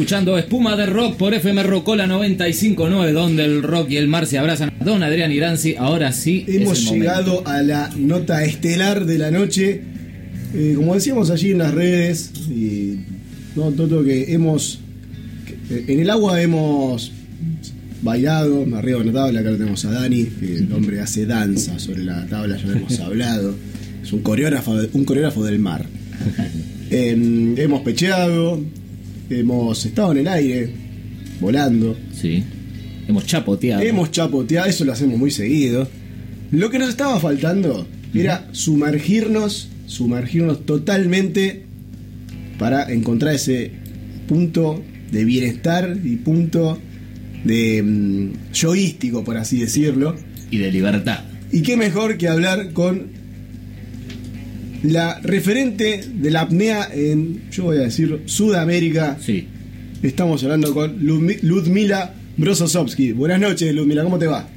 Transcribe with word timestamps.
escuchando 0.00 0.38
Espuma 0.38 0.76
de 0.76 0.86
Rock 0.86 1.16
por 1.18 1.34
FM 1.34 1.62
Rocola 1.62 2.06
959, 2.06 3.12
donde 3.12 3.44
el 3.44 3.62
rock 3.62 3.90
y 3.90 3.98
el 3.98 4.08
mar 4.08 4.26
se 4.26 4.38
abrazan. 4.38 4.72
Don 4.82 5.02
Adrián 5.02 5.30
Iranzi, 5.30 5.74
ahora 5.76 6.10
sí. 6.12 6.42
Hemos 6.48 6.90
llegado 6.90 7.46
a 7.46 7.60
la 7.60 7.90
nota 7.98 8.42
estelar 8.42 9.04
de 9.04 9.18
la 9.18 9.30
noche. 9.30 9.82
Eh, 10.54 10.72
como 10.74 10.94
decíamos 10.94 11.28
allí 11.28 11.50
en 11.50 11.58
las 11.58 11.74
redes, 11.74 12.30
y 12.48 13.00
no, 13.54 13.72
todo 13.72 14.02
que 14.02 14.32
hemos. 14.32 14.80
Eh, 15.68 15.84
en 15.88 16.00
el 16.00 16.08
agua 16.08 16.40
hemos 16.40 17.12
bailado, 18.00 18.64
arriba 18.74 19.00
de 19.00 19.04
la 19.04 19.12
tabla, 19.12 19.40
acá 19.40 19.50
lo 19.50 19.58
tenemos 19.58 19.84
a 19.84 19.90
Dani, 19.90 20.24
que 20.24 20.56
el 20.56 20.72
hombre 20.72 21.00
hace 21.02 21.26
danza 21.26 21.78
sobre 21.78 22.04
la 22.04 22.26
tabla, 22.26 22.56
ya 22.56 22.68
lo 22.68 22.72
hemos 22.72 22.98
hablado. 23.00 23.54
Es 24.02 24.14
un 24.14 24.22
coreógrafo, 24.22 24.78
un 24.94 25.04
coreógrafo 25.04 25.44
del 25.44 25.58
mar. 25.58 25.84
Em, 26.90 27.56
hemos 27.58 27.82
pecheado, 27.82 28.64
hemos 29.30 29.86
estado 29.86 30.12
en 30.12 30.18
el 30.18 30.28
aire, 30.28 30.70
volando. 31.40 31.96
Sí. 32.12 32.42
Hemos 33.08 33.26
chapoteado. 33.26 33.82
Hemos 33.82 34.10
chapoteado, 34.10 34.68
eso 34.68 34.84
lo 34.84 34.92
hacemos 34.92 35.18
muy 35.18 35.30
seguido. 35.30 35.88
Lo 36.50 36.70
que 36.70 36.78
nos 36.78 36.90
estaba 36.90 37.18
faltando 37.20 37.86
era 38.12 38.48
sumergirnos, 38.52 39.68
sumergirnos 39.86 40.66
totalmente 40.66 41.64
para 42.58 42.92
encontrar 42.92 43.34
ese 43.34 43.70
punto 44.28 44.82
de 45.10 45.24
bienestar 45.24 45.96
y 46.04 46.16
punto 46.16 46.78
de 47.44 48.32
yoístico, 48.52 49.24
por 49.24 49.36
así 49.36 49.60
decirlo. 49.60 50.16
Y 50.50 50.58
de 50.58 50.70
libertad. 50.70 51.24
Y 51.52 51.62
qué 51.62 51.76
mejor 51.76 52.18
que 52.18 52.28
hablar 52.28 52.72
con 52.72 53.19
la 54.82 55.20
referente 55.20 56.04
de 56.12 56.30
la 56.30 56.42
apnea 56.42 56.88
en, 56.92 57.50
yo 57.50 57.64
voy 57.64 57.78
a 57.78 57.82
decir, 57.82 58.22
Sudamérica. 58.26 59.18
Sí. 59.20 59.46
Estamos 60.02 60.42
hablando 60.42 60.72
con 60.72 60.98
Ludmila 61.00 62.14
Brososovsky. 62.36 63.12
Buenas 63.12 63.40
noches, 63.40 63.74
Ludmila, 63.74 64.02
¿cómo 64.02 64.18
te 64.18 64.26
va? 64.26 64.48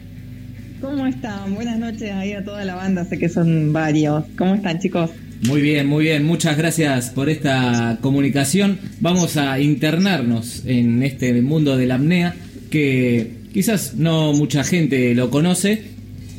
¿Cómo 0.80 1.06
están? 1.06 1.56
Buenas 1.56 1.80
noches 1.80 2.12
ahí 2.12 2.34
a 2.34 2.44
toda 2.44 2.64
la 2.66 2.76
banda, 2.76 3.06
sé 3.06 3.18
que 3.18 3.30
son 3.30 3.74
varios. 3.74 4.24
¿Cómo 4.38 4.56
están, 4.56 4.80
chicos? 4.80 5.10
Muy 5.48 5.62
bien, 5.62 5.88
muy 5.88 6.06
bien. 6.06 6.24
Muchas 6.24 6.58
gracias 6.58 7.10
por 7.10 7.30
esta 7.30 7.98
comunicación. 8.02 8.80
Vamos 9.02 9.36
a 9.36 9.60
internarnos 9.60 10.64
en 10.66 11.04
este 11.04 11.42
mundo 11.42 11.76
de 11.76 11.88
la 11.88 11.96
apnea 11.96 12.36
que 12.70 13.44
quizás 13.54 13.96
no 13.96 14.34
mucha 14.34 14.64
gente 14.64 15.14
lo 15.14 15.30
conoce 15.30 15.84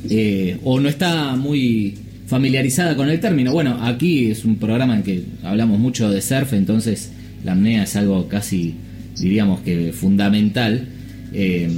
eh, 0.09 0.59
o 0.65 0.81
no 0.81 0.89
está 0.89 1.37
muy 1.37 1.99
familiarizada 2.27 2.97
con 2.97 3.11
el 3.11 3.21
término. 3.21 3.53
Bueno, 3.53 3.79
aquí 3.83 4.31
es 4.31 4.45
un 4.45 4.57
programa 4.57 4.97
en 4.97 5.03
que 5.03 5.25
hablamos 5.43 5.79
mucho 5.79 6.11
de 6.11 6.21
surf, 6.21 6.53
entonces 6.53 7.13
la 7.45 7.53
apnea 7.53 7.85
es 7.85 7.97
algo 7.97 8.29
casi, 8.29 8.75
diríamos 9.19 9.61
que 9.61 9.93
fundamental. 9.93 10.89
Eh, 11.33 11.69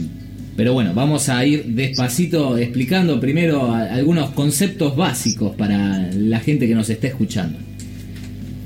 pero 0.57 0.73
bueno, 0.73 0.95
vamos 0.95 1.29
a 1.29 1.45
ir 1.45 1.67
despacito 1.67 2.57
explicando 2.57 3.21
primero 3.21 3.73
algunos 3.73 4.31
conceptos 4.31 4.97
básicos 4.97 5.55
para 5.55 6.11
la 6.13 6.41
gente 6.41 6.67
que 6.67 6.75
nos 6.75 6.89
esté 6.89 7.09
escuchando. 7.09 7.59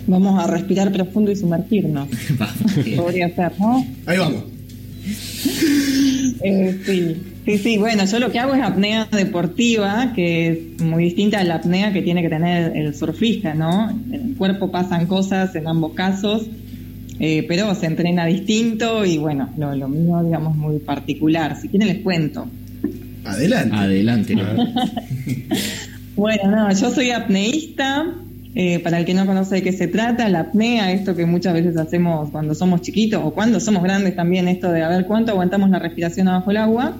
Vamos 0.06 0.42
a 0.42 0.47
respirar 0.47 0.92
profundo 0.92 1.33
y 1.33 1.36
sumergirnos. 1.36 2.08
Podría 2.97 3.34
ser, 3.34 3.53
¿no? 3.58 3.86
Ahí 4.06 4.19
vamos. 4.19 4.45
Eh, 6.42 6.78
sí. 6.86 7.17
Sí, 7.44 7.56
sí, 7.56 7.78
bueno, 7.78 8.05
yo 8.05 8.19
lo 8.19 8.30
que 8.30 8.38
hago 8.38 8.55
es 8.55 8.62
apnea 8.62 9.08
deportiva, 9.10 10.12
que 10.14 10.48
es 10.48 10.83
muy 10.83 11.05
distinta 11.05 11.41
a 11.41 11.44
la 11.44 11.56
apnea 11.56 11.92
que 11.92 12.02
tiene 12.02 12.20
que 12.22 12.28
tener 12.28 12.77
el 12.77 12.94
surfista, 12.94 13.55
¿no? 13.55 13.91
En 13.91 14.14
el 14.14 14.36
cuerpo 14.36 14.70
pasan 14.70 15.06
cosas 15.06 15.55
en 15.55 15.66
ambos 15.66 15.94
casos, 15.94 16.46
eh, 17.18 17.44
pero 17.48 17.74
se 17.74 17.86
entrena 17.86 18.27
distinto 18.27 19.06
y 19.06 19.16
bueno, 19.16 19.48
lo, 19.56 19.88
mío, 19.88 20.22
digamos, 20.22 20.55
muy 20.55 20.78
particular. 20.80 21.56
Si 21.61 21.68
quieren 21.68 21.89
les 21.89 21.98
cuento. 21.98 22.46
Adelante. 23.24 23.77
Adelante. 23.77 24.34
bueno, 26.17 26.51
no, 26.51 26.72
yo 26.72 26.90
soy 26.90 27.11
apneísta. 27.11 28.14
Eh, 28.52 28.80
para 28.80 28.98
el 28.98 29.05
que 29.05 29.14
no 29.14 29.27
conoce 29.27 29.55
de 29.55 29.62
qué 29.62 29.72
se 29.72 29.86
trata, 29.86 30.28
la 30.28 30.40
apnea, 30.40 30.90
esto 30.90 31.14
que 31.14 31.24
muchas 31.24 31.55
veces 31.55 31.77
hacemos 31.77 32.30
cuando 32.30 32.57
somos 32.57 32.80
chiquitos 32.80 33.22
o 33.24 33.30
cuando 33.30 33.61
somos 33.61 33.80
grandes 33.80 34.17
también, 34.17 34.48
esto 34.48 34.72
de 34.72 34.83
a 34.83 34.89
ver 34.89 35.07
cuánto 35.07 35.30
aguantamos 35.30 35.70
la 35.70 35.78
respiración 35.78 36.27
abajo 36.27 36.51
el 36.51 36.57
agua. 36.57 36.96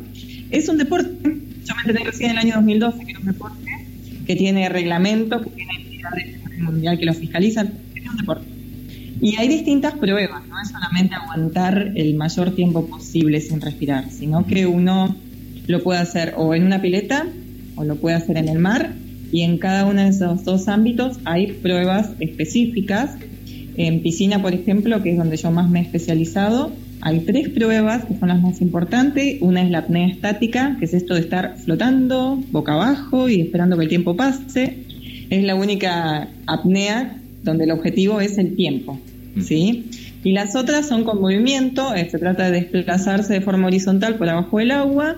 Es 0.51 0.69
un 0.69 0.79
deporte, 0.79 1.11
yo 1.23 1.75
me 1.75 1.83
enteré 1.83 2.05
recién 2.05 2.31
en 2.31 2.39
el 2.39 2.43
año 2.47 2.55
2012 2.57 3.05
que 3.05 3.13
es 3.13 3.19
un 3.19 3.27
deporte 3.27 3.71
que 4.27 4.37
tiene 4.37 4.69
reglamento, 4.69 5.41
que 5.43 5.51
tiene 5.51 5.73
entidades 5.77 6.41
mundial 6.61 6.99
que 6.99 7.07
lo 7.07 7.15
fiscalizan, 7.15 7.73
es 7.95 8.09
un 8.09 8.17
deporte. 8.17 8.47
Y 9.21 9.37
hay 9.37 9.49
distintas 9.49 9.95
pruebas, 9.95 10.47
no 10.49 10.61
es 10.61 10.69
solamente 10.69 11.15
aguantar 11.15 11.93
el 11.95 12.15
mayor 12.15 12.55
tiempo 12.55 12.87
posible 12.87 13.41
sin 13.41 13.61
respirar, 13.61 14.11
sino 14.11 14.47
que 14.47 14.67
uno 14.67 15.15
lo 15.67 15.83
puede 15.83 16.01
hacer 16.01 16.35
o 16.37 16.55
en 16.55 16.65
una 16.65 16.81
pileta 16.81 17.27
o 17.77 17.85
lo 17.85 17.97
puede 17.97 18.17
hacer 18.17 18.39
en 18.39 18.49
el 18.49 18.59
mar 18.59 18.95
y 19.31 19.43
en 19.43 19.59
cada 19.59 19.85
uno 19.85 20.03
de 20.03 20.09
esos 20.09 20.45
dos 20.45 20.69
ámbitos 20.69 21.19
hay 21.25 21.53
pruebas 21.53 22.11
específicas. 22.19 23.17
En 23.77 24.03
piscina, 24.03 24.43
por 24.43 24.55
ejemplo, 24.55 25.03
que 25.03 25.13
es 25.13 25.19
donde 25.19 25.37
yo 25.37 25.51
más 25.51 25.71
me 25.71 25.81
he 25.81 25.83
especializado, 25.83 26.73
hay 27.03 27.21
tres 27.21 27.49
pruebas 27.49 28.05
que 28.05 28.17
son 28.19 28.29
las 28.29 28.41
más 28.43 28.61
importantes. 28.61 29.39
Una 29.41 29.63
es 29.63 29.71
la 29.71 29.79
apnea 29.79 30.09
estática, 30.09 30.77
que 30.79 30.85
es 30.85 30.95
esto 30.95 31.15
de 31.15 31.21
estar 31.21 31.57
flotando 31.59 32.43
boca 32.51 32.75
abajo 32.75 33.29
y 33.29 33.41
esperando 33.41 33.77
que 33.77 33.85
el 33.85 33.89
tiempo 33.89 34.17
pase. 34.17 34.85
Es 35.31 35.45
la 35.45 35.55
única 35.55 36.29
apnea 36.47 37.17
donde 37.43 37.65
el 37.65 37.71
objetivo 37.71 38.21
es 38.21 38.37
el 38.39 38.55
tiempo, 38.55 38.99
mm. 39.35 39.41
¿sí? 39.41 39.91
Y 40.23 40.33
las 40.33 40.55
otras 40.57 40.87
son 40.87 41.05
con 41.05 41.21
movimiento, 41.21 41.95
eh, 41.95 42.09
se 42.11 42.19
trata 42.19 42.51
de 42.51 42.61
desplazarse 42.61 43.33
de 43.33 43.41
forma 43.41 43.69
horizontal 43.69 44.17
por 44.17 44.29
abajo 44.29 44.59
del 44.59 44.73
agua, 44.73 45.17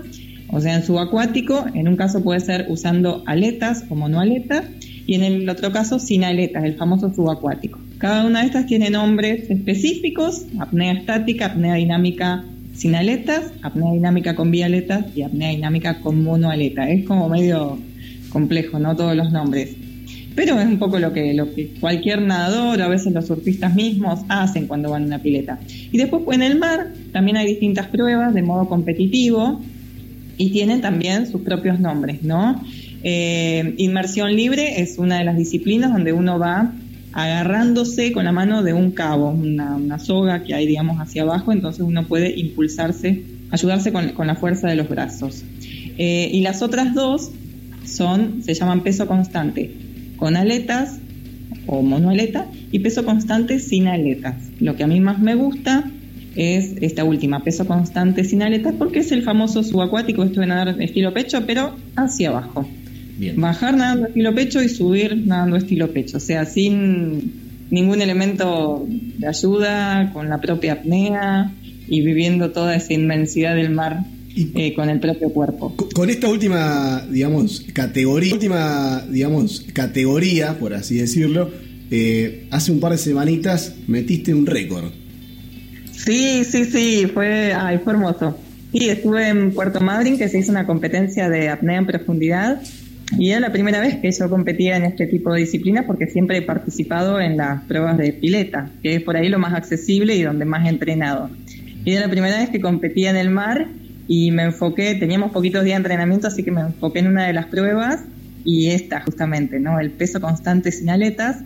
o 0.51 0.61
sea, 0.61 0.77
en 0.77 0.85
subacuático, 0.85 1.65
en 1.75 1.89
un 1.89 1.97
caso 1.97 2.23
puede 2.23 2.39
ser 2.39 2.67
usando 2.69 3.25
aletas 3.27 3.85
o 3.89 3.97
monoaletas, 3.97 4.65
y 5.07 5.15
en 5.15 5.25
el 5.25 5.49
otro 5.49 5.73
caso 5.73 5.99
sin 5.99 6.23
aletas, 6.23 6.63
el 6.63 6.77
famoso 6.77 7.13
subacuático. 7.13 7.81
Cada 8.03 8.27
una 8.27 8.41
de 8.41 8.47
estas 8.47 8.67
tiene 8.67 8.91
nombres 8.91 9.49
específicos, 9.49 10.47
apnea 10.59 10.93
estática, 10.93 11.47
apnea 11.47 11.77
dinámica 11.77 12.45
sin 12.75 12.97
aletas, 12.97 13.53
apnea 13.63 13.93
dinámica 13.93 14.35
con 14.35 14.51
bialetas 14.51 15.07
y 15.15 15.23
apnea 15.23 15.51
dinámica 15.51 16.01
con 16.01 16.25
monoaleta. 16.25 16.91
Es 16.91 17.05
como 17.05 17.29
medio 17.29 17.79
complejo, 18.31 18.81
¿no? 18.81 18.97
Todos 18.97 19.15
los 19.15 19.31
nombres. 19.31 19.77
Pero 20.35 20.59
es 20.59 20.67
un 20.67 20.81
poco 20.81 20.99
lo 20.99 21.13
que, 21.13 21.33
lo 21.33 21.55
que 21.55 21.75
cualquier 21.79 22.23
nadador, 22.23 22.83
a 22.83 22.89
veces 22.89 23.13
los 23.13 23.29
surfistas 23.29 23.73
mismos, 23.77 24.23
hacen 24.29 24.67
cuando 24.67 24.91
van 24.91 25.05
a 25.05 25.07
una 25.07 25.19
pileta. 25.21 25.61
Y 25.93 25.97
después 25.97 26.25
en 26.33 26.43
el 26.43 26.59
mar 26.59 26.89
también 27.13 27.37
hay 27.37 27.47
distintas 27.47 27.87
pruebas 27.87 28.35
de 28.35 28.43
modo 28.43 28.67
competitivo 28.67 29.61
y 30.39 30.51
tienen 30.51 30.81
también 30.81 31.29
sus 31.29 31.43
propios 31.43 31.79
nombres, 31.79 32.25
¿no? 32.25 32.65
Eh, 33.05 33.75
inmersión 33.79 34.35
libre 34.35 34.81
es 34.81 34.99
una 34.99 35.19
de 35.19 35.25
las 35.25 35.37
disciplinas 35.37 35.93
donde 35.93 36.13
uno 36.13 36.41
va 36.41 36.73
agarrándose 37.13 38.13
con 38.13 38.25
la 38.25 38.33
mano 38.33 38.63
de 38.63 38.73
un 38.73 38.93
cabo, 38.93 39.31
una, 39.31 39.99
soga 39.99 40.43
que 40.45 40.55
hay, 40.55 40.67
digamos, 40.67 40.99
hacia 40.99 41.23
abajo, 41.23 41.53
entonces 41.53 41.83
uno 41.83 42.07
puede 42.07 42.39
impulsarse, 42.39 43.23
ayudarse 43.51 43.93
con, 43.93 44.27
la 44.27 44.35
fuerza 44.35 44.69
de 44.69 44.77
los 44.77 44.89
brazos. 44.89 45.45
Eh, 45.99 46.31
y 46.33 46.41
las 46.41 46.63
otras 46.63 46.95
dos 46.95 47.31
son, 47.85 48.43
se 48.43 48.55
llaman 48.55 48.83
peso 48.83 49.07
constante, 49.07 49.75
con 50.17 50.37
aletas 50.37 50.99
o 51.67 51.83
monoaleta 51.83 52.47
y 52.71 52.79
peso 52.79 53.05
constante 53.05 53.59
sin 53.59 53.89
aletas. 53.89 54.37
Lo 54.61 54.77
que 54.77 54.85
a 54.85 54.87
mí 54.87 55.01
más 55.01 55.21
me 55.21 55.35
gusta 55.35 55.91
es 56.35 56.75
esta 56.81 57.05
última, 57.05 57.41
peso 57.45 57.67
constante 57.67 58.25
sin 58.25 58.43
aletas, 58.43 58.75
porque 58.79 59.01
es 59.01 59.13
el 59.13 59.23
famoso 59.23 59.63
subacuático, 59.63 60.23
esto 60.23 60.41
de 60.41 60.47
nadar 60.47 60.81
estilo 60.81 61.13
pecho, 61.13 61.45
pero 61.47 61.77
hacia 61.97 62.31
abajo. 62.31 62.67
Bajar 63.37 63.77
nadando 63.77 64.07
estilo 64.07 64.35
pecho 64.35 64.63
y 64.63 64.69
subir 64.69 65.17
nadando 65.27 65.57
estilo 65.57 65.93
pecho, 65.93 66.17
o 66.17 66.21
sea, 66.21 66.45
sin 66.45 67.33
ningún 67.71 68.03
elemento 68.03 68.87
de 68.89 69.27
ayuda, 69.27 70.11
con 70.13 70.29
la 70.29 70.41
propia 70.41 70.75
apnea 70.75 71.53
y 71.89 72.03
viviendo 72.03 72.51
toda 72.51 72.77
esa 72.77 72.93
inmensidad 72.93 73.55
del 73.55 73.71
mar 73.71 74.05
eh, 74.37 74.75
con 74.75 74.89
el 74.89 75.01
propio 75.01 75.31
cuerpo. 75.31 75.75
Con 75.95 76.11
esta 76.11 76.29
última, 76.29 77.05
digamos, 77.11 77.65
categoría, 77.73 78.35
última, 78.35 79.05
digamos, 79.11 79.65
categoría, 79.73 80.59
por 80.59 80.75
así 80.75 80.97
decirlo, 80.97 81.51
eh, 81.91 82.47
hace 82.51 82.73
un 82.73 82.81
par 82.81 82.93
de 82.93 82.99
semanitas 82.99 83.75
metiste 83.87 84.35
un 84.35 84.47
récord. 84.47 84.91
Sí, 85.93 86.45
sí, 86.45 86.65
sí, 86.65 87.07
fue, 87.13 87.53
ay, 87.53 87.79
fue 87.85 87.93
hermoso. 87.93 88.39
Sí, 88.73 88.89
estuve 88.89 89.29
en 89.29 89.53
Puerto 89.53 89.81
Madryn, 89.81 90.17
que 90.17 90.29
se 90.29 90.39
hizo 90.39 90.51
una 90.51 90.67
competencia 90.67 91.29
de 91.29 91.51
apnea 91.51 91.79
en 91.79 91.87
profundidad 91.87 92.63
y 93.19 93.31
era 93.31 93.41
la 93.41 93.53
primera 93.53 93.81
vez 93.81 93.97
que 93.97 94.11
yo 94.11 94.31
competía 94.31 94.77
en 94.77 94.85
este 94.85 95.07
tipo 95.07 95.33
de 95.33 95.41
disciplinas 95.41 95.85
porque 95.87 96.07
siempre 96.07 96.39
he 96.39 96.43
participado 96.43 97.21
en 97.21 97.37
las 97.37 97.63
pruebas 97.65 97.99
de 97.99 98.13
pileta, 98.13 98.71
que 98.83 98.97
es 98.97 99.03
por 99.03 99.17
ahí 99.17 99.29
lo 99.29 99.39
más 99.39 99.55
accesible 99.55 100.17
y 100.17 100.23
donde 100.23 100.45
más 100.45 100.67
he 100.67 100.71
entrenado. 100.71 101.31
Y 101.85 101.93
era 101.93 102.07
la 102.07 102.11
primera 102.11 102.39
vez 102.39 102.51
que 102.51 102.61
competía 102.61 103.11
en 103.11 103.17
el 103.17 103.31
mar 103.31 103.69
y 104.09 104.31
me 104.31 104.45
enfoqué, 104.45 104.95
teníamos 104.95 105.33
poquitos 105.33 105.65
días 105.65 105.77
de 105.77 105.79
entrenamiento, 105.79 106.29
así 106.29 106.43
que 106.43 106.51
me 106.51 106.61
enfoqué 106.61 107.01
en 107.01 107.09
una 107.09 107.27
de 107.27 107.33
las 107.33 107.47
pruebas 107.47 108.05
y 108.45 108.69
esta 108.71 109.01
justamente, 109.01 109.61
¿no? 109.61 109.79
El 109.79 109.91
peso 109.91 110.21
constante 110.21 110.73
sin 110.73 110.91
aletas. 110.91 111.39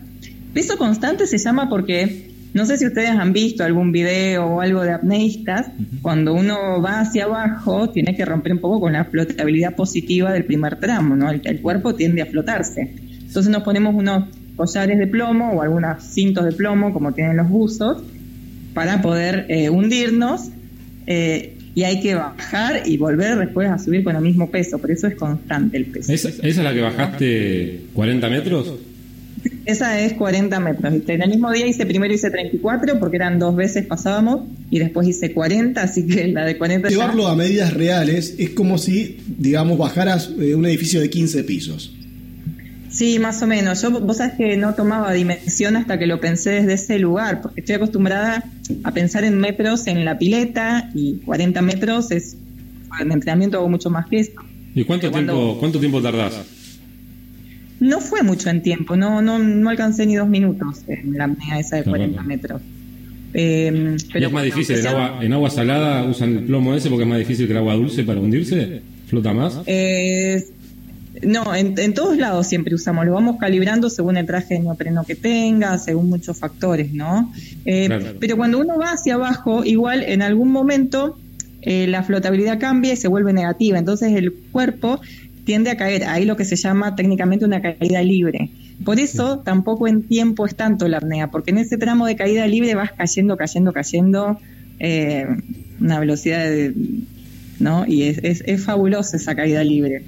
Peso 0.55 0.79
constante 0.79 1.27
se 1.27 1.39
llama 1.39 1.69
porque 1.69 2.26
No 2.57 2.65
sé 2.65 2.79
si 2.79 2.87
ustedes 2.87 3.11
han 3.11 3.35
visto 3.35 3.65
algún 3.65 3.93
video 3.93 4.47
o 4.47 4.63
algo 4.63 4.83
de 4.83 4.91
apneístas, 4.91 5.67
cuando 6.01 6.33
uno 6.33 6.81
va 6.81 7.01
hacia 7.01 7.25
abajo 7.25 7.91
tiene 7.91 8.17
que 8.17 8.25
romper 8.25 8.55
un 8.55 8.61
poco 8.61 8.81
con 8.81 8.95
la 8.95 9.05
flotabilidad 9.05 9.75
positiva 9.75 10.33
del 10.33 10.47
primer 10.47 10.81
tramo, 10.81 11.15
¿no? 11.17 11.31
El, 11.31 11.61
cuerpo 11.61 11.95
tiende 11.95 12.23
a 12.23 12.27
flotarse. 12.27 12.95
Entonces 13.27 13.53
nos 13.53 13.63
ponemos 13.63 13.95
unos 13.95 14.31
collares 14.57 14.99
de 14.99 15.07
plomo 15.07 15.51
o 15.53 15.61
algunos 15.61 16.03
cintos 16.03 16.47
de 16.47 16.53
plomo, 16.53 16.95
como 16.95 17.13
tienen 17.13 17.37
los 17.37 17.51
buzos, 17.51 18.03
para 18.73 19.03
poder 19.03 19.45
eh, 19.51 19.69
hundirnos. 19.69 20.49
Eh, 21.07 21.59
y 21.75 21.85
hay 21.85 22.01
que 22.01 22.15
bajar 22.15 22.85
y 22.87 22.97
volver 22.97 23.37
después 23.37 23.69
a 23.69 23.79
subir 23.79 24.03
con 24.03 24.17
el 24.17 24.23
mismo 24.23 24.51
peso, 24.51 24.79
por 24.79 24.91
eso 24.91 25.09
es 25.09 25.15
constante 25.15 25.77
el 25.77 25.85
peso. 25.85 26.11
¿Esa, 26.11 26.31
es 26.31 26.57
la 26.57 26.73
que 26.73 26.81
bajaste 26.81 27.81
40 27.93 28.31
metros? 28.31 28.73
Esa 29.65 30.01
es 30.01 30.15
40 30.15 30.61
metros. 30.61 30.95
En 31.09 31.23
el 31.23 31.31
mismo 31.31 31.51
día 31.51 31.67
hice 31.67 31.87
primero 31.87 32.13
hice 32.15 32.31
34 32.31 32.99
porque 32.99 33.17
eran 33.17 33.39
dos 33.39 33.57
veces 33.57 33.87
pasábamos 33.87 34.43
y 34.71 34.79
después 34.79 35.09
hice 35.09 35.33
40, 35.33 35.83
así 35.83 36.07
que 36.07 36.29
la 36.29 36.45
de 36.45 36.57
40 36.57 36.89
Llevarlo 36.89 37.27
a 37.27 37.35
medidas 37.35 37.75
reales 37.75 38.35
es 38.39 38.51
como 38.51 38.79
si, 38.79 39.19
digamos, 39.27 39.79
bajaras 39.79 40.31
eh, 40.39 40.55
un 40.55 40.67
edificio 40.67 41.01
de 41.01 41.11
15 41.11 41.45
pisos. 41.45 41.93
Sí, 42.91 43.19
más 43.19 43.43
o 43.43 43.47
menos. 43.47 43.83
Yo, 43.83 43.91
vos 43.91 44.17
sabés 44.19 44.35
que 44.35 44.57
no 44.57 44.75
tomaba 44.75 45.13
dimensión 45.13 45.77
hasta 45.77 45.99
que 45.99 46.07
lo 46.07 46.21
pensé 46.21 46.51
desde 46.51 46.75
ese 46.75 46.99
lugar, 46.99 47.43
porque 47.43 47.61
estoy 47.61 47.75
acostumbrada 47.75 48.45
a 48.85 48.93
pensar 48.93 49.25
en 49.25 49.39
metros 49.39 49.87
en 49.87 50.05
la 50.05 50.17
pileta 50.17 50.91
y 50.95 51.17
40 51.19 51.61
metros 51.63 52.11
es, 52.11 52.37
en 53.01 53.13
entrenamiento 53.13 53.59
hago 53.59 53.69
mucho 53.69 53.91
más 53.91 54.07
que 54.07 54.21
eso. 54.21 54.33
¿Y 54.75 54.85
cuánto, 54.85 55.11
tiempo, 55.11 55.57
cuánto 55.59 55.79
tiempo 55.79 56.01
tardás? 56.01 56.41
No 57.81 58.01
fue 58.01 58.23
mucho 58.23 58.49
en 58.51 58.63
tiempo, 58.63 58.97
no, 58.97 59.21
no, 59.21 59.39
no 59.39 59.71
alcancé 59.71 60.07
ni 60.07 60.17
dos 60.17 60.29
minutos 60.29 60.83
en 60.89 61.13
la 61.13 61.25
apnea 61.25 61.59
esa 61.59 61.77
de 61.77 61.85
40 61.85 62.23
metros. 62.23 62.63
Eh, 63.35 63.97
pero 64.13 64.27
es 64.29 64.33
más 64.33 64.45
difícil, 64.45 64.77
en 64.79 64.87
agua, 64.87 65.19
en 65.21 65.33
agua 65.33 65.51
salada 65.51 66.05
usan 66.05 66.39
el 66.39 66.45
plomo 66.45 66.75
ese 66.75 66.89
porque 66.89 67.03
es 67.03 67.09
más 67.09 67.19
difícil 67.19 67.47
que 67.47 67.53
el 67.53 67.59
agua 67.59 67.75
dulce 67.75 68.03
para 68.03 68.19
hundirse, 68.19 68.81
flota 69.07 69.35
más. 69.35 69.61
Eh, 69.67 70.43
no, 71.23 71.55
en, 71.55 71.95
todos 71.95 72.17
lados 72.19 72.47
siempre 72.47 72.75
usamos, 72.75 73.07
lo 73.07 73.13
vamos 73.13 73.37
calibrando 73.39 73.89
según 73.89 74.17
el 74.17 74.27
traje 74.27 74.55
de 74.55 74.61
neopreno 74.61 75.05
que 75.05 75.15
tenga, 75.15 75.79
según 75.79 76.09
muchos 76.09 76.39
factores, 76.39 76.93
¿no? 76.93 77.33
Eh, 77.65 77.89
pero 78.21 78.37
cuando 78.37 78.59
uno 78.59 78.79
va 78.79 78.93
hacia 78.93 79.15
abajo, 79.15 79.65
igual 79.65 80.03
en 80.03 80.23
algún 80.23 80.51
momento 80.51 81.19
eh, 81.63 81.87
la 81.87 82.03
flotabilidad 82.03 82.59
cambia 82.59 82.93
y 82.93 82.97
se 82.97 83.09
vuelve 83.09 83.33
negativa, 83.33 83.79
entonces 83.79 84.15
el 84.15 84.33
cuerpo 84.53 85.01
tiende 85.47 85.71
a 85.71 85.77
caer, 85.77 86.05
ahí 86.05 86.25
lo 86.27 86.37
que 86.37 86.45
se 86.45 86.57
llama 86.57 86.97
técnicamente 86.97 87.45
una 87.45 87.63
caída 87.63 88.03
libre. 88.03 88.51
Por 88.85 89.01
eso 89.01 89.39
tampoco 89.39 89.87
en 89.89 90.03
tiempo 90.03 90.45
es 90.45 90.57
tanto 90.57 90.89
la 90.89 90.99
apnea, 90.99 91.31
porque 91.31 91.53
en 91.53 91.59
ese 91.59 91.79
tramo 91.79 92.05
de 92.05 92.17
caída 92.17 92.47
libre 92.47 92.75
vas 92.75 92.93
cayendo, 92.93 93.37
cayendo, 93.37 93.73
cayendo, 93.73 94.39
eh, 94.81 95.25
una 95.81 96.01
velocidad 96.01 96.45
de, 96.45 96.75
¿no? 97.61 97.87
Y 97.87 98.03
es, 98.03 98.19
es, 98.23 98.43
es 98.45 98.63
fabulosa 98.63 99.17
esa 99.17 99.35
caída 99.37 99.63
libre. 99.63 100.03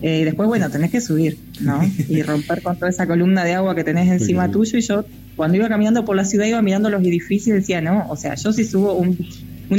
Eh, 0.00 0.24
después, 0.24 0.48
bueno, 0.48 0.70
tenés 0.70 0.90
que 0.90 1.02
subir, 1.02 1.36
¿no? 1.60 1.80
Y 2.08 2.22
romper 2.22 2.62
con 2.62 2.76
toda 2.76 2.90
esa 2.90 3.06
columna 3.06 3.44
de 3.44 3.52
agua 3.52 3.74
que 3.74 3.84
tenés 3.84 4.10
encima 4.10 4.50
tuyo. 4.50 4.78
Y 4.78 4.80
yo, 4.80 5.04
cuando 5.36 5.58
iba 5.58 5.68
caminando 5.68 6.04
por 6.06 6.16
la 6.16 6.24
ciudad, 6.24 6.46
iba 6.46 6.62
mirando 6.62 6.88
los 6.88 7.02
edificios 7.02 7.48
y 7.48 7.60
decía, 7.60 7.82
no, 7.82 8.06
o 8.08 8.16
sea, 8.16 8.36
yo 8.36 8.52
si 8.52 8.64
subo 8.64 8.94
un, 8.94 9.18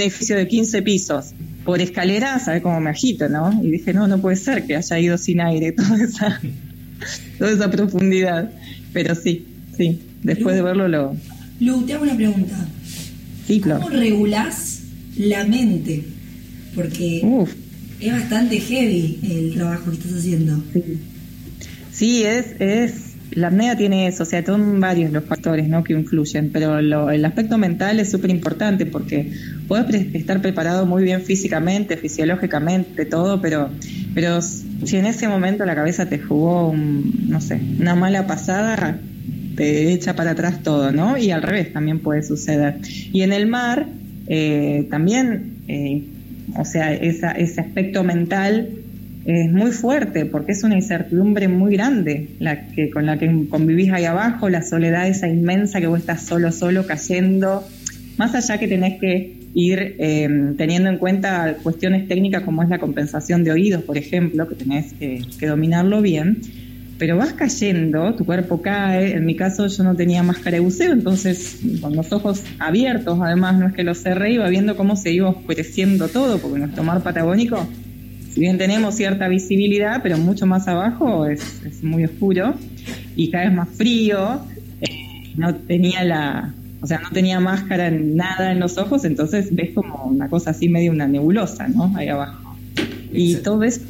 edificio 0.02 0.36
de 0.36 0.48
15 0.48 0.82
pisos 0.82 1.34
por 1.66 1.82
escalera, 1.82 2.40
¿sabes 2.40 2.62
cómo 2.62 2.80
me 2.80 2.90
agito, 2.90 3.30
no? 3.30 3.62
Y 3.64 3.72
dije, 3.72 3.94
no, 3.94 4.08
no 4.08 4.20
puede 4.20 4.36
ser 4.36 4.66
que 4.66 4.76
haya 4.76 5.00
ido 5.00 5.18
sin 5.18 5.42
aire 5.42 5.72
toda 5.74 6.04
esa, 6.04 6.42
toda 7.38 7.52
esa 7.52 7.72
profundidad. 7.72 8.52
Pero 8.92 9.16
sí, 9.16 9.46
sí, 9.76 10.00
después 10.22 10.56
de 10.56 10.62
verlo 10.62 10.88
lo... 10.88 11.16
Lu, 11.60 11.84
te 11.84 11.94
hago 11.94 12.04
una 12.04 12.16
pregunta. 12.16 12.68
Sí, 13.48 13.60
¿Cómo 13.60 13.90
regulás 13.90 14.82
la 15.18 15.46
mente? 15.46 16.04
Porque 16.76 17.22
es 18.00 18.12
bastante 18.12 18.60
heavy 18.60 19.20
el 19.24 19.54
trabajo 19.54 19.92
que 19.92 19.98
estás 19.98 20.14
haciendo. 20.14 20.64
Sí, 21.92 22.24
es, 22.24 22.56
es, 22.60 22.94
la 23.36 23.48
apnea 23.48 23.76
tiene 23.76 24.08
eso, 24.08 24.24
o 24.24 24.26
sea, 24.26 24.46
son 24.46 24.80
varios 24.80 25.12
los 25.12 25.24
factores 25.24 25.68
¿no? 25.68 25.84
que 25.84 25.94
influyen, 25.94 26.52
pero 26.52 26.80
el 26.80 27.26
aspecto 27.26 27.58
mental 27.58 28.00
es 28.00 28.12
súper 28.12 28.30
importante 28.30 28.86
porque 28.86 29.32
puedes 29.68 30.14
estar 30.14 30.42
preparado 30.42 30.86
muy 30.86 31.04
bien 31.04 31.22
físicamente, 31.22 31.98
fisiológicamente, 31.98 33.06
todo, 33.06 33.42
pero, 33.42 33.70
pero 34.14 34.42
si 34.42 34.98
en 34.98 35.06
ese 35.06 35.28
momento 35.28 35.66
la 35.66 35.76
cabeza 35.76 36.08
te 36.08 36.20
jugó, 36.20 36.74
no 36.76 37.42
sé, 37.42 37.60
una 37.80 37.96
mala 37.96 38.28
pasada, 38.28 39.00
te 39.56 39.94
echa 39.94 40.16
para 40.16 40.32
atrás 40.32 40.64
todo, 40.64 40.92
¿no? 40.92 41.18
Y 41.18 41.32
al 41.32 41.44
revés 41.44 41.72
también 41.72 42.00
puede 42.00 42.24
suceder. 42.24 42.78
Y 43.12 43.22
en 43.22 43.34
el 43.34 43.46
mar 43.46 43.88
eh, 44.28 44.88
también 44.90 45.58
eh, 45.68 46.04
o 46.58 46.66
sea, 46.66 46.94
ese 46.94 47.62
aspecto 47.62 48.04
mental 48.04 48.70
es 49.26 49.52
muy 49.52 49.72
fuerte 49.72 50.26
porque 50.26 50.52
es 50.52 50.64
una 50.64 50.76
incertidumbre 50.76 51.48
muy 51.48 51.74
grande 51.74 52.30
la 52.40 52.68
que 52.68 52.90
con 52.90 53.06
la 53.06 53.18
que 53.18 53.48
convivís 53.50 53.92
ahí 53.92 54.06
abajo, 54.06 54.50
la 54.50 54.62
soledad 54.62 55.08
esa 55.08 55.28
inmensa 55.28 55.80
que 55.80 55.88
vos 55.88 56.00
estás 56.00 56.24
solo, 56.24 56.52
solo 56.52 56.86
cayendo, 56.86 57.64
más 58.18 58.36
allá 58.36 58.58
que 58.58 58.68
tenés 58.68 59.00
que 59.00 59.38
ir 59.54 59.96
eh, 60.00 60.54
teniendo 60.58 60.90
en 60.90 60.98
cuenta 60.98 61.58
cuestiones 61.62 62.08
técnicas 62.08 62.44
como 62.44 62.64
es 62.64 62.70
la 62.70 62.80
compensación 62.80 63.44
de 63.44 63.52
oídos, 63.52 63.84
por 63.84 63.98
ejemplo, 63.98 64.48
que 64.48 64.56
tenés 64.56 64.94
que 64.94 65.48
dominarlo 65.48 66.02
bien, 66.02 66.42
pero 66.98 67.18
vas 67.18 67.34
cayendo, 67.34 68.14
tu 68.16 68.26
cuerpo 68.26 68.62
cae. 68.62 69.14
En 69.14 69.26
mi 69.26 69.36
caso 69.36 69.68
yo 69.68 69.84
no 69.84 69.96
tenía 69.96 70.24
máscara 70.24 70.58
de 70.58 70.60
buceo, 70.62 70.94
entonces 70.94 71.60
con 71.82 71.96
los 71.96 72.12
ojos 72.14 72.44
abiertos, 72.60 73.20
además 73.22 73.60
no 73.60 73.68
es 73.68 73.74
que 73.74 73.84
los 73.84 73.98
cerré, 73.98 74.34
iba 74.34 74.48
viendo 74.48 74.76
cómo 74.76 74.96
se 74.96 75.12
iba 75.12 75.30
oscureciendo 75.30 76.08
todo, 76.08 76.38
porque 76.38 76.60
nuestro 76.60 76.84
mar 76.84 77.02
patagónico, 77.02 77.68
si 78.34 78.40
bien 78.40 78.58
tenemos 78.58 78.96
cierta 78.96 79.28
visibilidad, 79.28 80.02
pero 80.02 80.18
mucho 80.18 80.48
más 80.48 80.68
abajo 80.68 81.28
es, 81.28 81.62
muy 81.84 82.04
oscuro 82.06 82.56
y 83.16 83.30
cada 83.30 83.46
vez 83.46 83.54
más 83.54 83.70
frío. 83.70 84.42
Eh, 84.82 85.34
no 85.36 85.54
tenía 85.54 86.04
la, 86.04 86.54
o 86.82 86.88
sea, 86.88 87.00
no 87.00 87.12
tenía 87.12 87.40
máscara, 87.40 87.92
nada 87.92 88.52
en 88.52 88.60
los 88.60 88.78
ojos, 88.80 89.06
entonces 89.06 89.54
ves 89.54 89.72
como 89.76 90.06
una 90.06 90.30
cosa 90.30 90.50
así 90.50 90.68
medio 90.68 90.92
una 90.92 91.08
nebulosa, 91.08 91.68
¿no? 91.68 91.96
Ahí 91.96 92.08
abajo. 92.08 92.58
Y 93.12 93.36
todo 93.36 93.64
eso 93.64 93.82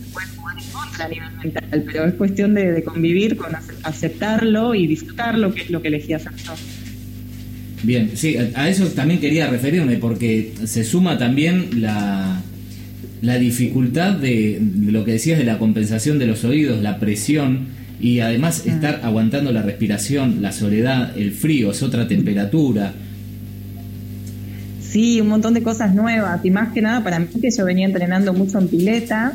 a 1.00 1.08
nivel 1.08 1.32
mental, 1.42 1.84
pero 1.86 2.06
es 2.06 2.14
cuestión 2.16 2.54
de, 2.54 2.84
convivir 2.84 3.38
con 3.38 3.56
aceptarlo 3.84 4.76
y 4.76 4.88
disfrutarlo, 4.88 5.54
que 5.54 5.62
es 5.62 5.70
lo 5.70 5.82
que 5.82 5.88
elegí 5.88 6.14
hacer 6.14 6.34
yo. 6.36 6.54
Bien, 7.82 8.12
sí, 8.16 8.38
a 8.56 8.70
eso 8.70 8.86
también 8.88 9.20
quería 9.20 9.48
referirme, 9.48 9.98
porque 9.98 10.54
se 10.66 10.84
suma 10.84 11.18
también 11.18 11.82
la, 11.82 12.42
la 13.24 13.38
dificultad 13.38 14.18
de, 14.18 14.62
lo 14.86 15.06
que 15.06 15.14
decías 15.14 15.40
de 15.40 15.46
la 15.46 15.58
compensación 15.58 16.20
de 16.20 16.28
los 16.28 16.44
oídos, 16.44 16.82
la 16.82 17.00
presión 17.00 17.68
y 18.02 18.20
además 18.20 18.64
mm. 18.66 18.70
estar 18.70 19.00
aguantando 19.02 19.54
la 19.54 19.62
respiración, 19.62 20.42
la 20.42 20.52
soledad, 20.52 21.18
el 21.18 21.32
frío, 21.32 21.72
es 21.72 21.82
otra 21.82 22.06
temperatura. 22.06 22.92
Sí, 24.82 25.22
un 25.22 25.30
montón 25.30 25.54
de 25.54 25.64
cosas 25.64 25.96
nuevas 25.96 26.44
y 26.44 26.52
más 26.52 26.74
que 26.74 26.82
nada 26.82 27.02
para 27.02 27.18
mí 27.18 27.28
que 27.42 27.50
yo 27.50 27.64
venía 27.64 27.86
entrenando 27.86 28.34
mucho 28.34 28.60
en 28.60 28.68
pileta 28.68 29.32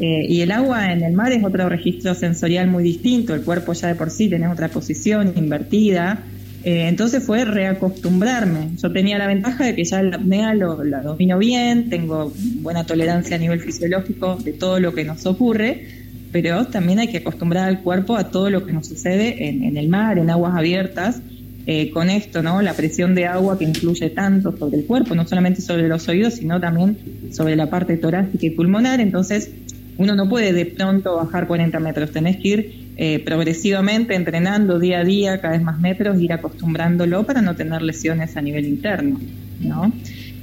eh, 0.00 0.26
y 0.28 0.42
el 0.42 0.52
agua 0.52 0.92
en 0.92 1.02
el 1.02 1.14
mar 1.14 1.32
es 1.32 1.42
otro 1.42 1.66
registro 1.70 2.14
sensorial 2.14 2.68
muy 2.68 2.84
distinto, 2.84 3.34
el 3.34 3.40
cuerpo 3.40 3.72
ya 3.72 3.88
de 3.88 3.94
por 3.94 4.10
sí 4.10 4.28
tiene 4.28 4.48
otra 4.48 4.68
posición 4.68 5.32
invertida. 5.34 6.22
Eh, 6.64 6.88
entonces 6.88 7.22
fue 7.22 7.44
reacostumbrarme. 7.44 8.70
Yo 8.82 8.90
tenía 8.90 9.18
la 9.18 9.26
ventaja 9.26 9.64
de 9.64 9.74
que 9.74 9.84
ya 9.84 10.02
la 10.02 10.16
apnea 10.16 10.54
lo, 10.54 10.82
la 10.82 11.02
domino 11.02 11.36
bien, 11.38 11.90
tengo 11.90 12.32
buena 12.62 12.84
tolerancia 12.84 13.36
a 13.36 13.38
nivel 13.38 13.60
fisiológico 13.60 14.36
de 14.36 14.54
todo 14.54 14.80
lo 14.80 14.94
que 14.94 15.04
nos 15.04 15.26
ocurre, 15.26 15.86
pero 16.32 16.64
también 16.66 17.00
hay 17.00 17.08
que 17.08 17.18
acostumbrar 17.18 17.68
al 17.68 17.82
cuerpo 17.82 18.16
a 18.16 18.30
todo 18.30 18.48
lo 18.48 18.64
que 18.64 18.72
nos 18.72 18.88
sucede 18.88 19.46
en, 19.46 19.76
el 19.76 19.88
mar, 19.88 20.18
en 20.18 20.30
aguas 20.30 20.54
abiertas. 20.56 21.20
Eh, 21.66 21.90
con 21.92 22.10
esto, 22.10 22.42
¿no? 22.42 22.60
La 22.60 22.74
presión 22.74 23.14
de 23.14 23.24
agua 23.24 23.58
que 23.58 23.64
influye 23.64 24.10
tanto 24.10 24.54
sobre 24.54 24.80
el 24.80 24.84
cuerpo, 24.84 25.14
no 25.14 25.26
solamente 25.26 25.62
sobre 25.62 25.88
los 25.88 26.06
oídos, 26.08 26.34
sino 26.34 26.60
también 26.60 26.98
sobre 27.32 27.56
la 27.56 27.70
parte 27.70 27.96
torácica 27.96 28.44
y 28.44 28.50
pulmonar. 28.50 29.00
Entonces, 29.00 29.48
uno 29.96 30.14
no 30.14 30.28
puede 30.28 30.52
de 30.52 30.66
pronto 30.66 31.16
bajar 31.16 31.46
40 31.46 31.78
metros, 31.80 32.10
tenés 32.10 32.36
que 32.38 32.48
ir 32.48 32.84
eh, 32.96 33.18
progresivamente 33.24 34.14
entrenando 34.14 34.78
día 34.78 35.00
a 35.00 35.04
día 35.04 35.40
cada 35.40 35.54
vez 35.54 35.62
más 35.62 35.80
metros, 35.80 36.20
ir 36.20 36.32
acostumbrándolo 36.32 37.24
para 37.24 37.42
no 37.42 37.56
tener 37.56 37.82
lesiones 37.82 38.36
a 38.36 38.42
nivel 38.42 38.66
interno, 38.66 39.20
¿no? 39.60 39.92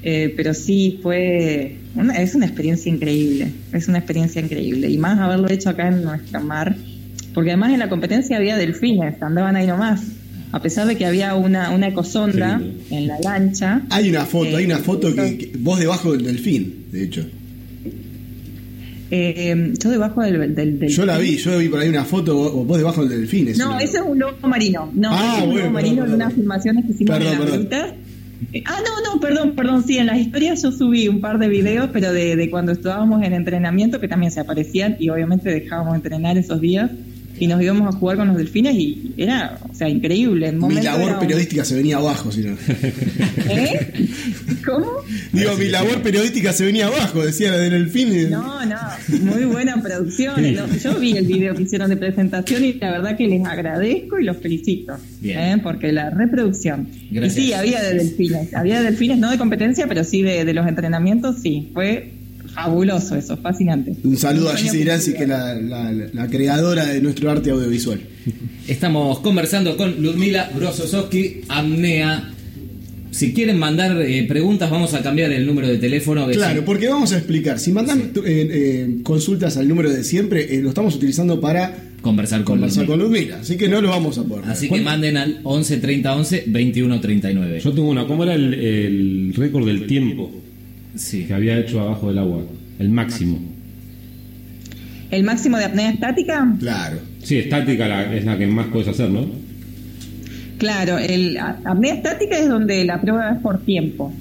Eh, 0.03 0.33
pero 0.35 0.53
sí 0.53 0.99
fue, 1.01 1.77
es 2.17 2.35
una 2.35 2.45
experiencia 2.45 2.91
increíble, 2.91 3.51
es 3.71 3.87
una 3.87 3.99
experiencia 3.99 4.41
increíble, 4.41 4.89
y 4.89 4.97
más 4.97 5.19
haberlo 5.19 5.49
hecho 5.49 5.69
acá 5.69 5.89
en 5.89 6.03
nuestra 6.03 6.39
mar, 6.39 6.75
porque 7.33 7.51
además 7.51 7.71
en 7.73 7.79
la 7.79 7.89
competencia 7.89 8.37
había 8.37 8.57
delfines, 8.57 9.21
andaban 9.21 9.55
ahí 9.55 9.67
nomás, 9.67 10.01
a 10.51 10.61
pesar 10.61 10.87
de 10.87 10.97
que 10.97 11.05
había 11.05 11.35
una, 11.35 11.69
una 11.69 11.87
ecosonda 11.87 12.61
en 12.89 13.07
la 13.07 13.19
lancha. 13.19 13.83
Hay 13.89 14.09
una 14.09 14.25
foto, 14.25 14.57
hay 14.57 14.65
una 14.65 14.79
eh, 14.79 14.83
foto 14.83 15.13
que, 15.13 15.51
vos 15.59 15.79
debajo 15.79 16.11
del 16.13 16.23
delfín, 16.23 16.87
de 16.91 17.03
hecho. 17.03 17.25
Eh, 19.13 19.73
yo 19.77 19.89
debajo 19.89 20.21
del, 20.21 20.55
del, 20.55 20.87
Yo 20.87 21.05
la 21.05 21.17
vi, 21.17 21.35
yo 21.35 21.57
vi 21.57 21.67
por 21.67 21.81
ahí 21.81 21.89
una 21.89 22.05
foto, 22.05 22.33
vos, 22.33 22.65
vos 22.65 22.77
debajo 22.77 23.05
del 23.05 23.19
delfín. 23.19 23.51
No, 23.57 23.77
ese 23.77 23.97
es 23.97 24.03
un 24.03 24.17
lobo 24.17 24.47
marino. 24.47 24.89
No, 24.93 25.09
ah, 25.11 25.35
es 25.37 25.43
un 25.43 25.57
lobo 25.57 25.69
marino 25.69 26.05
de 26.05 26.13
unas 26.13 26.33
filmaciones 26.33 26.85
que 26.85 26.93
hicimos 26.93 27.17
en 27.17 27.25
la 27.25 27.45
ruta. 27.45 27.95
Ah, 28.65 28.79
no, 28.83 29.13
no, 29.13 29.19
perdón, 29.19 29.53
perdón, 29.55 29.83
sí, 29.85 29.97
en 29.97 30.07
las 30.07 30.17
historias 30.17 30.63
yo 30.63 30.71
subí 30.71 31.07
un 31.09 31.19
par 31.19 31.39
de 31.39 31.49
videos, 31.49 31.89
pero 31.91 32.11
de, 32.11 32.35
de 32.35 32.49
cuando 32.49 32.71
estábamos 32.71 33.21
en 33.23 33.33
entrenamiento, 33.33 33.99
que 33.99 34.07
también 34.07 34.31
se 34.31 34.39
aparecían 34.39 34.95
y 34.97 35.09
obviamente 35.09 35.51
dejábamos 35.51 35.95
entrenar 35.95 36.37
esos 36.37 36.59
días 36.61 36.89
y 37.41 37.47
nos 37.47 37.59
íbamos 37.59 37.87
a 37.87 37.97
jugar 37.97 38.17
con 38.17 38.27
los 38.27 38.37
delfines 38.37 38.75
y 38.75 39.15
era, 39.17 39.57
o 39.67 39.73
sea, 39.73 39.89
increíble. 39.89 40.51
mi 40.51 40.79
labor 40.79 41.17
periodística 41.17 41.65
se 41.65 41.73
venía 41.73 41.97
abajo, 41.97 42.31
si 42.31 42.41
no. 42.41 42.51
¿Eh? 43.49 43.93
¿Cómo? 44.63 44.91
Digo, 45.33 45.57
mi 45.57 45.69
labor 45.69 46.03
periodística 46.03 46.53
se 46.53 46.65
venía 46.65 46.85
abajo, 46.85 47.25
decía 47.25 47.49
la 47.49 47.57
de 47.57 47.71
delfines. 47.71 48.29
No, 48.29 48.63
no, 48.63 48.77
muy 49.21 49.45
buena 49.45 49.81
producción. 49.81 50.35
Yo 50.83 50.99
vi 50.99 51.17
el 51.17 51.25
video 51.25 51.55
que 51.55 51.63
hicieron 51.63 51.89
de 51.89 51.97
presentación 51.97 52.63
y 52.63 52.73
la 52.73 52.91
verdad 52.91 53.17
que 53.17 53.27
les 53.27 53.43
agradezco 53.43 54.19
y 54.19 54.23
los 54.23 54.37
felicito. 54.37 54.93
¿eh? 55.23 55.57
Porque 55.63 55.91
la 55.91 56.11
reproducción. 56.11 56.89
Y 57.09 57.27
sí, 57.31 57.53
había 57.53 57.81
de 57.81 57.95
delfines. 57.95 58.53
Había 58.53 58.81
de 58.81 58.91
delfines, 58.91 59.17
no 59.17 59.31
de 59.31 59.39
competencia, 59.39 59.87
pero 59.87 60.03
sí 60.03 60.21
de, 60.21 60.45
de 60.45 60.53
los 60.53 60.67
entrenamientos, 60.67 61.37
sí. 61.41 61.71
Fue 61.73 62.20
fabuloso 62.53 63.15
eso, 63.15 63.37
fascinante. 63.37 63.95
Un 64.03 64.17
saludo 64.17 64.49
a 64.49 64.55
Gissi 64.55 64.83
Granzi, 64.83 65.13
que 65.13 65.23
es 65.23 65.29
la, 65.29 65.55
la, 65.55 66.27
creadora 66.27 66.85
de 66.85 67.01
nuestro 67.01 67.29
arte 67.29 67.51
audiovisual. 67.51 67.99
Estamos 68.67 69.19
conversando 69.19 69.75
con 69.77 70.01
Ludmila 70.01 70.49
Brososowski, 70.55 71.41
Amnea. 71.47 72.31
Si 73.11 73.33
quieren 73.33 73.59
mandar 73.59 74.01
eh, 74.01 74.23
preguntas, 74.23 74.71
vamos 74.71 74.93
a 74.93 75.01
cambiar 75.01 75.31
el 75.31 75.45
número 75.45 75.67
de 75.67 75.77
teléfono. 75.77 76.27
Claro, 76.27 76.63
porque 76.63 76.87
vamos 76.87 77.11
a 77.11 77.17
explicar. 77.17 77.59
Si 77.59 77.71
mandan 77.73 77.99
eh, 77.99 78.11
eh, 78.25 78.95
consultas 79.03 79.57
al 79.57 79.67
número 79.67 79.91
de 79.91 80.03
siempre, 80.03 80.61
lo 80.61 80.69
estamos 80.69 80.95
utilizando 80.95 81.41
para 81.41 81.75
conversar 82.01 82.43
con 82.43 82.55
conversar 82.55 82.85
con 82.85 82.99
Ludmila. 82.99 83.39
Así 83.41 83.57
que 83.57 83.67
no 83.67 83.81
lo 83.81 83.89
vamos 83.89 84.17
a 84.17 84.23
poner. 84.23 84.49
Así 84.49 84.69
que 84.69 84.79
manden 84.79 85.17
al 85.17 85.41
11 85.43 85.77
30 85.77 86.15
11 86.15 86.43
21 86.47 87.01
39. 87.01 87.59
Yo 87.59 87.73
tengo 87.73 87.89
una. 87.89 88.07
¿Cómo 88.07 88.23
era 88.23 88.33
el, 88.33 88.53
el 88.53 89.33
récord 89.35 89.65
del 89.65 89.87
tiempo? 89.87 90.31
Sí. 90.95 91.25
que 91.25 91.33
había 91.33 91.57
hecho 91.57 91.81
abajo 91.81 92.07
del 92.07 92.19
agua, 92.19 92.43
el 92.79 92.89
máximo. 92.89 93.39
¿El 95.09 95.23
máximo 95.23 95.57
de 95.57 95.65
apnea 95.65 95.91
estática? 95.91 96.55
Claro. 96.59 96.99
Sí, 97.21 97.37
estática 97.37 98.13
es 98.13 98.25
la 98.25 98.37
que 98.37 98.47
más 98.47 98.67
puedes 98.67 98.87
hacer, 98.87 99.09
¿no? 99.09 99.25
Claro, 100.57 100.97
el 100.97 101.37
apnea 101.37 101.95
estática 101.95 102.37
es 102.37 102.47
donde 102.47 102.85
la 102.85 103.01
prueba 103.01 103.31
es 103.31 103.41
por 103.41 103.61
tiempo. 103.61 104.13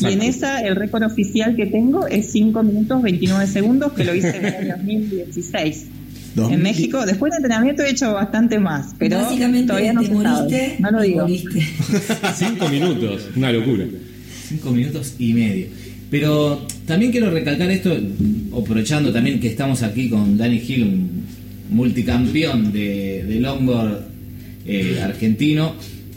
Y 0.00 0.12
en 0.12 0.22
esa 0.22 0.60
el 0.60 0.76
récord 0.76 1.02
oficial 1.02 1.56
que 1.56 1.66
tengo 1.66 2.06
es 2.06 2.30
5 2.32 2.62
minutos 2.62 3.02
29 3.02 3.46
segundos, 3.46 3.92
que 3.92 4.04
lo 4.04 4.14
hice 4.14 4.36
en 4.36 4.44
el 4.44 4.68
2016. 4.68 5.86
En 6.38 6.62
México, 6.62 7.04
después 7.04 7.32
de 7.32 7.38
entrenamiento 7.38 7.82
he 7.82 7.90
hecho 7.90 8.12
bastante 8.12 8.60
más, 8.60 8.94
pero 8.96 9.18
todavía 9.18 9.92
no 9.92 10.02
moriste, 10.02 10.76
No 10.78 10.92
lo 10.92 11.02
digo. 11.02 11.26
Cinco 12.36 12.68
minutos, 12.68 13.28
una 13.34 13.50
locura. 13.50 13.84
Cinco 14.46 14.70
minutos 14.70 15.16
y 15.18 15.34
medio. 15.34 15.66
Pero 16.10 16.66
también 16.86 17.12
quiero 17.12 17.30
recalcar 17.30 17.70
esto, 17.70 17.94
aprovechando 18.56 19.12
también 19.12 19.40
que 19.40 19.48
estamos 19.48 19.82
aquí 19.82 20.08
con 20.08 20.38
Danny 20.38 20.62
Hill, 20.66 20.82
un 20.84 21.26
multicampeón 21.70 22.72
de, 22.72 23.24
de 23.24 23.40
longboard 23.40 24.06
eh, 24.66 25.00
argentino, 25.02 25.74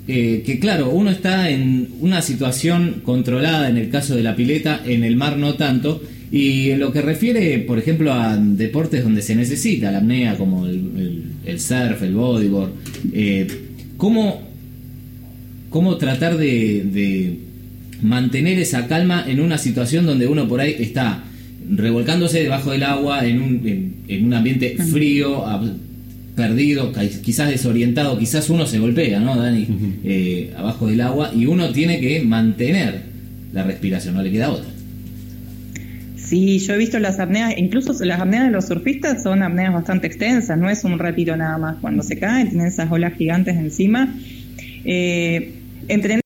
eh, 0.07 0.43
que 0.45 0.59
claro, 0.59 0.89
uno 0.91 1.09
está 1.09 1.49
en 1.49 1.89
una 1.99 2.21
situación 2.21 3.01
controlada 3.03 3.69
en 3.69 3.77
el 3.77 3.89
caso 3.89 4.15
de 4.15 4.23
la 4.23 4.35
pileta, 4.35 4.81
en 4.85 5.03
el 5.03 5.17
mar 5.17 5.37
no 5.37 5.55
tanto, 5.55 6.01
y 6.31 6.69
en 6.69 6.79
lo 6.79 6.93
que 6.93 7.01
refiere, 7.01 7.59
por 7.59 7.77
ejemplo, 7.77 8.13
a 8.13 8.37
deportes 8.37 9.03
donde 9.03 9.21
se 9.21 9.35
necesita 9.35 9.91
la 9.91 9.97
apnea, 9.97 10.37
como 10.37 10.65
el, 10.65 11.59
surf, 11.59 12.01
el 12.01 12.13
bodyboard, 12.13 12.71
eh, 13.11 13.47
¿cómo, 13.97 14.41
¿cómo, 15.69 15.97
tratar 15.97 16.37
de 16.37 17.37
mantener 18.01 18.59
esa 18.59 18.87
calma 18.87 19.25
en 19.27 19.39
una 19.39 19.57
situación 19.57 20.05
donde 20.05 20.27
uno 20.27 20.47
por 20.47 20.61
ahí 20.61 20.75
está 20.79 21.23
revolcándose 21.69 22.41
debajo 22.41 22.71
del 22.71 22.83
agua 22.83 23.25
en 23.25 23.41
un, 23.41 24.03
en, 24.07 24.25
un 24.25 24.33
ambiente 24.33 24.75
frío, 24.77 25.43
perdido, 26.35 26.91
quizás 27.23 27.49
desorientado, 27.49 28.17
quizás 28.17 28.49
uno 28.49 28.65
se 28.65 28.79
golpea, 28.79 29.19
¿no, 29.19 29.35
Dani? 29.37 29.67
Eh, 30.03 30.53
abajo 30.57 30.87
del 30.87 31.01
agua 31.01 31.31
y 31.35 31.45
uno 31.45 31.69
tiene 31.71 31.99
que 31.99 32.21
mantener 32.21 33.01
la 33.53 33.63
respiración, 33.63 34.15
no 34.15 34.23
le 34.23 34.31
queda 34.31 34.49
otra. 34.49 34.69
Sí, 36.15 36.59
yo 36.59 36.75
he 36.75 36.77
visto 36.77 36.97
las 36.99 37.19
apneas, 37.19 37.53
incluso 37.57 37.93
las 38.05 38.21
apneas 38.21 38.45
de 38.45 38.51
los 38.51 38.67
surfistas 38.67 39.21
son 39.21 39.43
apneas 39.43 39.73
bastante 39.73 40.07
extensas, 40.07 40.57
no 40.57 40.69
es 40.69 40.83
un 40.85 40.97
retiro 40.97 41.35
nada 41.35 41.57
más. 41.57 41.75
Cuando 41.81 42.03
se 42.03 42.17
caen, 42.17 42.49
tienen 42.49 42.67
esas 42.67 42.89
olas 42.89 43.13
gigantes 43.17 43.57
encima. 43.57 44.15
Eh, 44.85 45.55
Entrenar 45.87 46.20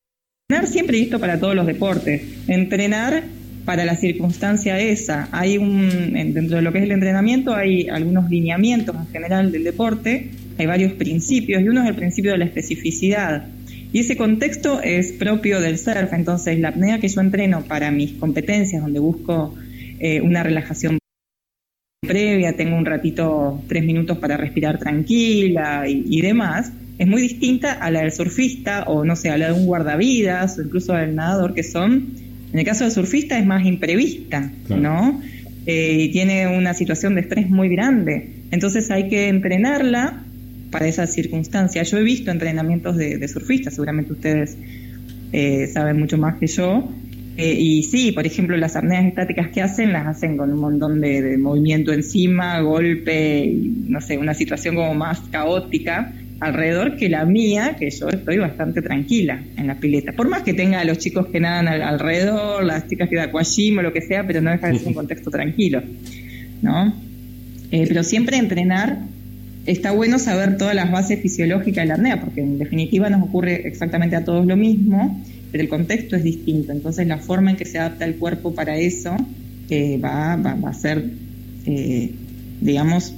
siempre 0.67 0.97
listo 0.97 1.19
para 1.19 1.39
todos 1.39 1.55
los 1.55 1.65
deportes. 1.65 2.21
Entrenar 2.47 3.23
para 3.65 3.83
la 3.83 3.95
circunstancia 3.95 4.79
esa. 4.79 5.27
Hay 5.31 5.57
un, 5.57 6.13
dentro 6.13 6.57
de 6.57 6.61
lo 6.61 6.71
que 6.71 6.77
es 6.79 6.83
el 6.83 6.91
entrenamiento, 6.91 7.55
hay 7.55 7.89
algunos 7.89 8.29
lineamientos 8.29 8.95
en 8.95 9.07
general 9.07 9.51
del 9.51 9.63
deporte, 9.63 10.29
hay 10.57 10.65
varios 10.67 10.93
principios, 10.93 11.63
y 11.63 11.67
uno 11.67 11.81
es 11.81 11.89
el 11.89 11.95
principio 11.95 12.31
de 12.31 12.37
la 12.37 12.45
especificidad. 12.45 13.47
Y 13.91 13.99
ese 13.99 14.17
contexto 14.17 14.81
es 14.83 15.13
propio 15.13 15.61
del 15.61 15.79
surf, 15.79 16.13
entonces 16.13 16.59
la 16.59 16.69
apnea 16.69 16.99
que 16.99 17.07
yo 17.07 17.21
entreno 17.21 17.63
para 17.63 17.89
mis 17.89 18.13
competencias, 18.13 18.83
donde 18.83 18.99
busco 18.99 19.55
eh, 19.99 20.21
una 20.21 20.43
relajación 20.43 20.99
previa, 22.05 22.53
tengo 22.55 22.77
un 22.77 22.85
ratito, 22.85 23.63
tres 23.67 23.83
minutos 23.83 24.19
para 24.19 24.37
respirar 24.37 24.77
tranquila 24.77 25.85
y 25.87 26.21
demás, 26.21 26.71
es 26.97 27.07
muy 27.07 27.21
distinta 27.21 27.73
a 27.73 27.91
la 27.91 28.01
del 28.01 28.11
surfista 28.11 28.83
o 28.83 29.03
no 29.03 29.15
sé, 29.15 29.29
a 29.29 29.37
la 29.37 29.47
de 29.47 29.53
un 29.53 29.65
guardavidas 29.65 30.57
o 30.57 30.61
incluso 30.61 30.93
del 30.93 31.15
nadador 31.15 31.53
que 31.53 31.63
son, 31.63 32.13
en 32.51 32.59
el 32.59 32.65
caso 32.65 32.85
del 32.85 32.93
surfista 32.93 33.37
es 33.37 33.45
más 33.45 33.65
imprevista, 33.65 34.49
¿no? 34.69 35.21
Eh, 35.65 35.97
y 36.03 36.11
tiene 36.11 36.47
una 36.47 36.73
situación 36.73 37.15
de 37.15 37.21
estrés 37.21 37.49
muy 37.49 37.69
grande. 37.69 38.29
Entonces 38.51 38.91
hay 38.91 39.09
que 39.09 39.27
entrenarla 39.27 40.23
para 40.71 40.87
esa 40.87 41.07
circunstancia. 41.07 41.83
Yo 41.83 41.97
he 41.97 42.03
visto 42.03 42.31
entrenamientos 42.31 42.95
de, 42.95 43.27
surfistas, 43.27 43.73
seguramente 43.73 44.13
ustedes 44.13 44.57
eh, 45.33 45.67
saben 45.73 45.99
mucho 45.99 46.17
más 46.17 46.35
que 46.35 46.47
yo. 46.47 46.89
Eh, 47.37 47.57
y 47.59 47.83
sí, 47.83 48.13
por 48.13 48.25
ejemplo, 48.25 48.55
las 48.55 48.77
apneas 48.77 49.05
estáticas 49.05 49.49
que 49.49 49.61
hacen, 49.61 49.91
las 49.91 50.07
hacen 50.07 50.37
con 50.37 50.53
un 50.53 50.59
montón 50.59 51.01
de, 51.01 51.21
de 51.21 51.37
movimiento 51.37 51.91
encima, 51.91 52.61
golpe, 52.61 53.53
no 53.87 53.99
sé, 53.99 54.17
una 54.17 54.33
situación 54.33 54.75
como 54.75 54.93
más 54.93 55.19
caótica 55.31 56.13
alrededor 56.39 56.97
que 56.97 57.09
la 57.09 57.25
mía, 57.25 57.75
que 57.79 57.89
yo 57.89 58.09
estoy 58.09 58.37
bastante 58.37 58.81
tranquila 58.81 59.41
en 59.57 59.67
la 59.67 59.75
pileta. 59.75 60.11
Por 60.11 60.27
más 60.27 60.43
que 60.43 60.53
tenga 60.53 60.79
a 60.79 60.85
los 60.85 60.97
chicos 60.97 61.27
que 61.27 61.39
nadan 61.39 61.67
alrededor, 61.67 62.63
las 62.63 62.87
chicas 62.87 63.09
que 63.09 63.15
da 63.15 63.23
aquajim 63.23 63.77
o 63.77 63.81
lo 63.81 63.93
que 63.93 64.01
sea, 64.01 64.25
pero 64.27 64.41
no 64.41 64.51
deja 64.51 64.67
de 64.67 64.79
ser 64.79 64.87
un 64.87 64.93
contexto 65.01 65.31
tranquilo, 65.31 65.81
¿no? 66.61 66.93
Eh, 67.71 67.85
pero 67.87 68.03
siempre 68.03 68.37
entrenar, 68.37 68.99
está 69.65 69.91
bueno 69.91 70.19
saber 70.19 70.57
todas 70.57 70.75
las 70.75 70.91
bases 70.91 71.21
fisiológicas 71.21 71.83
de 71.83 71.87
la 71.87 71.95
apnea, 71.95 72.21
porque 72.21 72.41
en 72.41 72.57
definitiva 72.57 73.09
nos 73.09 73.23
ocurre 73.23 73.67
exactamente 73.67 74.15
a 74.15 74.23
todos 74.23 74.45
lo 74.45 74.57
mismo, 74.57 75.23
pero 75.51 75.63
el 75.63 75.69
contexto 75.69 76.15
es 76.15 76.23
distinto. 76.23 76.71
Entonces 76.73 77.07
la 77.07 77.17
forma 77.17 77.51
en 77.51 77.57
que 77.57 77.65
se 77.65 77.79
adapta 77.79 78.05
el 78.05 78.15
cuerpo 78.15 78.53
para 78.53 78.77
eso 78.77 79.15
eh, 79.69 79.97
va, 79.97 80.35
va, 80.35 80.69
a 80.69 80.73
ser, 80.73 81.03
eh, 81.65 82.11
digamos, 82.61 83.15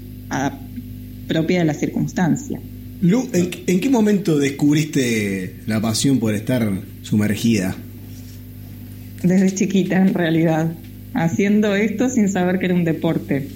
propia 1.28 1.60
de 1.60 1.66
la 1.66 1.74
circunstancia. 1.74 2.60
Lu, 3.02 3.30
¿en, 3.32 3.80
qué 3.80 3.90
momento 3.90 4.40
descubriste 4.40 5.58
la 5.68 5.80
pasión 5.80 6.18
por 6.18 6.34
estar 6.34 6.68
sumergida? 7.04 7.76
Desde 9.22 9.54
chiquita, 9.54 9.98
en 10.02 10.16
realidad, 10.16 10.72
haciendo 11.14 11.76
esto 11.76 12.10
sin 12.10 12.28
saber 12.28 12.58
que 12.58 12.66
era 12.66 12.76
un 12.76 12.84
deporte. 12.84 13.48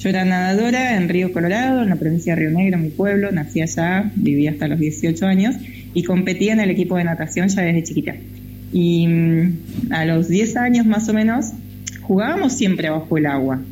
Yo 0.00 0.10
era 0.10 0.24
nadadora 0.26 0.96
en 0.96 1.08
Río 1.08 1.32
Colorado, 1.32 1.82
en 1.82 1.88
la 1.88 1.96
provincia 1.96 2.34
de 2.34 2.40
Río 2.40 2.50
Negro, 2.50 2.78
mi 2.78 2.90
pueblo, 2.90 3.32
nací 3.32 3.62
allá, 3.62 4.10
viví 4.16 4.46
hasta 4.46 4.68
los 4.68 4.78
18 4.78 5.26
años 5.26 5.56
y 5.94 6.02
competía 6.02 6.52
en 6.52 6.60
el 6.60 6.70
equipo 6.70 6.96
de 6.96 7.04
natación 7.04 7.48
ya 7.48 7.62
desde 7.62 7.82
chiquita. 7.82 8.16
Y 8.72 9.06
mm, 9.06 9.92
a 9.92 10.04
los 10.04 10.28
10 10.28 10.56
años 10.56 10.86
más 10.86 11.08
o 11.08 11.14
menos 11.14 11.52
jugábamos 12.02 12.52
siempre 12.52 12.90
bajo 12.90 13.16
el 13.16 13.26
agua, 13.26 13.62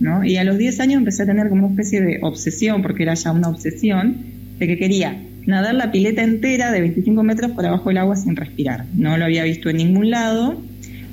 ¿no? 0.00 0.24
Y 0.24 0.36
a 0.36 0.44
los 0.44 0.58
10 0.58 0.80
años 0.80 0.98
empecé 0.98 1.22
a 1.22 1.26
tener 1.26 1.48
como 1.48 1.66
una 1.66 1.74
especie 1.74 2.02
de 2.02 2.18
obsesión, 2.22 2.82
porque 2.82 3.02
era 3.02 3.14
ya 3.14 3.32
una 3.32 3.48
obsesión, 3.48 4.33
de 4.58 4.66
que 4.66 4.78
quería 4.78 5.20
nadar 5.46 5.74
la 5.74 5.92
pileta 5.92 6.22
entera 6.22 6.72
de 6.72 6.80
25 6.80 7.22
metros 7.22 7.52
por 7.52 7.66
abajo 7.66 7.88
del 7.88 7.98
agua 7.98 8.16
sin 8.16 8.36
respirar. 8.36 8.86
No 8.94 9.16
lo 9.16 9.24
había 9.24 9.44
visto 9.44 9.68
en 9.68 9.76
ningún 9.76 10.10
lado 10.10 10.60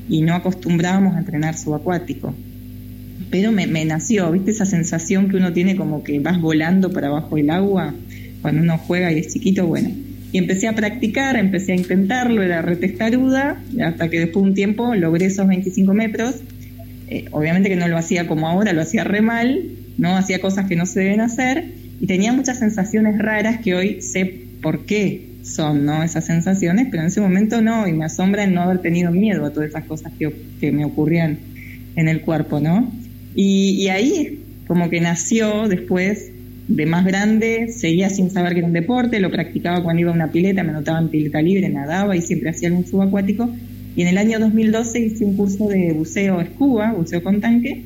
y 0.10 0.22
no 0.22 0.34
acostumbrábamos 0.36 1.16
a 1.16 1.20
entrenar 1.20 1.58
subacuático. 1.58 2.34
Pero 3.30 3.52
me, 3.52 3.66
nació, 3.86 4.32
¿viste 4.32 4.52
esa 4.52 4.66
sensación 4.66 5.30
que 5.30 5.38
uno 5.38 5.54
tiene 5.54 5.76
como 5.76 6.04
que 6.04 6.20
vas 6.20 6.40
volando 6.42 6.92
para 6.92 7.08
abajo 7.08 7.36
del 7.38 7.50
agua 7.50 7.94
cuando 8.42 8.62
uno 8.62 8.78
juega 8.78 9.12
y 9.12 9.20
es 9.20 9.34
chiquito? 9.34 9.68
Bueno, 9.68 9.90
y 10.34 10.38
empecé 10.38 10.68
a 10.68 10.76
practicar, 10.76 11.38
empecé 11.38 11.74
a 11.74 11.76
intentarlo, 11.76 12.44
era 12.44 12.62
retestaruda, 12.62 13.62
hasta 13.84 14.10
que 14.10 14.20
después 14.20 14.44
de 14.44 14.50
un 14.50 14.56
tiempo 14.56 14.96
logré 14.96 15.28
esos 15.28 15.48
25 15.48 15.94
metros 15.94 16.36
eh, 17.12 17.26
obviamente 17.32 17.68
que 17.68 17.76
no 17.76 17.90
lo 17.90 17.98
hacía 17.98 18.26
como 18.26 18.48
ahora, 18.48 18.72
lo 18.72 18.82
hacía 18.82 19.04
re 19.04 19.22
mal, 19.22 19.64
¿no? 19.98 20.16
Hacía 20.16 20.40
cosas 20.40 20.70
que 20.70 20.78
no 20.78 20.86
se 20.86 21.02
deben 21.02 21.20
hacer 21.20 21.66
y 22.02 22.08
tenía 22.08 22.34
muchas 22.34 22.58
sensaciones 22.58 23.20
raras 23.20 23.62
que 23.62 23.76
hoy 23.76 24.02
sé 24.02 24.26
por 24.62 24.86
qué 24.86 25.28
son, 25.44 25.86
¿no? 25.86 26.02
Esas 26.02 26.26
sensaciones, 26.26 26.88
pero 26.90 27.04
en 27.04 27.10
ese 27.10 27.22
momento 27.22 27.62
no, 27.62 27.88
y 27.88 27.94
me 27.94 28.06
asombra 28.06 28.44
el 28.44 28.56
no 28.56 28.64
haber 28.64 28.80
tenido 28.80 29.12
miedo 29.12 29.46
a 29.46 29.52
todas 29.52 29.70
esas 29.70 29.86
cosas 29.86 30.12
que, 30.18 30.34
que 30.60 30.72
me 30.72 30.84
ocurrían 30.84 31.38
en 31.96 32.08
el 32.08 32.22
cuerpo, 32.22 32.60
¿no? 32.60 32.92
Y, 33.36 33.84
y 33.84 33.90
ahí 33.90 34.40
como 34.68 34.90
que 34.90 35.00
nació 35.00 35.68
después 35.68 36.32
de 36.68 36.86
más 36.88 37.06
grande, 37.06 37.68
seguía 37.72 38.10
sin 38.10 38.32
saber 38.32 38.54
que 38.54 38.60
era 38.60 38.68
un 38.68 38.74
deporte, 38.74 39.20
lo 39.20 39.30
practicaba 39.30 39.84
cuando 39.84 40.02
iba 40.02 40.12
a 40.12 40.16
una 40.16 40.32
pileta, 40.32 40.64
me 40.64 40.70
anotaba 40.70 41.00
en 41.00 41.10
pileta 41.10 41.40
libre, 41.40 41.70
nadaba 41.70 42.16
y 42.16 42.22
siempre 42.22 42.50
hacía 42.50 42.70
algún 42.70 42.88
subacuático. 42.88 43.48
Y 43.96 44.02
en 44.02 44.08
el 44.08 44.18
año 44.18 44.40
2012 44.40 45.00
hice 45.00 45.26
un 45.26 45.38
curso 45.38 45.68
de 45.68 45.92
buceo 45.92 46.42
escuba, 46.42 46.94
buceo 46.94 47.22
con 47.22 47.42
tanque, 47.42 47.84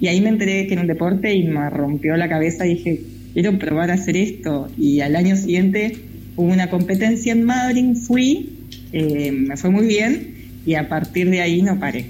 y 0.00 0.06
ahí 0.06 0.20
me 0.20 0.28
enteré 0.28 0.68
que 0.68 0.74
era 0.74 0.82
un 0.82 0.88
deporte 0.88 1.34
y 1.34 1.44
me 1.48 1.68
rompió 1.70 2.16
la 2.16 2.28
cabeza 2.28 2.66
y 2.66 2.74
dije, 2.74 3.00
quiero 3.36 3.58
probar 3.58 3.90
a 3.90 3.94
hacer 3.94 4.16
esto. 4.16 4.66
Y 4.78 5.00
al 5.00 5.14
año 5.14 5.36
siguiente 5.36 5.94
hubo 6.36 6.50
una 6.50 6.70
competencia 6.70 7.32
en 7.32 7.44
Madrid, 7.44 7.94
fui, 7.94 8.48
eh, 8.92 9.30
me 9.30 9.58
fue 9.58 9.68
muy 9.68 9.86
bien 9.86 10.28
y 10.64 10.72
a 10.72 10.88
partir 10.88 11.28
de 11.28 11.42
ahí 11.42 11.60
no 11.60 11.78
paré. 11.78 12.06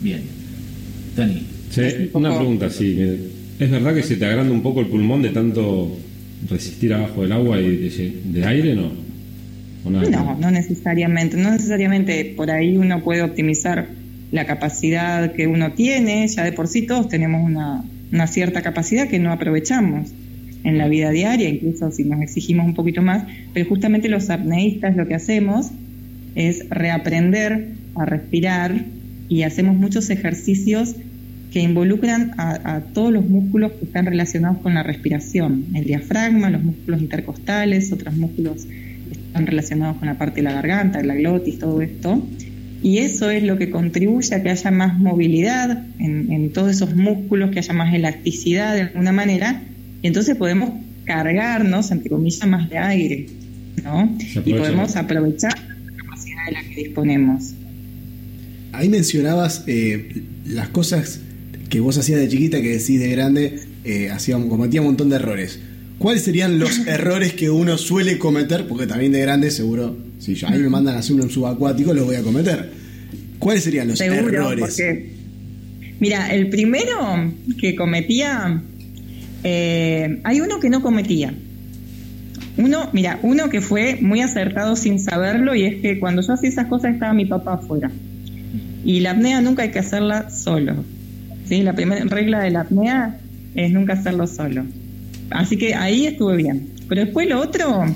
Bien. 0.00 0.22
Tani. 1.14 1.46
Sí, 1.68 1.82
una 2.14 2.34
pregunta, 2.34 2.70
sí. 2.70 2.98
¿Es 3.58 3.70
verdad 3.70 3.94
que 3.94 4.02
se 4.02 4.16
te 4.16 4.24
agranda 4.24 4.50
un 4.50 4.62
poco 4.62 4.80
el 4.80 4.86
pulmón 4.86 5.20
de 5.20 5.28
tanto 5.28 5.94
resistir 6.48 6.94
abajo 6.94 7.20
del 7.20 7.32
agua 7.32 7.60
y 7.60 7.90
de, 8.32 8.46
aire, 8.46 8.74
no? 8.74 8.92
no, 9.90 10.38
no 10.38 10.50
necesariamente. 10.50 11.36
No 11.36 11.50
necesariamente 11.50 12.32
por 12.34 12.50
ahí 12.50 12.78
uno 12.78 13.04
puede 13.04 13.20
optimizar 13.20 13.88
la 14.30 14.46
capacidad 14.46 15.32
que 15.32 15.46
uno 15.46 15.72
tiene. 15.72 16.26
Ya 16.28 16.44
de 16.44 16.52
por 16.52 16.66
sí 16.66 16.86
todos 16.86 17.08
tenemos 17.08 17.44
una, 17.44 17.84
una 18.12 18.26
cierta 18.26 18.62
capacidad 18.62 19.08
que 19.08 19.18
no 19.18 19.32
aprovechamos 19.32 20.12
en 20.64 20.78
la 20.78 20.86
vida 20.88 21.10
diaria, 21.10 21.48
incluso 21.48 21.90
si 21.90 22.04
nos 22.04 22.20
exigimos 22.20 22.66
un 22.66 22.74
poquito 22.74 23.02
más. 23.02 23.24
Pero 23.52 23.68
justamente 23.68 24.08
los 24.08 24.30
apneístas 24.30 24.96
lo 24.96 25.06
que 25.06 25.14
hacemos 25.14 25.70
es 26.34 26.68
reaprender 26.70 27.68
a 27.94 28.04
respirar 28.04 28.84
y 29.28 29.42
hacemos 29.42 29.76
muchos 29.76 30.10
ejercicios 30.10 30.94
que 31.52 31.60
involucran 31.60 32.32
a, 32.38 32.80
todos 32.94 33.12
los 33.12 33.28
músculos 33.28 33.72
que 33.72 33.84
están 33.84 34.06
relacionados 34.06 34.58
con 34.58 34.72
la 34.72 34.82
respiración, 34.82 35.66
el 35.74 35.84
diafragma, 35.84 36.48
los 36.48 36.62
músculos 36.62 37.02
intercostales, 37.02 37.92
otros 37.92 38.14
músculos 38.16 38.64
que 38.64 39.12
están 39.12 39.46
relacionados 39.46 39.98
con 39.98 40.06
la 40.06 40.16
parte 40.16 40.36
de 40.36 40.42
la 40.44 40.52
garganta, 40.52 41.02
la 41.02 41.14
glotis, 41.14 41.58
todo 41.58 41.82
esto. 41.82 42.26
Y 42.82 42.98
eso 42.98 43.30
es 43.30 43.44
lo 43.44 43.56
que 43.56 43.70
contribuye 43.70 44.34
a 44.34 44.42
que 44.42 44.50
haya 44.50 44.70
más 44.72 44.98
movilidad 44.98 45.86
en, 46.00 46.50
todos 46.52 46.72
esos 46.72 46.94
músculos, 46.94 47.50
que 47.50 47.60
haya 47.60 47.72
más 47.72 47.94
elasticidad 47.94 48.74
de 48.74 48.82
alguna 48.82 49.12
manera, 49.12 49.62
y 50.02 50.06
entonces 50.08 50.36
podemos 50.36 50.70
cargarnos, 51.04 51.90
entre 51.92 52.10
comillas, 52.10 52.46
más 52.46 52.68
de 52.68 52.78
aire, 52.78 53.26
¿no? 53.84 54.16
Y 54.44 54.54
podemos 54.54 54.96
aprovechar 54.96 55.52
la 55.56 55.96
capacidad 55.96 56.46
de 56.46 56.52
la 56.52 56.62
que 56.64 56.74
disponemos. 56.74 57.54
Ahí 58.72 58.88
mencionabas 58.88 59.64
eh, 59.66 60.22
las 60.46 60.68
cosas 60.68 61.20
que 61.68 61.80
vos 61.80 61.96
hacías 61.98 62.20
de 62.20 62.28
chiquita 62.28 62.60
que 62.60 62.78
decís 62.78 63.00
de 63.00 63.08
grande, 63.10 63.60
eh, 63.84 64.10
cometía 64.48 64.80
un 64.80 64.88
montón 64.88 65.08
de 65.08 65.16
errores. 65.16 65.60
¿Cuáles 65.98 66.22
serían 66.22 66.58
los 66.58 66.78
errores 66.86 67.32
que 67.32 67.48
uno 67.48 67.78
suele 67.78 68.18
cometer? 68.18 68.66
Porque 68.66 68.86
también 68.86 69.12
de 69.12 69.20
grande 69.20 69.50
seguro, 69.50 69.96
si 70.22 70.36
yo, 70.36 70.46
ahí 70.46 70.60
me 70.60 70.68
mandan 70.68 70.94
a 70.94 70.98
hacer 71.00 71.16
un 71.16 71.28
subacuático, 71.28 71.92
los 71.92 72.06
voy 72.06 72.14
a 72.14 72.22
cometer. 72.22 72.70
¿Cuáles 73.40 73.64
serían 73.64 73.88
los 73.88 74.00
errores? 74.00 74.80
mira, 75.98 76.32
el 76.32 76.48
primero 76.48 77.32
que 77.58 77.74
cometía, 77.74 78.62
eh, 79.42 80.20
hay 80.22 80.40
uno 80.40 80.60
que 80.60 80.70
no 80.70 80.80
cometía. 80.80 81.34
Uno, 82.56 82.88
mira, 82.92 83.18
uno 83.22 83.50
que 83.50 83.60
fue 83.60 83.98
muy 84.00 84.20
acertado 84.20 84.76
sin 84.76 85.00
saberlo 85.00 85.56
y 85.56 85.64
es 85.64 85.82
que 85.82 85.98
cuando 85.98 86.22
yo 86.22 86.34
hacía 86.34 86.50
esas 86.50 86.66
cosas 86.66 86.94
estaba 86.94 87.12
mi 87.14 87.26
papá 87.26 87.54
afuera. 87.54 87.90
Y 88.84 89.00
la 89.00 89.12
apnea 89.12 89.40
nunca 89.40 89.64
hay 89.64 89.72
que 89.72 89.80
hacerla 89.80 90.30
solo. 90.30 90.84
¿sí? 91.48 91.62
La 91.62 91.72
primera 91.72 92.04
regla 92.04 92.40
de 92.40 92.50
la 92.52 92.60
apnea 92.60 93.18
es 93.56 93.72
nunca 93.72 93.94
hacerlo 93.94 94.28
solo. 94.28 94.66
Así 95.30 95.56
que 95.56 95.74
ahí 95.74 96.06
estuve 96.06 96.36
bien. 96.36 96.68
Pero 96.92 97.06
después 97.06 97.26
lo 97.26 97.40
otro 97.40 97.86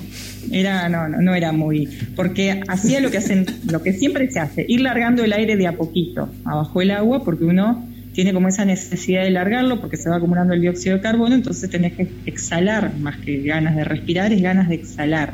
era 0.51 0.89
no, 0.89 1.07
no, 1.07 1.35
era 1.35 1.51
muy 1.51 1.87
porque 2.15 2.61
hacía 2.67 2.99
lo 2.99 3.11
que 3.11 3.17
hacen 3.17 3.45
lo 3.69 3.83
que 3.83 3.93
siempre 3.93 4.27
se 4.31 4.39
hace 4.39 4.65
ir 4.67 4.81
largando 4.81 5.23
el 5.23 5.33
aire 5.33 5.55
de 5.55 5.67
a 5.67 5.73
poquito 5.73 6.29
abajo 6.43 6.81
el 6.81 6.89
agua 6.89 7.23
porque 7.23 7.43
uno 7.45 7.87
tiene 8.13 8.33
como 8.33 8.47
esa 8.47 8.65
necesidad 8.65 9.21
de 9.21 9.29
largarlo 9.29 9.79
porque 9.81 9.97
se 9.97 10.09
va 10.09 10.15
acumulando 10.15 10.55
el 10.55 10.61
dióxido 10.61 10.95
de 10.95 11.03
carbono 11.03 11.35
entonces 11.35 11.69
tenés 11.69 11.93
que 11.93 12.07
exhalar 12.25 12.97
más 12.97 13.17
que 13.17 13.43
ganas 13.43 13.75
de 13.75 13.83
respirar 13.83 14.33
es 14.33 14.41
ganas 14.41 14.67
de 14.67 14.73
exhalar. 14.73 15.33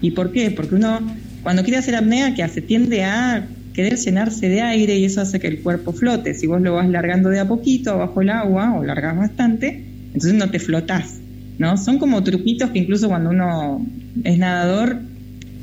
Y 0.00 0.12
por 0.12 0.32
qué 0.32 0.50
porque 0.50 0.76
uno 0.76 1.00
cuando 1.42 1.64
quiere 1.64 1.76
hacer 1.76 1.96
apnea 1.96 2.34
que 2.34 2.42
hace 2.42 2.62
tiende 2.62 3.04
a 3.04 3.46
querer 3.74 3.98
llenarse 3.98 4.48
de 4.48 4.62
aire 4.62 4.96
y 4.96 5.04
eso 5.04 5.20
hace 5.20 5.38
que 5.38 5.48
el 5.48 5.60
cuerpo 5.60 5.92
flote. 5.92 6.32
Si 6.32 6.46
vos 6.46 6.62
lo 6.62 6.76
vas 6.76 6.88
largando 6.88 7.28
de 7.28 7.40
a 7.40 7.46
poquito 7.46 7.90
abajo 7.90 8.22
el 8.22 8.30
agua 8.30 8.78
o 8.78 8.84
largas 8.84 9.18
bastante, 9.18 9.84
entonces 10.06 10.32
no 10.32 10.50
te 10.50 10.58
flotás, 10.58 11.19
¿no? 11.60 11.76
Son 11.76 11.98
como 11.98 12.24
truquitos 12.24 12.70
que 12.70 12.78
incluso 12.78 13.08
cuando 13.08 13.28
uno 13.28 13.86
es 14.24 14.38
nadador 14.38 14.98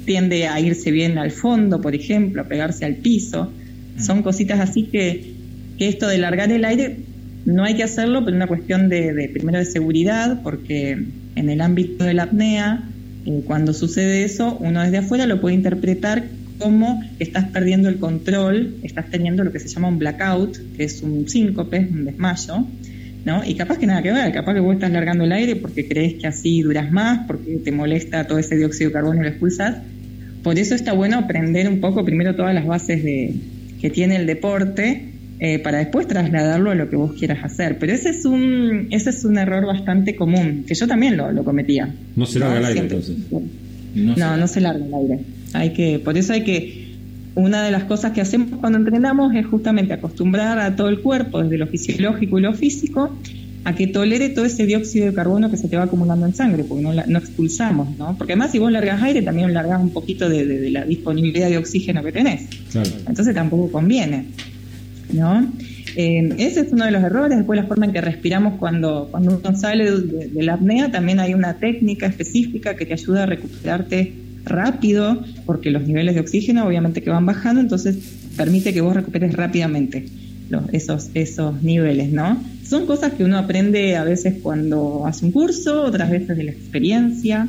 tiende 0.05 0.47
a 0.47 0.59
irse 0.59 0.91
bien 0.91 1.17
al 1.17 1.31
fondo, 1.31 1.81
por 1.81 1.95
ejemplo, 1.95 2.43
a 2.43 2.45
pegarse 2.45 2.85
al 2.85 2.97
piso. 2.97 3.51
Mm. 3.97 4.01
Son 4.03 4.21
cositas 4.21 4.59
así 4.59 4.83
que, 4.83 5.33
que 5.79 5.87
esto 5.87 6.07
de 6.07 6.19
largar 6.19 6.51
el 6.51 6.65
aire 6.65 6.97
no 7.45 7.63
hay 7.63 7.75
que 7.75 7.83
hacerlo, 7.83 8.23
pero 8.23 8.37
una 8.37 8.45
cuestión 8.45 8.89
de, 8.89 9.27
primero 9.33 9.57
de 9.57 9.65
seguridad, 9.65 10.43
porque 10.43 11.03
en 11.35 11.49
el 11.49 11.61
ámbito 11.61 12.03
de 12.03 12.13
la 12.13 12.23
apnea, 12.23 12.83
eh, 13.25 13.41
cuando 13.43 13.73
sucede 13.73 14.23
eso, 14.23 14.55
uno 14.59 14.83
desde 14.83 14.99
afuera 14.99 15.25
lo 15.25 15.41
puede 15.41 15.55
interpretar 15.55 16.25
cómo 16.59 17.03
estás 17.17 17.45
perdiendo 17.45 17.89
el 17.89 17.97
control, 17.97 18.75
estás 18.83 19.09
teniendo 19.09 19.43
lo 19.43 19.51
que 19.51 19.59
se 19.59 19.67
llama 19.67 19.87
un 19.87 19.97
blackout, 19.97 20.59
que 20.75 20.83
es 20.83 21.01
un 21.01 21.27
síncope, 21.27 21.79
un 21.91 22.05
desmayo, 22.05 22.67
¿no? 23.27 23.43
Y 23.45 23.55
capaz 23.55 23.77
que 23.77 23.85
nada 23.85 24.01
que 24.01 24.13
ver, 24.13 24.31
capaz 24.31 24.53
que 24.53 24.61
vos 24.61 24.73
estás 24.73 24.89
largando 24.89 25.25
el 25.25 25.33
aire 25.33 25.57
porque 25.57 25.85
crees 25.85 26.13
que 26.13 26.27
así 26.27 26.61
duras 26.61 26.93
más, 26.93 27.27
porque 27.27 27.57
te 27.57 27.73
molesta 27.73 28.25
todo 28.25 28.39
ese 28.39 28.55
dióxido 28.55 28.89
de 28.89 28.93
carbono 28.93 29.19
y 29.19 29.23
lo 29.23 29.29
expulsas. 29.29 29.79
Por 30.43 30.57
eso 30.57 30.75
está 30.75 30.93
bueno 30.93 31.17
aprender 31.17 31.67
un 31.67 31.81
poco 31.81 32.05
primero 32.05 32.37
todas 32.37 32.55
las 32.55 32.65
bases 32.65 33.03
de, 33.03 33.35
que 33.81 33.89
tiene 33.89 34.15
el 34.15 34.27
deporte 34.27 35.09
eh, 35.41 35.59
para 35.59 35.79
después 35.79 36.07
trasladarlo 36.07 36.71
a 36.71 36.75
lo 36.75 36.89
que 36.89 36.95
vos 36.95 37.11
quieras 37.19 37.43
hacer. 37.43 37.77
Pero 37.79 37.91
ese 37.91 38.11
es 38.11 38.23
un, 38.23 38.87
ese 38.91 39.09
es 39.09 39.25
un 39.25 39.37
error 39.37 39.65
bastante 39.65 40.15
común, 40.15 40.63
que 40.65 40.73
yo 40.73 40.87
también 40.87 41.17
lo, 41.17 41.43
cometía. 41.43 41.93
No 42.15 42.25
se 42.25 42.39
larga 42.39 42.59
el 42.59 42.65
aire 42.65 42.79
entonces. 42.79 43.17
No, 43.93 44.37
no, 44.37 44.47
se 44.47 44.61
larga 44.61 44.85
el 44.85 44.93
aire. 44.93 45.19
Hay 45.51 45.73
que, 45.73 45.99
por 45.99 46.17
eso 46.17 46.31
hay 46.31 46.45
que, 46.45 46.86
una 47.37 47.63
de 47.63 47.71
las 47.71 47.83
cosas 47.83 48.13
que 48.13 48.21
hacemos 48.21 48.59
cuando 48.59 48.79
entrenamos 48.79 49.33
es 49.35 49.45
justamente 49.45 49.93
acostumbrar 49.93 50.57
a 50.57 50.75
todo 50.75 50.89
el 50.89 51.01
cuerpo, 51.01 51.41
desde 51.43 51.57
lo 51.57 51.67
fisiológico 51.67 52.39
y 52.39 52.41
lo 52.41 52.53
físico, 52.53 53.15
a 53.63 53.75
que 53.75 53.85
tolere 53.85 54.29
todo 54.29 54.45
ese 54.45 54.65
dióxido 54.65 55.05
de 55.05 55.13
carbono 55.13 55.51
que 55.51 55.57
se 55.57 55.67
te 55.67 55.77
va 55.77 55.83
acumulando 55.83 56.25
en 56.25 56.33
sangre, 56.33 56.63
porque 56.63 56.83
no, 56.83 56.93
no 56.93 57.19
expulsamos, 57.19 57.95
¿no? 57.97 58.17
Porque 58.17 58.33
además 58.33 58.51
si 58.51 58.59
vos 58.59 58.71
largas 58.71 59.03
aire, 59.03 59.21
también 59.21 59.53
largas 59.53 59.79
un 59.79 59.91
poquito 59.91 60.27
de, 60.29 60.71
la 60.71 60.83
disponibilidad 60.83 61.47
de 61.49 61.57
oxígeno 61.57 62.01
que 62.03 62.11
tenés. 62.11 62.47
Entonces 63.07 63.35
tampoco 63.35 63.71
conviene, 63.71 64.25
¿no? 65.13 65.47
Eh, 65.95 66.29
ese 66.39 66.61
es 66.61 66.71
uno 66.71 66.85
de 66.85 66.91
los 66.91 67.03
errores. 67.03 67.37
Después 67.37 67.59
la 67.59 67.67
forma 67.67 67.85
en 67.85 67.93
que 67.93 68.01
respiramos 68.01 68.55
cuando, 68.57 69.09
cuando 69.11 69.39
uno 69.43 69.55
sale 69.55 69.91
de 69.91 70.43
la 70.43 70.53
apnea, 70.53 70.89
también 70.91 71.19
hay 71.19 71.35
una 71.35 71.55
técnica 71.55 72.07
específica 72.07 72.75
que 72.75 72.85
te 72.85 72.93
ayuda 72.93 73.23
a 73.23 73.25
recuperarte 73.27 74.26
rápido, 74.47 75.23
porque 75.45 75.71
los 75.71 75.87
niveles 75.87 76.15
de 76.15 76.21
oxígeno 76.21 76.65
obviamente 76.65 77.01
que 77.01 77.09
van 77.09 77.25
bajando, 77.25 77.61
entonces 77.61 77.97
permite 78.35 78.73
que 78.73 78.81
vos 78.81 78.95
recuperes 78.95 79.33
rápidamente 79.33 80.05
esos, 80.71 81.09
esos 81.13 81.61
niveles, 81.61 82.11
¿no? 82.11 82.41
Son 82.67 82.85
cosas 82.85 83.13
que 83.13 83.23
uno 83.23 83.37
aprende 83.37 83.95
a 83.95 84.03
veces 84.03 84.35
cuando 84.41 85.05
hace 85.05 85.25
un 85.25 85.31
curso, 85.31 85.83
otras 85.83 86.09
veces 86.09 86.37
de 86.37 86.43
la 86.43 86.51
experiencia, 86.51 87.47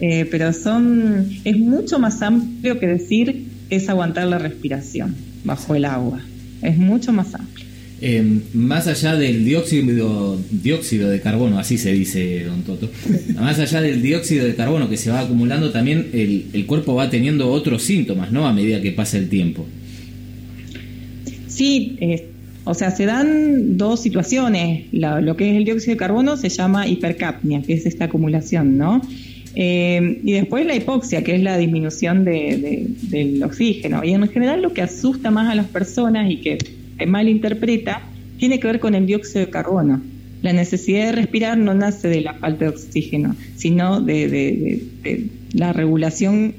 eh, 0.00 0.26
pero 0.30 0.52
son, 0.52 1.28
es 1.44 1.58
mucho 1.58 1.98
más 1.98 2.22
amplio 2.22 2.78
que 2.78 2.86
decir 2.86 3.46
es 3.68 3.88
aguantar 3.88 4.26
la 4.26 4.38
respiración 4.38 5.14
bajo 5.44 5.74
el 5.74 5.84
agua, 5.84 6.20
es 6.62 6.76
mucho 6.76 7.12
más 7.12 7.34
amplio. 7.34 7.69
Em, 8.02 8.40
más 8.54 8.86
allá 8.86 9.14
del 9.14 9.44
dióxido, 9.44 10.38
dióxido 10.50 11.10
de 11.10 11.20
carbono, 11.20 11.58
así 11.58 11.76
se 11.76 11.92
dice, 11.92 12.44
don 12.44 12.62
Toto, 12.62 12.88
más 13.38 13.58
allá 13.58 13.82
del 13.82 14.00
dióxido 14.00 14.46
de 14.46 14.54
carbono 14.54 14.88
que 14.88 14.96
se 14.96 15.10
va 15.10 15.20
acumulando, 15.20 15.70
también 15.70 16.08
el, 16.14 16.64
cuerpo 16.66 16.94
va 16.94 17.10
teniendo 17.10 17.50
otros 17.50 17.82
síntomas, 17.82 18.32
¿no? 18.32 18.46
A 18.46 18.54
medida 18.54 18.80
que 18.80 18.92
pasa 18.92 19.18
el 19.18 19.28
tiempo. 19.28 19.66
Sí, 21.48 21.98
o 22.64 22.72
sea, 22.72 22.90
se 22.90 23.04
dan 23.04 23.76
dos 23.76 24.00
situaciones. 24.00 24.86
lo 24.92 25.36
que 25.36 25.50
es 25.50 25.56
el 25.56 25.64
dióxido 25.64 25.92
de 25.92 25.98
carbono 25.98 26.38
se 26.38 26.48
llama 26.48 26.86
hipercapnia, 26.86 27.60
que 27.60 27.74
es 27.74 27.84
esta 27.84 28.06
acumulación, 28.06 28.78
¿no? 28.78 29.02
Eh, 29.54 30.20
y 30.22 30.32
después 30.32 30.64
la 30.64 30.74
hipoxia, 30.74 31.22
que 31.22 31.34
es 31.34 31.42
la 31.42 31.58
disminución 31.58 32.24
del 32.24 33.42
oxígeno. 33.42 34.02
Y 34.04 34.12
en 34.12 34.26
general 34.28 34.62
lo 34.62 34.72
que 34.72 34.80
asusta 34.80 35.30
más 35.30 35.50
a 35.50 35.54
las 35.54 35.66
personas 35.66 36.30
y 36.30 36.36
que 36.38 36.79
malinterpreta 37.06 38.02
tiene 38.38 38.58
que 38.58 38.66
ver 38.66 38.80
con 38.80 38.94
el 38.94 39.06
dióxido 39.06 39.44
de 39.44 39.50
carbono. 39.50 40.00
La 40.42 40.52
necesidad 40.54 41.06
de 41.06 41.12
respirar 41.12 41.58
no 41.58 41.74
nace 41.74 42.08
de 42.08 42.22
la 42.22 42.34
falta 42.34 42.64
de 42.64 42.70
oxígeno, 42.70 43.36
sino 43.56 44.00
de, 44.00 44.82
la 45.52 45.72
regulación, 45.72 46.54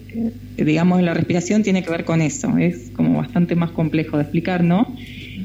eh, 0.58 0.64
digamos, 0.64 1.00
de 1.00 1.06
la 1.06 1.16
respiración 1.16 1.64
tiene 1.64 1.82
que 1.82 1.90
ver 1.90 2.06
con 2.06 2.22
eso. 2.22 2.58
Es 2.58 2.92
como 2.96 3.18
bastante 3.18 3.56
más 3.56 3.72
complejo 3.72 4.18
de 4.18 4.24
explicar, 4.24 4.64
¿no? 4.64 4.96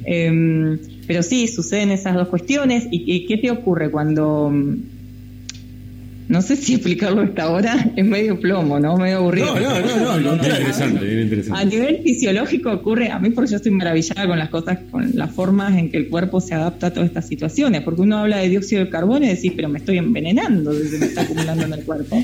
Em, 0.05 0.79
pero 1.07 1.23
sí, 1.23 1.49
suceden 1.49 1.91
esas 1.91 2.15
dos 2.15 2.29
cuestiones. 2.29 2.87
¿Y, 2.91 3.27
qué 3.27 3.39
te 3.39 3.51
ocurre 3.51 3.91
cuando.? 3.91 4.53
No 6.29 6.43
sé 6.43 6.57
si 6.57 6.75
explicarlo 6.75 7.23
hasta 7.23 7.45
ahora 7.45 7.93
es 7.95 8.05
medio 8.05 8.41
plomo, 8.41 8.81
¿no? 8.81 8.97
Medio 8.97 9.19
aburrido. 9.19 9.55
No, 9.55 9.81
no, 9.81 10.19
no, 10.19 10.19
no. 10.19 10.35
interesante, 10.35 11.23
interesante. 11.23 11.61
A 11.61 11.65
nivel 11.65 12.03
fisiológico 12.03 12.73
ocurre, 12.73 13.11
a 13.11 13.19
mí 13.21 13.31
porque 13.31 13.51
yo 13.51 13.57
estoy 13.57 13.71
maravillada 13.73 14.27
con 14.27 14.39
las 14.39 14.49
cosas, 14.49 14.79
con 14.91 15.11
las 15.15 15.31
formas 15.33 15.77
en 15.79 15.91
que 15.91 15.99
el 15.99 16.09
cuerpo 16.09 16.41
se 16.41 16.55
adapta 16.55 16.89
a 16.89 16.91
todas 16.93 17.09
estas 17.09 17.29
situaciones. 17.29 17.83
Porque 17.83 18.01
uno 18.01 18.19
habla 18.19 18.39
de 18.39 18.49
dióxido 18.49 18.85
de 18.85 18.91
carbono 18.91 19.25
y 19.25 19.29
decís, 19.29 19.53
pero 19.55 19.69
me 19.69 19.79
estoy 19.79 19.99
envenenando 19.99 20.73
desde 20.73 20.93
que 20.93 20.99
me 20.99 21.07
está 21.07 21.23
acumulando 21.23 21.65
en 21.65 21.73
el 21.75 21.85
cuerpo. 21.85 22.23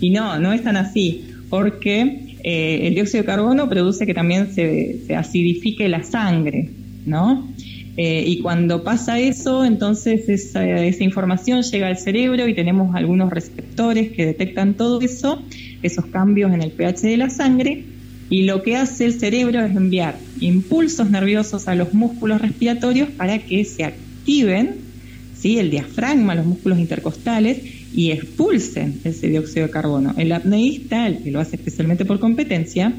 Y 0.00 0.10
no, 0.10 0.38
no 0.38 0.52
es 0.52 0.62
tan 0.62 0.76
así. 0.76 1.26
Porque 1.50 2.36
eh, 2.42 2.86
el 2.86 2.94
dióxido 2.94 3.22
de 3.22 3.26
carbono 3.26 3.68
produce 3.68 4.06
que 4.06 4.14
también 4.14 4.54
se, 4.54 5.00
se 5.06 5.16
acidifique 5.16 5.86
la 5.88 6.02
sangre. 6.02 6.70
¿no? 7.06 7.48
Eh, 7.96 8.24
y 8.26 8.40
cuando 8.40 8.82
pasa 8.82 9.20
eso, 9.20 9.64
entonces 9.64 10.28
esa, 10.28 10.64
esa, 10.84 11.04
información 11.04 11.62
llega 11.62 11.86
al 11.86 11.96
cerebro 11.96 12.48
y 12.48 12.54
tenemos 12.54 12.94
algunos 12.96 13.30
receptores 13.30 14.10
que 14.10 14.26
detectan 14.26 14.74
todo 14.74 15.00
eso, 15.00 15.40
esos 15.82 16.06
cambios 16.06 16.52
en 16.52 16.62
el 16.62 16.72
pH 16.72 17.02
de 17.02 17.16
la 17.16 17.30
sangre, 17.30 17.84
y 18.30 18.42
lo 18.42 18.62
que 18.62 18.76
hace 18.76 19.04
el 19.04 19.12
cerebro 19.12 19.64
es 19.64 19.76
enviar 19.76 20.16
impulsos 20.40 21.10
nerviosos 21.10 21.68
a 21.68 21.74
los 21.74 21.94
músculos 21.94 22.40
respiratorios 22.40 23.10
para 23.10 23.38
que 23.38 23.64
se 23.64 23.84
activen 23.84 24.76
¿sí? 25.38 25.58
el 25.58 25.70
diafragma, 25.70 26.34
los 26.34 26.46
músculos 26.46 26.78
intercostales, 26.78 27.58
y 27.94 28.10
expulsen 28.10 29.00
ese 29.04 29.28
dióxido 29.28 29.66
de 29.66 29.72
carbono. 29.72 30.14
El 30.16 30.32
apneísta, 30.32 31.06
el 31.06 31.18
que 31.18 31.30
lo 31.30 31.38
hace 31.38 31.54
especialmente 31.54 32.04
por 32.04 32.18
competencia, 32.18 32.92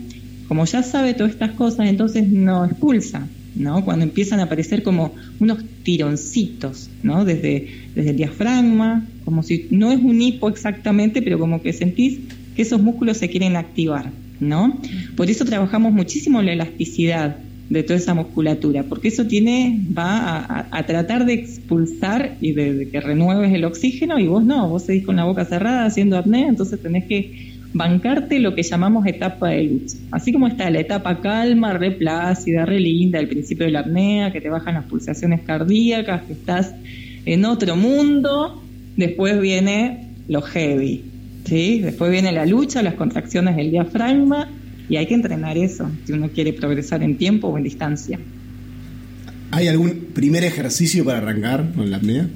como 0.47 0.63
ya 0.63 0.84
sabe 0.84 1.13
todas 1.13 1.34
estas 1.34 1.51
cosas, 1.51 1.89
entonces 1.89 2.29
no 2.29 2.63
expulsa, 2.63 3.27
¿no? 3.56 3.84
Cuando 3.84 4.04
empiezan 4.04 4.39
a 4.39 4.44
aparecer 4.44 4.84
como 4.84 5.13
unos 5.39 5.63
tironcitos, 5.84 6.89
¿no? 7.04 7.26
Desde, 7.26 7.68
desde 7.96 8.12
el 8.12 8.18
diafragma, 8.18 9.08
como 9.24 9.44
si 9.44 9.68
no 9.72 9.91
es 9.91 10.00
un 10.00 10.22
hipo 10.22 10.50
exactamente, 10.50 11.22
pero 11.22 11.39
como 11.39 11.62
que 11.62 11.74
sentís 11.74 12.20
que 12.56 12.62
esos 12.62 12.82
músculos 12.82 13.18
se 13.18 13.30
quieren 13.30 13.56
activar, 13.56 14.12
¿no? 14.39 14.80
Por 15.15 15.30
eso 15.30 15.46
trabajamos 15.46 15.94
muchísimo 15.94 16.41
la 16.41 16.54
elasticidad 16.54 17.38
de 17.70 17.82
toda 17.84 17.98
esa 17.98 18.13
musculatura, 18.13 18.84
porque 18.84 19.08
eso 19.08 19.26
tiene, 19.26 19.82
va 19.98 20.68
a, 20.72 20.86
tratar 20.86 21.26
de 21.26 21.34
expulsar 21.34 22.38
y 22.39 22.52
de, 22.52 22.89
que 22.91 23.02
renueves 23.02 23.52
el 23.54 23.65
oxígeno 23.65 24.20
y 24.20 24.28
vos 24.28 24.44
no, 24.46 24.70
vos 24.70 24.84
seguís 24.84 25.04
con 25.04 25.15
la 25.15 25.24
boca 25.24 25.46
cerrada 25.46 25.86
haciendo 25.86 26.18
apnea, 26.18 26.48
entonces 26.48 26.80
tenés 26.80 27.06
que 27.06 27.55
bancarte 27.75 28.39
lo 28.39 28.55
que 28.55 28.63
llamamos 28.63 29.05
etapa 29.05 29.49
de 29.49 29.63
luz. 29.63 29.97
Así 30.09 30.31
como 30.31 30.47
está 30.47 30.69
la 30.69 30.79
etapa 30.79 31.19
calma, 31.19 31.73
re 31.73 31.91
plácida, 31.91 32.65
re 32.65 32.79
linda, 32.79 33.19
el 33.19 33.27
principio 33.27 33.65
de 33.65 33.73
la 33.73 33.81
apnea, 33.81 34.31
que 34.31 34.39
te 34.39 34.49
bajan 34.49 34.75
las 34.75 34.85
pulsaciones 34.85 35.41
cardíacas, 35.41 36.23
que 36.23 36.33
estás 36.33 36.73
en 37.25 37.43
otro 37.43 37.75
mundo, 37.75 38.63
después 38.95 39.41
viene 39.41 40.07
lo 40.29 40.41
heavy, 40.41 41.03
¿sí? 41.43 41.79
Después 41.81 42.09
viene 42.11 42.31
la 42.31 42.45
lucha, 42.45 42.81
las 42.81 42.93
contracciones 42.93 43.57
del 43.57 43.71
diafragma, 43.71 44.47
y 44.88 44.95
hay 44.95 45.07
que 45.07 45.15
entrenar 45.15 45.57
eso 45.57 45.91
si 46.05 46.13
uno 46.13 46.29
quiere 46.29 46.53
progresar 46.53 47.03
en 47.03 47.17
tiempo 47.17 47.49
o 47.49 47.57
en 47.57 47.65
distancia. 47.65 48.17
¿Hay 49.51 49.67
algún 49.67 50.07
primer 50.13 50.45
ejercicio 50.45 51.03
para 51.03 51.17
arrancar 51.17 51.73
con 51.75 51.91
la 51.91 51.97
apnea? 51.97 52.29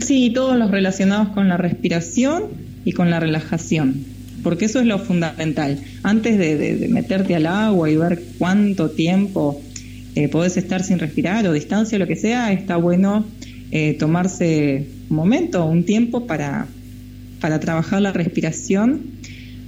Sí, 0.00 0.32
todos 0.34 0.58
los 0.58 0.72
relacionados 0.72 1.28
con 1.28 1.48
la 1.48 1.56
respiración 1.56 2.59
y 2.84 2.92
con 2.92 3.10
la 3.10 3.20
relajación, 3.20 4.04
porque 4.42 4.66
eso 4.66 4.80
es 4.80 4.86
lo 4.86 4.98
fundamental. 4.98 5.78
Antes 6.02 6.38
de, 6.38 6.88
meterte 6.88 7.34
al 7.34 7.46
agua 7.46 7.90
y 7.90 7.96
ver 7.96 8.22
cuánto 8.38 8.90
tiempo 8.90 9.60
eh, 10.14 10.28
podés 10.28 10.56
estar 10.56 10.82
sin 10.82 10.98
respirar 10.98 11.46
o 11.46 11.52
distancia, 11.52 11.98
lo 11.98 12.06
que 12.06 12.16
sea, 12.16 12.52
está 12.52 12.76
bueno 12.76 13.26
eh, 13.70 13.94
tomarse 13.98 14.86
un 15.08 15.16
momento, 15.16 15.64
un 15.66 15.84
tiempo 15.84 16.26
para, 16.26 16.66
para 17.40 17.60
trabajar 17.60 18.02
la 18.02 18.12
respiración, 18.12 19.02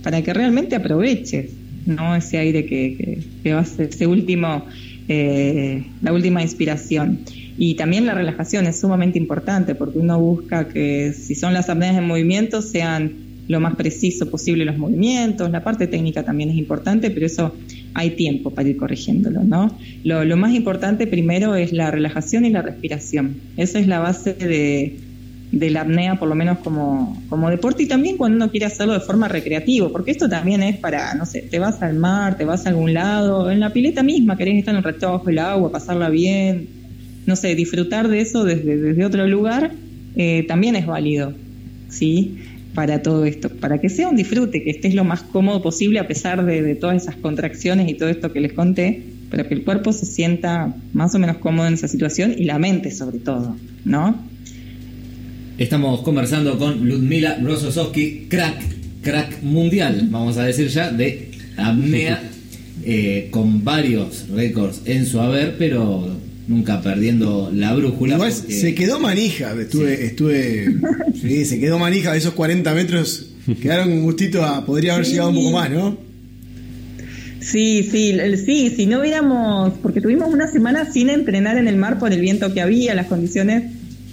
para 0.03 0.23
que 0.23 0.33
realmente 0.33 0.75
aproveches 0.75 1.51
¿no? 1.87 2.15
ese 2.17 2.39
aire 2.39 2.67
que, 2.67 3.19
que, 3.43 3.53
va 3.53 3.61
a 3.61 3.65
ser 3.65 3.89
ese 3.89 4.07
último, 4.07 4.65
eh, 5.09 5.85
la 6.03 6.13
última 6.13 6.43
inspiración. 6.43 7.21
Y 7.59 7.75
también 7.75 8.07
la 8.07 8.15
relajación 8.15 8.67
es 8.67 8.81
sumamente 8.81 9.19
importante 9.19 9.75
porque 9.75 9.99
uno 9.99 10.19
busca 10.19 10.69
que 10.69 11.13
si 11.13 11.35
son 11.35 11.55
las 11.55 11.69
apneas 11.69 11.97
en 11.97 12.07
movimiento 12.07 12.63
sean 12.63 13.13
lo 13.49 13.61
más 13.61 13.77
preciso 13.77 14.31
posible 14.31 14.65
los 14.65 14.79
movimientos, 14.79 15.51
la 15.51 15.65
parte 15.65 15.87
técnica 15.87 16.23
también 16.23 16.51
es 16.51 16.57
importante, 16.57 17.11
pero 17.11 17.27
eso 17.27 17.55
hay 17.95 18.11
tiempo 18.11 18.51
para 18.51 18.69
ir 18.69 18.77
corrigiéndolo, 18.77 19.43
¿no? 19.43 19.77
Lo, 20.05 20.37
más 20.37 20.55
importante 20.55 21.07
primero 21.07 21.55
es 21.55 21.73
la 21.73 21.91
relajación 21.91 22.45
y 22.45 22.51
la 22.51 22.63
respiración. 22.63 23.37
Esa 23.57 23.79
es 23.79 23.87
la 23.87 23.99
base 23.99 24.33
de, 24.35 24.97
de 25.53 25.71
la 25.71 25.83
apnea, 25.83 26.19
por 26.19 26.29
lo 26.29 26.35
menos 26.35 26.59
como, 26.59 27.23
como 27.29 27.51
deporte 27.51 27.83
y 27.83 27.87
también 27.87 28.17
cuando 28.17 28.37
uno 28.37 28.51
quiere 28.51 28.67
hacerlo 28.67 28.95
de 28.95 29.01
forma 29.01 29.29
recreativa, 29.29 29.91
porque 29.91 30.11
esto 30.11 30.29
también 30.29 30.63
es 30.63 30.79
para, 30.79 31.15
no 31.15 31.27
sé, 31.27 31.43
te 31.43 31.59
vas 31.59 31.83
al 31.83 31.95
mar, 31.95 32.39
te 32.39 32.47
vas 32.47 32.65
a 32.65 32.71
algún 32.71 32.95
lado, 32.95 33.51
en 33.51 33.61
la 33.61 33.71
pileta 33.71 34.03
misma 34.03 34.37
querés 34.37 34.57
estar 34.57 34.75
un 34.75 34.83
rato 34.83 35.13
bajo 35.13 35.29
el 35.29 35.39
agua, 35.39 35.71
pasarla 35.71 36.09
bien, 36.09 36.69
no 37.27 37.37
sé, 37.37 37.55
disfrutar 37.55 38.09
de 38.09 38.23
eso 38.23 38.45
desde, 38.45 38.79
desde 38.79 39.05
otro 39.05 39.27
lugar 39.27 39.73
eh, 40.17 40.45
también 40.49 40.75
es 40.77 40.87
válido, 40.87 41.35
¿sí? 41.89 42.39
Para 42.75 43.03
todo 43.03 43.27
esto, 43.27 43.51
para 43.51 43.79
que 43.79 43.91
sea 43.91 44.09
un 44.09 44.17
disfrute, 44.17 44.63
que 44.63 44.71
estés 44.71 44.95
lo 44.95 45.05
más 45.05 45.23
cómodo 45.23 45.63
posible 45.63 45.99
a 45.99 46.09
pesar 46.09 46.45
de, 46.47 46.75
todas 46.75 47.03
esas 47.03 47.17
contracciones 47.17 47.91
y 47.91 47.95
todo 47.95 48.09
esto 48.09 48.33
que 48.33 48.41
les 48.41 48.55
conté, 48.55 49.03
para 49.31 49.47
que 49.47 49.55
el 49.55 49.65
cuerpo 49.65 49.93
se 49.93 50.07
sienta 50.07 50.75
más 50.95 51.15
o 51.15 51.19
menos 51.19 51.37
cómodo 51.39 51.67
en 51.67 51.75
esa 51.75 51.89
situación 51.89 52.35
y 52.37 52.45
la 52.45 52.59
mente 52.59 52.91
sobre 52.91 53.19
todo, 53.19 53.57
¿no? 53.85 54.32
Estamos 55.63 56.01
conversando 56.01 56.59
con 56.59 56.89
Ludmila 56.89 57.39
Rososowski, 57.41 58.27
crack, 58.29 58.61
crack 59.01 59.45
mundial, 59.45 60.09
vamos 60.11 60.37
a 60.37 60.43
decir 60.43 60.67
ya, 60.67 60.91
de 60.91 61.31
apnea, 61.57 62.21
eh, 62.85 63.29
con 63.31 63.63
varios 63.63 64.29
récords 64.31 64.83
en 64.87 65.07
su 65.07 65.21
haber, 65.21 65.57
pero 65.59 66.19
nunca 66.49 66.83
perdiendo 66.83 67.53
la 67.55 67.75
brújula. 67.75 68.15
Igual 68.17 68.33
se 68.33 68.75
quedó 68.75 68.99
manija, 68.99 69.53
estuve, 69.53 70.05
estuve, 70.05 70.67
sí, 71.23 71.45
se 71.45 71.61
quedó 71.61 71.79
manija, 71.79 72.11
de 72.11 72.19
esos 72.19 72.35
40 72.35 72.75
metros 72.75 73.27
quedaron 73.61 73.93
un 73.93 74.03
gustito 74.03 74.45
a, 74.45 74.67
podría 74.67 74.95
haber 74.95 75.07
llegado 75.07 75.29
un 75.29 75.37
poco 75.37 75.53
más, 75.53 75.71
¿no? 75.71 75.97
Sí, 77.39 77.89
sí, 77.89 78.17
sí, 78.45 78.73
si 78.75 78.87
no 78.87 78.99
hubiéramos, 78.99 79.75
porque 79.81 80.01
tuvimos 80.01 80.29
una 80.29 80.49
semana 80.49 80.91
sin 80.93 81.09
entrenar 81.09 81.57
en 81.57 81.69
el 81.69 81.77
mar 81.77 82.01
por 82.01 82.13
el 82.13 82.21
viento 82.21 82.53
que 82.53 82.61
había, 82.61 82.97
las 82.97 83.07
condiciones 83.07 83.63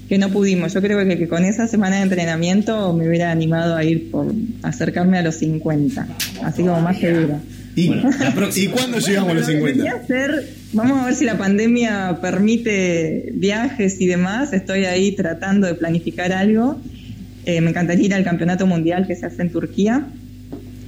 que 0.10 0.18
no 0.18 0.30
pudimos. 0.30 0.74
Yo 0.74 0.82
creo 0.82 0.98
que, 1.08 1.28
con 1.28 1.46
esa 1.46 1.68
semana 1.68 1.98
de 1.98 2.02
entrenamiento 2.02 2.94
me 2.94 3.08
hubiera 3.08 3.32
animado 3.32 3.76
a 3.76 3.84
ir 3.84 4.10
por 4.10 4.34
acercarme 4.64 5.20
a 5.20 5.22
los 5.22 5.36
50, 5.36 6.08
así 6.44 6.64
como 6.64 6.82
más 6.82 6.98
seguro. 6.98 7.40
¿Y, 7.76 7.92
¿Y 8.56 8.68
cuándo 8.68 8.98
llegamos 8.98 9.32
a 9.32 9.34
los 9.36 9.46
50? 9.46 9.84
Vamos 10.74 11.00
a 11.00 11.06
ver 11.06 11.16
si 11.16 11.26
la 11.26 11.38
pandemia 11.38 12.20
permite 12.22 13.32
viajes 13.34 14.02
y 14.02 14.08
demás. 14.08 14.52
Estoy 14.52 14.86
ahí 14.86 15.14
tratando 15.14 15.68
de 15.68 15.76
planificar 15.76 16.32
algo. 16.34 16.82
Eh, 17.46 17.62
me 17.62 17.70
encantaría 17.70 18.06
ir 18.08 18.14
al 18.14 18.24
campeonato 18.24 18.68
mundial 18.68 19.08
que 19.08 19.16
se 19.16 19.26
hace 19.26 19.44
en 19.44 19.52
Turquía 19.52 20.08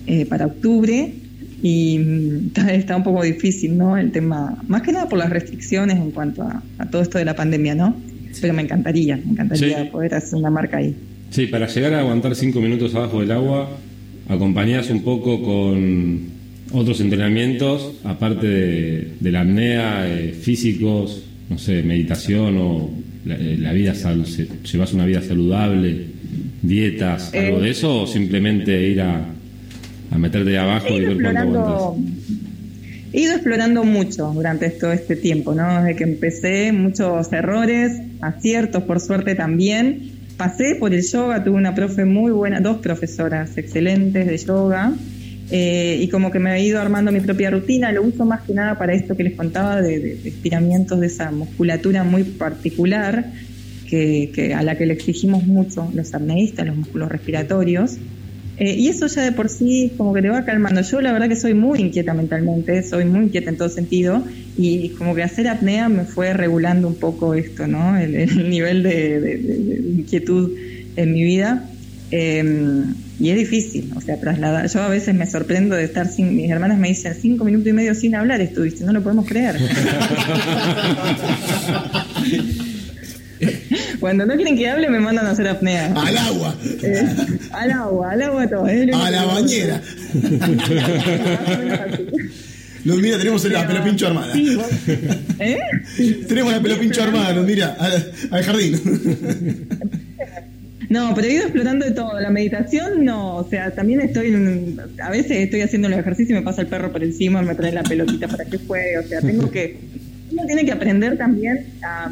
eh, 0.08 0.26
para 0.26 0.48
octubre. 0.48 1.14
Y 1.64 2.00
mm, 2.00 2.60
está, 2.70 2.96
un 2.96 3.04
poco 3.04 3.24
difícil, 3.24 3.78
¿no? 3.78 3.98
El 3.98 4.12
tema, 4.12 4.62
más 4.68 4.82
que 4.82 4.92
nada 4.92 5.08
por 5.08 5.20
las 5.20 5.30
restricciones 5.30 5.98
en 5.98 6.12
cuanto 6.12 6.44
a, 6.44 6.62
todo 6.90 7.02
esto 7.02 7.18
de 7.18 7.26
la 7.26 7.36
pandemia, 7.36 7.76
¿no? 7.76 7.96
Pero 8.40 8.54
me 8.54 8.62
encantaría, 8.62 9.18
me 9.18 9.32
encantaría 9.32 9.92
poder 9.92 10.16
hacer 10.16 10.40
una 10.40 10.50
marca 10.50 10.78
ahí. 10.78 10.96
Sí, 11.32 11.48
para 11.48 11.68
llegar 11.68 11.94
a 11.94 12.00
aguantar 12.02 12.36
cinco 12.36 12.62
minutos 12.62 12.94
abajo 12.96 13.22
del 13.22 13.32
agua, 13.32 13.70
acompañadas 14.28 14.90
un 14.90 15.02
poco 15.02 15.42
con 15.42 16.32
otros 16.74 17.02
entrenamientos, 17.02 17.94
aparte 18.04 18.48
de, 18.48 19.32
la 19.32 19.42
apnea, 19.42 20.08
eh, 20.08 20.34
físicos, 20.34 21.24
no 21.50 21.58
sé, 21.58 21.84
meditación 21.84 22.58
o 22.58 22.90
la, 23.26 23.36
eh, 23.36 23.74
vida, 23.74 23.94
llevas 24.64 24.94
una 24.94 25.06
vida 25.06 25.22
saludable, 25.22 26.06
dietas, 26.62 27.34
algo 27.34 27.60
de 27.60 27.70
eso, 27.72 28.02
o 28.02 28.08
simplemente 28.08 28.90
ir 28.90 29.02
a, 29.02 29.26
a 30.12 30.18
meterte 30.18 30.52
de 30.52 30.58
abajo 30.58 30.90
y 30.98 31.02
ver 31.02 31.22
cuánto 31.22 31.40
aguantas? 31.40 32.41
He 33.14 33.22
ido 33.22 33.34
explorando 33.34 33.84
mucho 33.84 34.32
durante 34.34 34.70
todo 34.70 34.94
este 34.94 35.16
tiempo, 35.16 35.54
¿no? 35.54 35.84
Desde 35.84 35.98
que 35.98 36.04
empecé, 36.06 36.72
muchos 36.72 37.32
errores, 37.34 38.02
aciertos, 38.22 38.84
por 38.84 39.02
suerte 39.02 39.36
también, 39.36 40.12
pasé 40.38 40.76
por 40.80 40.94
el 40.94 41.04
yoga, 41.04 41.44
tuve 41.44 41.58
una 41.58 41.76
profe 41.76 42.06
muy 42.06 42.32
buena, 42.32 42.62
dos 42.62 42.78
profesoras 42.78 43.58
excelentes 43.58 44.26
de 44.26 44.38
yoga, 44.38 44.94
eh, 45.52 46.00
y 46.02 46.08
como 46.08 46.32
que 46.32 46.40
me 46.40 46.56
he 46.56 46.64
ido 46.64 46.80
armando 46.80 47.12
mi 47.12 47.20
propia 47.20 47.50
rutina, 47.50 47.92
lo 47.92 48.04
uso 48.04 48.24
más 48.24 48.42
que 48.42 48.54
nada 48.54 48.78
para 48.78 48.94
esto 48.94 49.18
que 49.18 49.24
les 49.24 49.36
contaba 49.36 49.82
de, 49.82 50.14
estiramientos 50.24 51.02
de 51.02 51.08
esa 51.08 51.30
musculatura 51.32 52.06
muy 52.06 52.24
particular 52.24 53.26
que, 53.90 54.54
a 54.56 54.64
la 54.64 54.78
que 54.78 54.86
le 54.86 54.94
exigimos 54.94 55.46
mucho 55.46 55.92
los 55.94 56.14
apneístas, 56.14 56.66
los 56.66 56.78
músculos 56.78 57.10
respiratorios. 57.10 57.98
Eh, 58.62 58.76
y 58.78 58.90
eso 58.90 59.08
ya 59.08 59.24
de 59.24 59.32
por 59.32 59.50
sí 59.50 59.92
como 59.98 60.14
que 60.14 60.22
te 60.22 60.30
va 60.30 60.46
calmando. 60.46 60.82
Yo 60.82 61.02
la 61.02 61.12
verdad 61.12 61.28
que 61.28 61.36
soy 61.36 61.56
muy 61.56 61.80
inquieta 61.80 62.14
mentalmente, 62.14 62.84
soy 62.84 63.06
muy 63.06 63.22
inquieta 63.22 63.50
en 63.50 63.58
todo 63.58 63.70
sentido 63.70 64.24
y 64.56 64.90
como 64.90 65.16
que 65.16 65.24
hacer 65.24 65.48
apnea 65.48 65.90
me 65.90 66.06
fue 66.06 66.32
regulando 66.34 66.88
un 66.88 66.94
poco 66.94 67.34
esto, 67.34 67.66
¿no? 67.66 67.98
El, 67.98 68.50
nivel 68.52 68.84
de, 68.84 69.82
inquietud 69.98 70.52
en 70.96 71.12
mi 71.12 71.24
vida. 71.24 71.68
Em, 72.12 72.94
y 73.20 73.32
es 73.32 73.38
difícil, 73.38 73.94
o 73.96 74.02
sea, 74.02 74.20
trasladar. 74.20 74.70
Yo 74.70 74.84
a 74.84 74.90
veces 74.90 75.16
me 75.16 75.26
sorprendo 75.26 75.76
de 75.76 75.86
estar 75.86 76.08
sin. 76.08 76.36
Mis 76.36 76.52
hermanas 76.52 76.78
me 76.78 76.90
dicen 76.90 77.16
cinco 77.20 77.44
minutos 77.44 77.68
y 77.68 77.74
medio 77.74 77.96
sin 77.96 78.14
hablar, 78.14 78.42
estuviste, 78.42 78.84
no 78.84 78.94
lo 78.94 79.02
podemos 79.02 79.26
creer. 79.26 79.56
Cuando 84.00 84.26
no 84.26 84.36
quieren 84.36 84.58
que 84.58 84.70
hable, 84.70 84.90
me 84.90 85.00
mandan 85.00 85.26
a 85.26 85.32
hacer 85.32 85.48
apnea. 85.48 85.94
Al 85.96 86.18
agua. 86.18 86.56
Eh, 86.84 87.06
al 87.52 87.72
agua, 87.72 88.12
al 88.12 88.22
agua 88.24 88.48
todo. 88.48 88.66
a 88.66 89.12
la 89.12 89.26
bañera. 89.26 89.82
Nos 92.84 92.98
mira, 92.98 93.20
tenemos 93.20 93.46
la 93.46 93.68
pelo 93.68 93.84
pincho 93.84 94.08
armada. 94.08 94.34
¿Eh? 94.36 95.60
Tenemos 96.28 96.52
la 96.52 96.60
pelo 96.60 96.80
pincho 96.80 97.04
armada, 97.04 97.34
nos 97.34 97.46
mira, 97.46 97.78
al 98.32 98.44
jardín. 98.44 98.82
No, 100.92 101.14
pero 101.16 101.26
he 101.26 101.34
ido 101.34 101.44
explorando 101.44 101.86
de 101.86 101.92
todo. 101.92 102.20
La 102.20 102.32
meditación 102.32 103.06
no, 103.06 103.38
o 103.38 103.50
sea, 103.50 103.72
también 103.72 104.02
estoy, 104.02 104.78
a 105.02 105.10
veces 105.10 105.38
estoy 105.38 105.62
haciendo 105.62 105.88
el 105.88 105.94
ejercicio 105.94 106.36
y 106.36 106.40
me 106.40 106.44
pasa 106.44 106.64
el 106.64 106.68
perro 106.68 106.92
por 106.92 107.02
encima, 107.02 107.42
me 107.42 107.56
trae 107.56 107.72
la 107.72 107.84
pelotita 107.84 108.28
para 108.28 108.44
que 108.44 108.58
juegue, 108.58 108.98
o 108.98 109.04
sea, 109.04 109.22
tengo 109.22 109.50
que, 109.50 109.78
uno 110.42 110.48
tiene 110.48 110.66
que 110.66 110.72
aprender 110.72 111.18
también 111.18 111.66
a, 111.84 112.12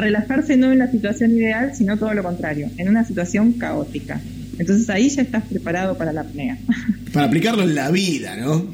relajarse 0.00 0.56
no 0.56 0.72
en 0.72 0.78
la 0.78 0.90
situación 0.90 1.32
ideal, 1.32 1.74
sino 1.74 1.96
todo 1.96 2.14
lo 2.14 2.22
contrario, 2.22 2.70
en 2.76 2.88
una 2.88 3.04
situación 3.04 3.52
caótica. 3.52 4.20
Entonces 4.58 4.88
ahí 4.90 5.08
ya 5.08 5.22
estás 5.22 5.44
preparado 5.44 5.96
para 5.96 6.12
la 6.12 6.22
apnea. 6.22 6.58
Para 7.12 7.26
aplicarlo 7.26 7.64
en 7.64 7.74
la 7.74 7.90
vida, 7.90 8.36
¿no? 8.36 8.66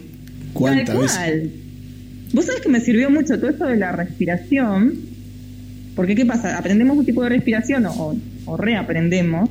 ¿Cuántas 0.52 0.98
veces? 0.98 1.50
Vos 2.32 2.44
sabés 2.44 2.60
que 2.60 2.68
me 2.68 2.80
sirvió 2.80 3.08
mucho 3.08 3.38
todo 3.38 3.48
esto 3.48 3.64
de 3.64 3.76
la 3.76 3.92
respiración, 3.92 4.94
porque 5.94 6.14
¿qué 6.14 6.26
pasa? 6.26 6.58
Aprendemos 6.58 6.98
un 6.98 7.06
tipo 7.06 7.22
de 7.22 7.30
respiración 7.30 7.86
o 7.86 8.14
o 8.46 8.56
reaprendemos, 8.56 9.50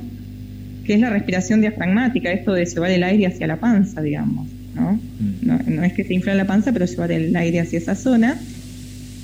que 0.84 0.94
es 0.94 1.00
la 1.00 1.10
respiración 1.10 1.60
diafragmática, 1.60 2.32
esto 2.32 2.52
de 2.52 2.64
llevar 2.64 2.90
el 2.90 3.04
aire 3.04 3.26
hacia 3.26 3.46
la 3.46 3.56
panza, 3.56 4.02
digamos. 4.02 4.48
¿no? 4.74 4.92
Mm. 4.92 5.74
No, 5.74 5.84
es 5.84 5.92
que 5.92 6.04
se 6.04 6.14
infla 6.14 6.34
la 6.34 6.46
panza, 6.46 6.72
pero 6.72 6.86
llevar 6.86 7.12
el 7.12 7.34
aire 7.36 7.60
hacia 7.60 7.78
esa 7.78 7.94
zona. 7.94 8.38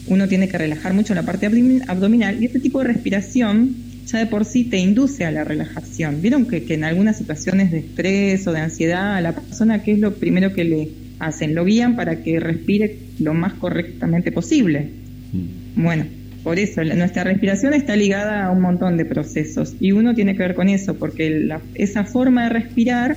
Uno 0.07 0.29
tiene 0.29 0.49
que 0.49 0.59
relajar 0.59 0.95
mucho 0.95 1.15
la 1.15 1.23
parte 1.23 1.47
abdominal 1.47 2.43
y 2.43 2.47
este 2.47 2.61
tipo 2.61 2.81
de 2.81 2.87
respiración 2.87 3.75
ya 4.07 4.19
de 4.19 4.27
por 4.27 4.45
sí 4.45 4.65
te 4.65 4.79
induce 4.79 5.25
a 5.25 5.31
la 5.31 5.45
relajación. 5.45 6.21
Vieron 6.21 6.47
que, 6.47 6.65
en 6.69 6.85
algunas 6.85 7.19
situaciones 7.19 7.71
de 7.71 7.79
estrés 7.79 8.47
o 8.47 8.53
de 8.53 8.61
ansiedad 8.61 9.17
a 9.17 9.21
la 9.21 9.33
persona, 9.35 9.83
¿qué 9.83 9.93
es 9.93 9.99
lo 9.99 10.15
primero 10.15 10.53
que 10.53 10.65
le 10.65 10.88
hacen? 11.19 11.55
Lo 11.55 11.65
guían 11.65 11.97
para 11.97 12.23
que 12.23 12.41
respire 12.41 12.99
lo 13.21 13.33
más 13.33 13.55
correctamente 13.55 14.33
posible. 14.33 14.88
Mm. 15.33 15.83
Bueno, 15.83 16.07
por 16.43 16.59
eso, 16.59 16.83
nuestra 16.83 17.25
respiración 17.25 17.73
está 17.73 17.95
ligada 17.95 18.45
a 18.45 18.51
un 18.51 18.61
montón 18.61 18.97
de 18.97 19.05
procesos 19.05 19.75
y 19.81 19.93
uno 19.93 20.15
tiene 20.15 20.35
que 20.35 20.41
ver 20.41 20.55
con 20.55 20.69
eso, 20.69 20.95
porque 20.95 21.49
esa 21.75 22.05
forma 22.05 22.45
de 22.45 22.49
respirar 22.51 23.17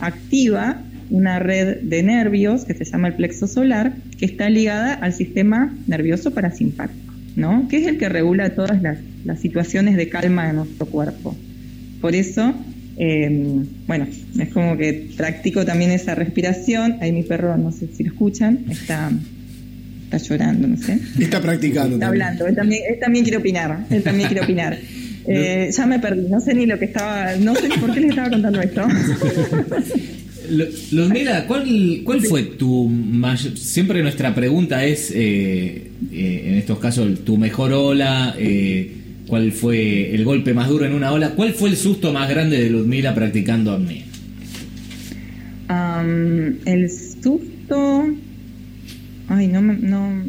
activa 0.00 0.82
una 1.10 1.38
red 1.38 1.78
de 1.82 2.02
nervios 2.02 2.64
que 2.64 2.74
se 2.74 2.84
llama 2.84 3.08
el 3.08 3.14
plexo 3.14 3.46
solar, 3.46 3.94
que 4.18 4.26
está 4.26 4.48
ligada 4.48 4.94
al 4.94 5.12
sistema 5.12 5.74
nervioso 5.86 6.32
parasimpático, 6.32 7.12
¿no? 7.36 7.68
que 7.68 7.78
es 7.78 7.86
el 7.86 7.98
que 7.98 8.08
regula 8.08 8.50
todas 8.54 8.80
las, 8.82 8.98
situaciones 9.40 9.96
de 9.96 10.08
calma 10.08 10.46
de 10.46 10.52
nuestro 10.52 10.86
cuerpo. 10.86 11.36
Por 12.00 12.14
eso, 12.14 12.54
em, 12.96 13.66
bueno, 13.86 14.06
es 14.38 14.48
como 14.50 14.76
que 14.76 15.10
practico 15.16 15.64
también 15.64 15.90
esa 15.90 16.14
respiración. 16.14 16.98
Ahí 17.00 17.10
mi 17.10 17.24
perro, 17.24 17.56
no 17.56 17.72
sé 17.72 17.88
si 17.88 18.04
lo 18.04 18.12
escuchan, 18.12 18.60
está 18.70 19.10
está 20.04 20.18
llorando, 20.18 20.68
no 20.68 20.76
sé. 20.76 20.98
Está 21.18 21.40
practicando. 21.40 21.96
Está 21.96 22.06
hablando, 22.06 22.46
él 22.46 22.54
también, 22.54 22.82
él 22.88 22.98
también 23.00 23.24
quiere 23.24 23.38
opinar, 23.38 23.84
él 23.90 24.02
también 24.02 24.28
quiere 24.28 24.44
opinar. 24.44 24.78
Eh, 25.28 25.70
ya 25.76 25.86
me 25.86 25.98
perdí, 25.98 26.28
no 26.28 26.38
sé 26.38 26.54
ni 26.54 26.66
lo 26.66 26.78
que 26.78 26.84
estaba, 26.84 27.34
no 27.34 27.56
sé 27.56 27.68
por 27.80 27.92
qué 27.92 27.98
les 27.98 28.10
estaba 28.10 28.30
contando 28.30 28.60
esto. 28.60 28.86
Luzmila, 30.90 31.46
¿cuál, 31.46 32.00
¿cuál 32.04 32.20
fue 32.22 32.42
tu 32.42 32.88
mayor, 32.88 33.56
siempre 33.56 34.02
nuestra 34.02 34.34
pregunta 34.34 34.84
es, 34.84 35.10
eh, 35.10 35.90
eh, 36.12 36.42
en 36.46 36.54
estos 36.54 36.78
casos, 36.78 37.24
tu 37.24 37.36
mejor 37.36 37.72
ola, 37.72 38.34
cuál 39.26 39.52
fue 39.52 40.14
el 40.14 40.24
golpe 40.24 40.54
más 40.54 40.68
duro 40.68 40.84
en 40.84 40.94
una 40.94 41.12
ola, 41.12 41.30
cuál 41.30 41.52
fue 41.52 41.70
el 41.70 41.76
susto 41.76 42.12
más 42.12 42.28
grande 42.28 42.58
de 42.58 42.70
Luzmila 42.70 43.14
practicando 43.14 43.72
apnea? 43.72 44.04
el 46.64 46.90
susto, 46.90 48.06
Ay, 49.28 49.48
no, 49.48 49.60
no. 49.60 50.22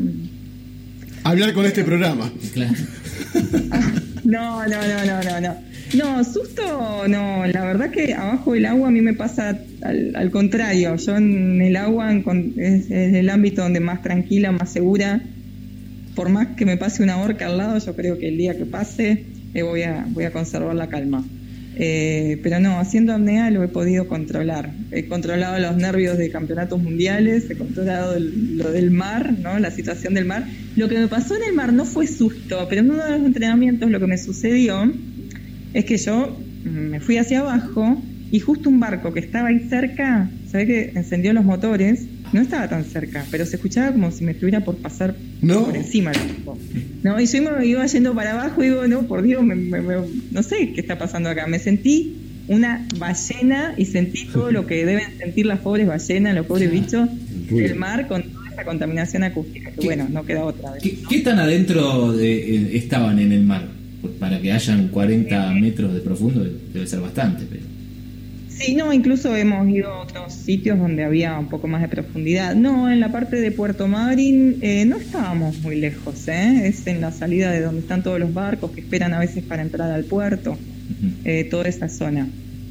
Hablar 1.24 1.54
con 1.54 1.66
este 1.66 1.84
programa. 1.84 2.32
Claro. 2.54 2.74
no, 4.24 4.68
no, 4.68 4.88
no, 4.88 5.06
no, 5.06 5.24
no, 5.24 5.42
no. 5.42 5.58
No, 5.94 6.24
susto, 6.24 7.08
no. 7.08 7.46
La 7.48 7.64
verdad 7.64 7.92
que 7.92 8.14
abajo 8.14 8.54
del 8.54 8.66
agua 8.66 8.90
a 8.90 8.92
mí 8.92 9.02
me 9.02 9.14
pasa 9.14 9.58
al, 9.82 10.32
contrario. 10.32 10.96
Yo 10.98 11.16
en 11.16 11.62
el 11.62 11.76
agua 11.76 12.14
es, 12.58 12.92
el 12.92 13.30
ámbito 13.30 13.62
donde 13.62 13.80
más 13.80 14.02
tranquila, 14.02 14.52
más 14.52 14.72
segura. 14.72 15.22
Por 16.16 16.30
más 16.30 16.48
que 16.56 16.66
me 16.66 16.78
pase 16.78 17.04
una 17.04 17.18
horca 17.18 17.46
al 17.46 17.58
lado, 17.58 17.78
yo 17.80 17.96
creo 17.96 18.18
que 18.18 18.28
el 18.28 18.38
día 18.38 18.58
que 18.58 18.66
pase 18.66 19.26
eh, 19.54 19.62
voy, 19.62 19.84
a, 19.84 20.06
voy 20.10 20.26
a 20.26 20.32
conservar 20.32 20.76
la 20.76 20.88
calma. 20.88 21.24
Eh, 21.80 22.40
pero 22.42 22.60
no, 22.60 22.80
haciendo 22.80 23.14
apnea 23.14 23.52
lo 23.52 23.64
he 23.64 23.68
podido 23.68 24.08
controlar. 24.08 24.72
He 24.92 25.06
controlado 25.06 25.60
los 25.60 25.78
nervios 25.78 26.18
de 26.18 26.32
campeonatos 26.32 26.82
mundiales, 26.82 27.50
he 27.52 27.56
controlado 27.56 28.20
lo 28.20 28.72
del 28.72 28.90
mar, 28.90 29.36
¿no? 29.40 29.60
la 29.60 29.70
situación 29.70 30.16
del 30.16 30.26
mar. 30.26 30.46
Lo 30.76 30.90
que 30.90 30.98
me 30.98 31.08
pasó 31.08 31.36
en 31.36 31.44
el 31.44 31.54
mar 31.54 31.72
no 31.72 31.86
fue 31.86 32.08
susto, 32.08 32.66
pero 32.68 32.82
en 32.82 32.90
uno 32.90 33.06
de 33.06 33.12
los 33.12 33.26
entrenamientos 33.26 33.92
lo 33.92 34.00
que 34.00 34.08
me 34.08 34.18
sucedió 34.18 34.92
es 35.74 35.86
que 35.86 35.98
yo 35.98 36.38
me 36.64 37.00
fui 37.00 37.18
hacia 37.18 37.40
abajo 37.40 38.02
y 38.32 38.40
justo 38.40 38.70
un 38.70 38.80
barco 38.80 39.14
que 39.14 39.22
estaba 39.22 39.50
ahí 39.50 39.68
cerca, 39.70 40.30
¿sabe 40.52 40.68
que 40.68 40.92
encendió 40.96 41.32
los 41.34 41.46
motores? 41.46 42.06
No 42.34 42.42
estaba 42.42 42.68
tan 42.68 42.84
cerca, 42.84 43.26
pero 43.32 43.46
se 43.46 43.56
escuchaba 43.56 43.92
como 43.94 44.12
si 44.12 44.26
me 44.26 44.32
estuviera 44.32 44.66
por 44.66 44.76
pasar 44.78 45.16
por 45.42 45.76
encima 45.76 46.12
del 46.12 46.22
barco. 46.22 46.58
No, 47.04 47.20
y 47.22 47.26
yo 47.26 47.38
iba, 47.38 47.64
iba, 47.64 47.86
yendo 47.86 48.14
para 48.14 48.34
abajo 48.34 48.62
y 48.62 48.68
digo, 48.68 48.88
no, 48.88 49.04
por 49.04 49.22
Dios, 49.22 49.46
no 49.46 50.44
sé 50.44 50.74
qué 50.74 50.82
está 50.82 50.98
pasando 50.98 51.30
acá. 51.30 51.48
Me 51.48 51.60
sentí 51.60 52.18
una 52.48 52.86
ballena 52.98 53.74
y 53.78 53.86
sentí 53.86 54.26
todo 54.26 54.52
lo 54.52 54.68
que 54.68 54.86
deben 54.86 55.18
sentir 55.18 55.46
las 55.46 55.60
pobres 55.60 55.88
ballenas, 55.88 56.36
los 56.36 56.46
pobres 56.46 56.72
bichos 56.72 57.10
del 57.50 57.76
mar 57.76 58.08
con 58.08 58.24
toda 58.24 58.50
esa 58.50 58.66
contaminación 58.66 59.24
acústica, 59.24 59.72
que 59.72 59.86
bueno, 59.86 60.08
no 60.10 60.26
queda 60.26 60.44
otra 60.44 60.72
vez. 60.72 60.84
¿Qué, 61.10 61.20
tan 61.20 61.40
adentro 61.40 62.12
de, 62.12 62.56
eh, 62.56 62.78
estaban 62.78 63.20
en 63.20 63.32
el 63.32 63.44
mar? 63.44 63.77
Para 64.20 64.40
que 64.40 64.52
hayan 64.52 64.90
40 64.90 65.52
metros 65.54 65.94
de 65.94 66.02
profundo 66.02 66.46
debe 66.74 66.88
ser 66.88 67.00
bastante, 67.00 67.46
pero... 67.50 67.78
Sí, 68.58 68.74
no, 68.74 68.92
incluso 68.92 69.36
hemos 69.36 69.70
ido 69.70 69.92
a 69.92 70.02
otros 70.02 70.34
sitios 70.34 70.80
donde 70.80 71.04
había 71.04 71.38
un 71.38 71.48
poco 71.48 71.68
más 71.68 71.82
de 71.84 71.90
profundidad. 71.90 72.56
No, 72.56 72.92
en 72.92 73.00
la 73.00 73.12
parte 73.12 73.36
de 73.36 73.52
Puerto 73.52 73.88
Madryn 73.88 74.58
eh, 74.62 74.84
no 74.86 74.98
estábamos 74.98 75.60
muy 75.62 75.76
lejos, 75.76 76.28
¿eh? 76.28 76.68
es 76.68 76.88
en 76.88 77.00
la 77.00 77.12
salida 77.12 77.52
de 77.52 77.62
donde 77.62 77.82
están 77.82 78.02
todos 78.02 78.20
los 78.20 78.34
barcos 78.34 78.72
que 78.72 78.82
esperan 78.82 79.14
a 79.14 79.20
veces 79.20 79.44
para 79.44 79.62
entrar 79.62 79.92
al 79.92 80.06
puerto, 80.06 80.58
eh, 81.24 81.44
toda 81.44 81.68
esa 81.68 81.88
zona. 81.88 82.28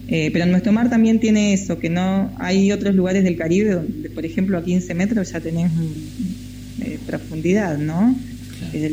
Eh, 0.08 0.30
pero 0.32 0.46
nuestro 0.46 0.72
mar 0.72 0.90
también 0.90 1.20
tiene 1.20 1.52
eso, 1.52 1.78
que 1.78 1.88
no 1.88 2.32
hay 2.38 2.72
otros 2.72 2.94
lugares 2.96 3.22
del 3.22 3.36
Caribe 3.36 3.74
donde, 3.74 4.10
por 4.10 4.26
ejemplo, 4.26 4.58
a 4.58 4.64
15 4.64 4.92
metros 4.94 5.30
ya 5.30 5.40
tenés 5.40 5.70
profundidad, 7.06 7.78
¿no? 7.78 8.16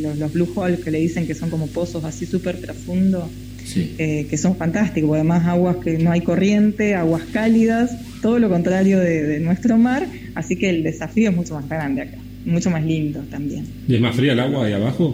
Los, 0.01 0.17
los, 0.17 0.33
blue 0.33 0.51
holes 0.55 0.79
que 0.79 0.91
le 0.91 0.99
dicen 0.99 1.27
que 1.27 1.35
son 1.35 1.49
como 1.49 1.67
pozos 1.67 2.03
así 2.03 2.25
súper 2.25 2.59
profundos 2.59 3.29
eh, 3.75 4.27
que 4.29 4.37
son 4.37 4.55
fantásticos, 4.55 5.15
además 5.15 5.47
aguas 5.47 5.77
que 5.77 5.97
no 5.97 6.11
hay 6.11 6.21
corriente, 6.21 6.95
aguas 6.95 7.23
cálidas, 7.31 7.97
todo 8.21 8.37
lo 8.37 8.49
contrario 8.49 8.99
de, 8.99 9.39
nuestro 9.39 9.77
mar, 9.77 10.05
así 10.35 10.57
que 10.57 10.69
el 10.69 10.83
desafío 10.83 11.29
es 11.29 11.35
mucho 11.35 11.55
más 11.55 11.67
grande 11.67 12.01
acá, 12.01 12.17
mucho 12.45 12.69
más 12.69 12.83
lindo 12.83 13.21
también. 13.31 13.65
¿Y 13.87 13.95
es 13.95 14.01
más 14.01 14.15
fría 14.15 14.33
el 14.33 14.39
agua 14.39 14.65
ahí 14.65 14.73
abajo? 14.73 15.13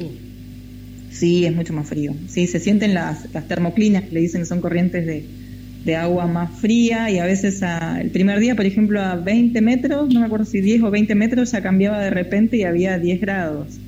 Sí, 1.12 1.46
es 1.46 1.56
mucho 1.56 1.74
más 1.74 1.88
frío. 1.88 2.14
Sí, 2.28 2.48
se 2.48 2.60
sienten 2.60 2.94
las, 2.94 3.32
las 3.34 3.48
termoclinas 3.48 4.04
que 4.06 4.16
le 4.16 4.22
dicen 4.22 4.42
que 4.42 4.48
son 4.48 4.62
corrientes 4.62 5.06
de, 5.06 5.26
agua 5.96 6.28
más 6.28 6.52
fría 6.60 7.10
y 7.10 7.18
a 7.18 7.26
veces 7.26 7.64
el 8.00 8.12
primer 8.12 8.40
día, 8.40 8.56
por 8.56 8.64
ejemplo, 8.64 9.02
a 9.02 9.16
20 9.16 9.60
metros, 9.62 10.14
no 10.14 10.20
me 10.20 10.28
acuerdo 10.28 10.46
si 10.46 10.62
10 10.62 10.84
o 10.84 10.92
20 10.92 11.16
metros, 11.16 11.52
ya 11.52 11.64
cambiaba 11.64 12.00
de 12.00 12.12
repente 12.12 12.58
y 12.58 12.64
había 12.64 13.00
10 13.00 13.20
grados 13.20 13.80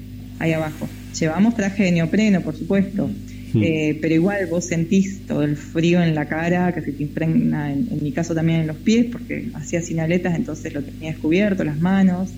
ahí 0.41 0.54
abajo. 0.54 0.89
Llevamos 1.19 1.56
traje 1.56 1.84
de 1.84 1.91
neopreno, 1.91 2.41
por 2.41 2.56
supuesto. 2.56 3.10
Hmm. 3.54 3.63
Eh, 3.63 3.97
pero 4.01 4.15
igual 4.15 4.45
vos 4.47 4.65
sentís 4.65 5.25
todo 5.27 5.43
el 5.43 5.58
frío 5.58 6.01
en 6.01 6.15
la 6.15 6.25
cara 6.25 6.73
que 6.73 6.82
se 6.82 6.91
te 6.91 7.04
impregna, 7.04 7.71
en, 7.71 7.99
mi 8.01 8.12
caso 8.12 8.34
también 8.34 8.62
en 8.62 8.67
los 8.67 8.77
pies, 8.77 9.08
porque 9.12 9.49
hacía 9.54 9.82
sin 9.82 9.99
aletas, 9.99 10.36
entonces 10.36 10.73
lo 10.73 10.82
tenía 10.82 11.12
descubierto, 11.12 11.63
las 11.63 11.80
manos. 11.80 12.30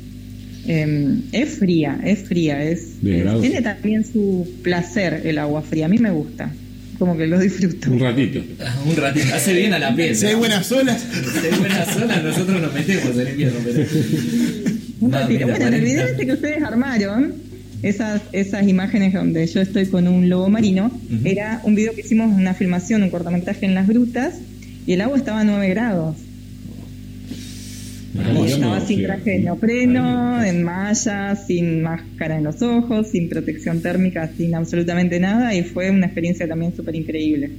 Em, 0.66 1.24
es 1.32 1.58
fría, 1.60 2.00
es 2.04 2.24
fría, 2.24 2.64
es, 2.64 2.94
tiene 3.02 3.62
también 3.62 4.06
su 4.06 4.50
placer 4.64 5.22
el 5.26 5.38
agua 5.38 5.62
fría, 5.62 5.88
a 5.88 5.90
mí 5.90 5.98
me 5.98 6.10
gusta, 6.10 6.54
como 6.98 7.18
que 7.18 7.28
lo 7.28 7.38
disfruto. 7.38 7.92
Un 7.92 8.00
ratito. 8.00 8.42
Un 8.86 8.96
ratito, 8.96 9.36
hace 9.36 9.54
bien 9.54 9.74
a 9.74 9.80
la 9.80 9.94
piel. 9.94 10.16
Si 10.16 10.26
hay 10.26 10.36
buenas 10.36 10.72
olas. 10.72 11.02
Si 11.02 11.48
hay 11.48 11.60
buenas 11.60 11.98
olas, 11.98 12.24
nosotros 12.24 12.62
nos 12.62 12.74
metemos 12.74 13.18
en 13.18 13.28
invierno. 13.28 13.60
Pero... 13.64 13.86
Un 15.02 15.12
ratito. 15.12 15.48
bueno, 15.48 15.68
en 15.68 15.74
el 15.74 15.82
video 15.82 16.08
este 16.08 16.26
que 16.26 16.34
ustedes 16.34 16.64
armaron, 16.64 17.34
esas, 17.84 18.22
esas 18.32 18.68
imágenes 18.68 19.14
donde 19.14 19.46
yo 19.46 19.62
estoy 19.62 19.86
con 19.88 20.08
un 20.08 20.30
lobo 20.30 20.50
marino, 20.50 20.90
era 21.26 21.62
un 21.64 21.76
video 21.76 21.94
que 21.94 22.02
hicimos, 22.02 22.34
una 22.34 22.54
filmación, 22.54 23.04
un 23.04 23.10
cortometraje 23.10 23.66
en 23.66 23.76
las 23.76 23.88
grutas, 23.88 24.36
y 24.88 24.94
el 24.94 25.02
agua 25.02 25.18
estaba 25.18 25.42
a 25.42 25.44
9 25.44 25.70
grados. 25.70 26.16
Y 28.16 28.52
estaba 28.52 28.80
sin 28.80 29.04
traje 29.04 29.32
de 29.32 29.40
neopreno, 29.40 30.44
en 30.44 30.64
malla, 30.64 31.36
sin 31.36 31.82
máscara 31.82 32.38
en 32.38 32.46
los 32.46 32.62
ojos, 32.62 33.08
sin 33.08 33.28
protección 33.28 33.82
térmica, 33.82 34.32
sin 34.38 34.56
absolutamente 34.56 35.20
nada, 35.20 35.54
y 35.54 35.64
fue 35.64 35.92
una 35.92 36.06
experiencia 36.06 36.48
también 36.48 36.74
súper 36.76 36.96
increíble. 36.96 37.52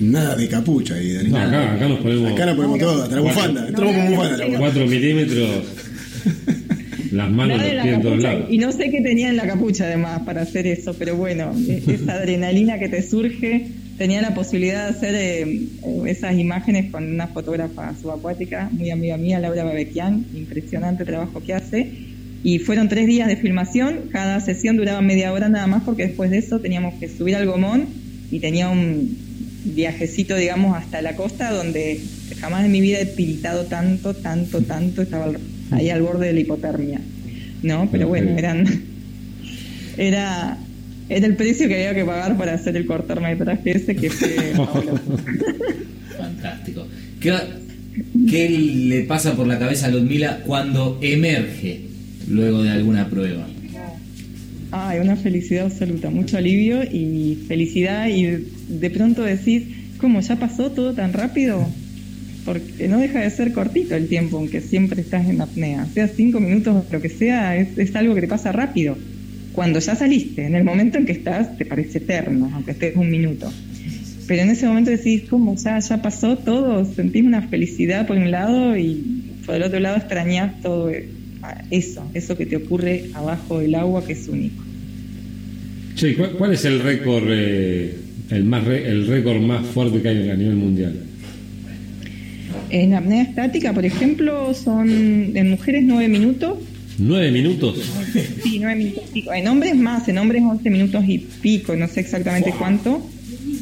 Nada 0.00 0.36
de 0.36 0.48
capucha 0.48 0.94
ahí, 0.94 1.16
acá, 1.16 1.74
acá 1.74 1.88
nos 1.88 1.98
ponemos. 1.98 2.32
Acá 2.32 2.46
nos 2.46 2.56
ponemos 2.56 2.78
todo, 2.78 3.02
hasta 3.02 3.16
la 3.16 3.20
bufanda. 3.20 3.68
Entramos 3.68 3.94
con 3.96 4.08
bufanda. 4.10 4.58
4 4.58 4.86
milímetros. 4.86 5.64
Las 7.18 7.30
manos 7.32 7.60
lados. 8.22 8.46
Y 8.48 8.58
no 8.58 8.70
sé 8.70 8.90
qué 8.90 9.00
tenía 9.00 9.28
en 9.28 9.36
la 9.36 9.44
capucha 9.44 9.86
además 9.86 10.20
para 10.20 10.42
hacer 10.42 10.68
eso, 10.68 10.94
pero 10.96 11.16
bueno, 11.16 11.52
e-, 11.68 11.82
esa 11.94 12.12
adrenalina 12.12 12.78
que 12.78 12.88
te 12.88 13.02
surge, 13.02 13.66
tenía 13.98 14.22
la 14.22 14.34
posibilidad 14.34 14.84
de 14.84 14.96
hacer 14.96 15.14
eh, 15.16 15.66
esas 16.06 16.38
imágenes 16.38 16.92
con 16.92 17.12
una 17.12 17.26
fotógrafa 17.26 17.92
subacuática, 18.00 18.70
muy 18.70 18.90
amiga 18.90 19.16
mía, 19.16 19.40
Laura 19.40 19.64
Babequian, 19.64 20.26
impresionante 20.32 21.04
trabajo 21.04 21.42
que 21.44 21.54
hace. 21.54 21.90
Y 22.44 22.60
fueron 22.60 22.88
tres 22.88 23.08
días 23.08 23.26
de 23.26 23.36
filmación, 23.36 24.10
cada 24.12 24.38
sesión 24.38 24.76
duraba 24.76 25.00
media 25.00 25.32
hora 25.32 25.48
nada 25.48 25.66
más 25.66 25.82
porque 25.82 26.06
después 26.06 26.30
de 26.30 26.38
eso 26.38 26.60
teníamos 26.60 26.94
que 27.00 27.08
subir 27.08 27.34
al 27.34 27.46
Gomón 27.46 27.86
y 28.30 28.38
tenía 28.38 28.68
un 28.68 29.18
viajecito, 29.64 30.36
digamos, 30.36 30.76
hasta 30.76 31.02
la 31.02 31.16
costa 31.16 31.50
donde 31.50 32.00
jamás 32.40 32.64
en 32.64 32.70
mi 32.70 32.80
vida 32.80 33.00
he 33.00 33.06
piritado 33.06 33.64
tanto, 33.64 34.14
tanto, 34.14 34.62
tanto, 34.62 35.02
estaba 35.02 35.32
ahí 35.70 35.90
al 35.90 36.02
borde 36.02 36.26
de 36.26 36.32
la 36.32 36.40
hipotermia, 36.40 37.00
¿no? 37.62 37.88
Pero 37.90 38.08
bueno, 38.08 38.36
eran, 38.36 38.64
era, 39.96 40.58
era 41.08 41.26
el 41.26 41.36
precio 41.36 41.68
que 41.68 41.74
había 41.74 41.94
que 41.94 42.04
pagar 42.04 42.36
para 42.36 42.54
hacer 42.54 42.76
el 42.76 42.86
cortometraje 42.86 43.70
ese 43.70 43.96
que 43.96 44.10
fue 44.10 44.54
Fantástico. 46.16 46.86
¿Qué, 47.20 47.32
¿Qué 48.28 48.48
le 48.50 49.02
pasa 49.02 49.34
por 49.34 49.46
la 49.46 49.58
cabeza 49.58 49.86
a 49.86 49.90
Ludmila 49.90 50.40
cuando 50.46 50.98
emerge 51.02 51.82
luego 52.28 52.62
de 52.62 52.70
alguna 52.70 53.08
prueba? 53.08 53.46
Ay, 54.70 54.98
una 54.98 55.16
felicidad 55.16 55.66
absoluta, 55.66 56.10
mucho 56.10 56.36
alivio 56.36 56.82
y 56.82 57.38
felicidad 57.48 58.08
y 58.08 58.44
de 58.68 58.90
pronto 58.90 59.22
decís, 59.22 59.64
¿cómo 59.98 60.20
ya 60.20 60.36
pasó 60.36 60.70
todo 60.70 60.92
tan 60.92 61.14
rápido? 61.14 61.66
Porque 62.44 62.88
no 62.88 62.98
deja 62.98 63.20
de 63.20 63.30
ser 63.30 63.52
cortito 63.52 63.94
el 63.94 64.08
tiempo, 64.08 64.38
aunque 64.38 64.60
siempre 64.60 65.00
estás 65.00 65.28
en 65.28 65.40
apnea. 65.40 65.86
Sea 65.86 66.08
cinco 66.08 66.40
minutos, 66.40 66.84
lo 66.90 67.00
que 67.00 67.08
sea, 67.08 67.56
es, 67.56 67.94
algo 67.94 68.14
que 68.14 68.22
te 68.22 68.28
pasa 68.28 68.52
rápido. 68.52 68.96
Cuando 69.52 69.80
ya 69.80 69.94
saliste, 69.94 70.46
en 70.46 70.54
el 70.54 70.64
momento 70.64 70.98
en 70.98 71.06
que 71.06 71.12
estás, 71.12 71.56
te 71.58 71.64
parece 71.64 71.98
eterno, 71.98 72.50
aunque 72.54 72.72
estés 72.72 72.96
un 72.96 73.10
minuto. 73.10 73.52
Pero 74.26 74.42
en 74.42 74.50
ese 74.50 74.66
momento 74.66 74.90
decís, 74.90 75.22
¿cómo? 75.28 75.56
Ya, 75.56 75.78
ya 75.78 76.02
pasó 76.02 76.36
todo, 76.36 76.84
sentís 76.84 77.24
una 77.24 77.42
felicidad 77.42 78.06
por 78.06 78.16
un 78.16 78.30
lado 78.30 78.76
y 78.76 79.24
por 79.44 79.54
el 79.54 79.62
otro 79.62 79.80
lado 79.80 79.96
extrañás 79.96 80.60
todo 80.60 80.90
eso, 81.70 82.10
eso 82.14 82.36
que 82.36 82.46
te 82.46 82.56
ocurre 82.56 83.10
abajo 83.14 83.58
del 83.58 83.74
agua 83.74 84.04
que 84.06 84.12
es 84.12 84.28
único. 84.28 84.62
Che, 85.94 86.14
¿cuál, 86.14 86.52
es 86.52 86.64
el 86.64 86.80
récord, 86.80 87.24
eh, 87.28 87.96
el, 88.30 88.44
más 88.44 88.66
el 88.66 89.06
récord 89.06 89.40
más 89.40 89.66
fuerte 89.66 90.00
que 90.00 90.08
hay 90.08 90.30
a 90.30 90.36
nivel 90.36 90.56
mundial? 90.56 90.94
En 92.70 92.94
apnea 92.94 93.22
estática, 93.22 93.72
por 93.72 93.84
ejemplo, 93.84 94.54
son 94.54 95.36
en 95.36 95.50
mujeres 95.50 95.84
9 95.84 96.08
minutos. 96.08 96.58
¿9 97.00 97.32
minutos? 97.32 97.78
Sí, 98.42 98.58
9 98.58 98.76
minutos 98.76 99.04
pico. 99.12 99.32
En 99.32 99.46
hombres 99.48 99.76
más, 99.76 100.08
en 100.08 100.18
hombres 100.18 100.42
11 100.42 100.70
minutos 100.70 101.04
y 101.06 101.18
pico, 101.18 101.76
no 101.76 101.86
sé 101.88 102.00
exactamente 102.00 102.52
cuánto 102.58 103.02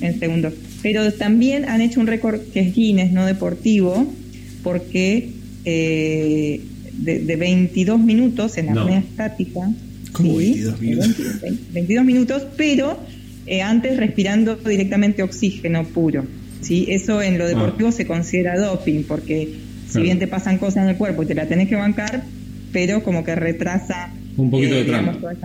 en 0.01 0.19
segundos. 0.19 0.55
Pero 0.83 1.13
también 1.13 1.65
han 1.67 1.81
hecho 1.81 2.01
un 2.01 2.07
récord 2.07 2.41
que 2.53 2.61
es 2.61 2.75
Guinness, 2.75 3.13
no 3.13 3.27
deportivo, 3.27 4.13
porque 4.63 5.31
eh, 5.65 6.61
de, 6.93 7.37
22 7.37 8.01
minutos 8.01 8.57
en 8.57 8.71
apnea 8.71 8.99
estática. 8.99 9.71
¿Cómo 10.13 10.37
22 10.37 10.81
minutos? 10.81 11.17
22 11.73 12.05
minutos, 12.05 12.47
pero 12.57 12.99
eh, 13.47 13.63
antes 13.63 13.97
respirando 13.97 14.57
directamente 14.57 15.23
oxígeno 15.23 15.85
puro. 15.85 16.25
¿Sí? 16.61 16.87
Eso 16.89 17.23
en 17.23 17.39
lo 17.39 17.45
ah. 17.45 17.49
deportivo 17.49 17.93
se 17.93 18.07
considera 18.07 18.59
doping, 18.59 19.05
porque 19.05 19.55
si 19.89 20.01
bien 20.01 20.19
te 20.19 20.27
pasan 20.27 20.59
cosas 20.59 20.85
en 20.85 20.91
el 20.91 20.97
cuerpo 20.97 21.23
y 21.23 21.27
te 21.27 21.35
la 21.35 21.47
tenés 21.47 21.69
que 21.69 21.77
bancar, 21.77 22.23
pero 22.73 23.03
como 23.03 23.25
que 23.25 23.35
retrasa 23.35 24.13
un 24.37 24.51
poquito 24.51 24.75
de 24.75 24.83
eh, 24.83 24.85
todas 24.85 25.37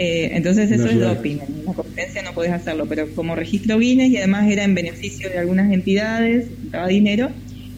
eh, 0.00 0.30
entonces 0.34 0.70
eso 0.70 0.86
es 0.86 1.00
doping, 1.00 1.38
en 1.38 1.62
una 1.64 1.74
competencia 1.74 2.22
no 2.22 2.32
podés 2.32 2.52
hacerlo, 2.52 2.86
pero 2.88 3.12
como 3.16 3.34
registro 3.34 3.78
Guinness 3.78 4.10
y 4.10 4.16
además 4.16 4.48
era 4.48 4.62
en 4.62 4.74
beneficio 4.74 5.28
de 5.28 5.38
algunas 5.38 5.72
entidades, 5.72 6.46
daba 6.70 6.86
dinero, 6.86 7.30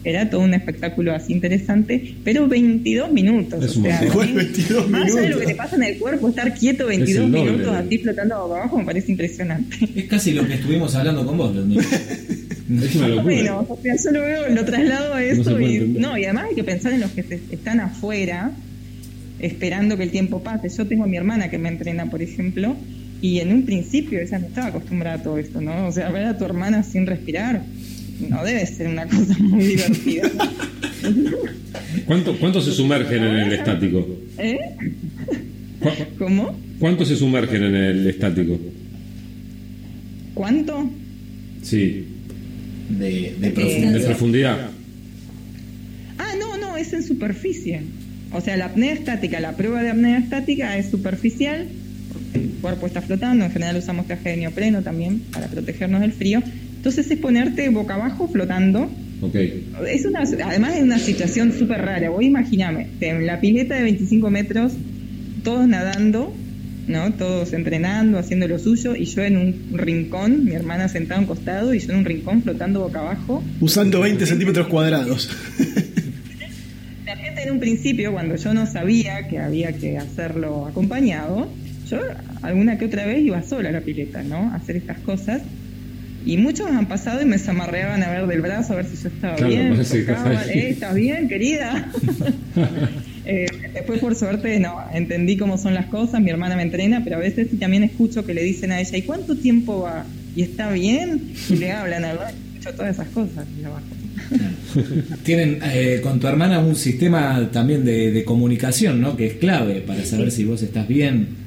era 0.03 0.29
todo 0.29 0.41
un 0.41 0.53
espectáculo 0.53 1.13
así 1.13 1.33
interesante, 1.33 2.15
pero 2.23 2.47
22 2.47 3.11
minutos. 3.11 3.63
o 3.63 3.81
sea, 3.81 4.01
22 4.01 4.89
más 4.89 5.13
de 5.13 5.29
lo 5.29 5.39
que 5.39 5.45
te 5.47 5.55
pasa 5.55 5.75
en 5.75 5.83
el 5.83 5.97
cuerpo, 5.97 6.29
estar 6.29 6.53
quieto 6.53 6.87
22 6.87 7.29
minutos 7.29 7.67
así 7.67 7.97
flotando 7.99 8.35
abajo 8.35 8.77
me 8.77 8.85
parece 8.85 9.11
impresionante. 9.11 9.77
Es 9.95 10.05
casi 10.05 10.31
lo 10.31 10.47
que 10.47 10.55
estuvimos 10.55 10.95
hablando 10.95 11.25
con 11.25 11.37
vos, 11.37 11.55
Es 12.71 12.95
una 12.95 13.07
locura. 13.09 13.23
Bueno, 13.23 13.65
o 13.67 13.79
sea, 13.81 13.95
yo 13.97 14.11
lo 14.11 14.21
veo, 14.21 14.49
lo 14.49 14.65
traslado 14.65 15.13
a 15.13 15.23
eso 15.23 15.59
y, 15.59 15.79
no, 15.79 16.17
y 16.17 16.23
además 16.23 16.45
hay 16.49 16.55
que 16.55 16.63
pensar 16.63 16.93
en 16.93 17.01
los 17.01 17.11
que 17.11 17.25
están 17.51 17.81
afuera 17.81 18.51
esperando 19.39 19.97
que 19.97 20.03
el 20.03 20.11
tiempo 20.11 20.41
pase. 20.41 20.69
Yo 20.69 20.87
tengo 20.87 21.03
a 21.03 21.07
mi 21.07 21.17
hermana 21.17 21.49
que 21.49 21.57
me 21.57 21.67
entrena, 21.67 22.09
por 22.09 22.21
ejemplo, 22.21 22.77
y 23.21 23.39
en 23.39 23.51
un 23.51 23.65
principio 23.65 24.21
ella 24.21 24.39
no 24.39 24.47
estaba 24.47 24.67
acostumbrada 24.67 25.17
a 25.17 25.23
todo 25.23 25.37
esto, 25.37 25.59
¿no? 25.59 25.87
O 25.87 25.91
sea, 25.91 26.09
ver 26.11 26.25
a 26.25 26.37
tu 26.37 26.45
hermana 26.45 26.83
sin 26.83 27.05
respirar 27.05 27.61
no 28.29 28.43
debe 28.43 28.65
ser 28.65 28.87
una 28.87 29.05
cosa 29.07 29.35
muy 29.39 29.65
divertida. 29.65 30.29
¿Cuánto, 32.05 32.37
¿Cuánto 32.37 32.61
se 32.61 32.71
sumergen 32.71 33.23
en 33.23 33.35
el 33.37 33.53
estático? 33.53 34.07
¿Eh? 34.37 34.59
¿Cómo? 36.17 36.57
¿Cuánto 36.79 37.05
se 37.05 37.15
sumergen 37.15 37.63
en 37.63 37.75
el 37.75 38.07
estático? 38.07 38.59
¿Cuánto? 40.33 40.89
Sí. 41.61 42.05
De, 42.89 43.35
de, 43.39 43.51
profundidad. 43.51 43.93
de 43.93 43.99
profundidad. 43.99 44.69
Ah, 46.17 46.33
no, 46.37 46.57
no, 46.57 46.77
es 46.77 46.93
en 46.93 47.03
superficie. 47.03 47.81
O 48.33 48.41
sea, 48.41 48.57
la 48.57 48.65
apnea 48.65 48.93
estática, 48.93 49.39
la 49.39 49.55
prueba 49.57 49.81
de 49.83 49.89
apnea 49.89 50.17
estática 50.17 50.77
es 50.77 50.89
superficial, 50.89 51.67
el 52.33 52.49
cuerpo 52.61 52.87
está 52.87 53.01
flotando, 53.01 53.45
en 53.45 53.51
general 53.51 53.77
usamos 53.77 54.07
traje 54.07 54.29
de 54.29 54.37
neopreno 54.37 54.81
también 54.81 55.19
para 55.31 55.47
protegernos 55.47 56.01
del 56.01 56.13
frío, 56.13 56.41
entonces 56.81 57.11
es 57.11 57.19
ponerte 57.19 57.69
boca 57.69 57.93
abajo 57.93 58.27
flotando. 58.27 58.89
Okay. 59.21 59.71
Es 59.87 60.03
una, 60.03 60.21
además 60.21 60.77
es 60.77 60.81
una 60.81 60.97
situación 60.97 61.53
súper 61.53 61.79
rara. 61.79 62.09
Vos 62.09 62.23
imaginame, 62.23 62.87
en 63.01 63.27
la 63.27 63.39
pileta 63.39 63.75
de 63.75 63.83
25 63.83 64.31
metros, 64.31 64.73
todos 65.43 65.67
nadando, 65.67 66.33
¿no? 66.87 67.13
Todos 67.13 67.53
entrenando, 67.53 68.17
haciendo 68.17 68.47
lo 68.47 68.57
suyo, 68.57 68.95
y 68.95 69.05
yo 69.05 69.21
en 69.21 69.37
un 69.37 69.77
rincón, 69.77 70.43
mi 70.43 70.53
hermana 70.53 70.89
sentada 70.89 71.19
a 71.19 71.21
un 71.21 71.27
costado, 71.27 71.75
y 71.75 71.79
yo 71.81 71.91
en 71.91 71.99
un 71.99 72.05
rincón 72.05 72.41
flotando 72.41 72.79
boca 72.79 73.01
abajo. 73.01 73.43
Usando 73.59 73.99
20 73.99 74.25
centímetros 74.25 74.65
cuadrados. 74.65 75.29
La 77.05 77.15
gente 77.15 77.43
en 77.43 77.51
un 77.51 77.59
principio, 77.59 78.11
cuando 78.11 78.37
yo 78.37 78.55
no 78.55 78.65
sabía 78.65 79.27
que 79.27 79.37
había 79.37 79.71
que 79.73 79.99
hacerlo 79.99 80.65
acompañado, 80.65 81.47
yo 81.87 81.99
alguna 82.41 82.79
que 82.79 82.85
otra 82.85 83.05
vez 83.05 83.19
iba 83.19 83.43
sola 83.43 83.69
a 83.69 83.71
la 83.71 83.81
pileta, 83.81 84.23
¿no? 84.23 84.49
A 84.49 84.55
hacer 84.55 84.77
estas 84.77 84.97
cosas. 85.01 85.43
Y 86.25 86.37
muchos 86.37 86.67
han 86.67 86.87
pasado 86.87 87.21
y 87.21 87.25
me 87.25 87.39
zamarreaban 87.39 88.03
a 88.03 88.11
ver 88.11 88.27
del 88.27 88.41
brazo 88.41 88.73
a 88.73 88.75
ver 88.77 88.85
si 88.85 89.01
yo 89.01 89.09
estaba 89.09 89.35
bien. 89.37 89.73
eh, 89.73 90.69
¿Estás 90.69 90.93
bien, 90.93 91.27
querida? 91.27 91.91
eh, 93.25 93.47
después, 93.73 93.99
por 93.99 94.15
suerte, 94.15 94.59
no, 94.59 94.77
entendí 94.93 95.37
cómo 95.37 95.57
son 95.57 95.73
las 95.73 95.87
cosas. 95.87 96.21
Mi 96.21 96.29
hermana 96.29 96.55
me 96.55 96.61
entrena, 96.61 97.01
pero 97.03 97.15
a 97.17 97.19
veces 97.19 97.47
también 97.59 97.83
escucho 97.83 98.25
que 98.25 98.33
le 98.33 98.43
dicen 98.43 98.71
a 98.71 98.79
ella, 98.79 98.97
¿y 98.97 99.01
cuánto 99.01 99.35
tiempo 99.35 99.81
va? 99.81 100.05
¿Y 100.35 100.43
está 100.43 100.71
bien? 100.71 101.33
Y 101.49 101.55
le 101.55 101.71
hablan, 101.71 102.05
a 102.05 102.13
escucho 102.13 102.75
todas 102.75 102.95
esas 102.95 103.07
cosas. 103.09 103.45
Tienen 105.23 105.59
eh, 105.63 105.99
con 106.03 106.19
tu 106.19 106.27
hermana 106.27 106.59
un 106.59 106.75
sistema 106.75 107.49
también 107.51 107.83
de, 107.83 108.11
de 108.11 108.23
comunicación, 108.23 109.01
¿no? 109.01 109.17
Que 109.17 109.25
es 109.25 109.33
clave 109.33 109.81
para 109.81 110.05
saber 110.05 110.31
si 110.31 110.43
vos 110.43 110.61
estás 110.61 110.87
bien 110.87 111.40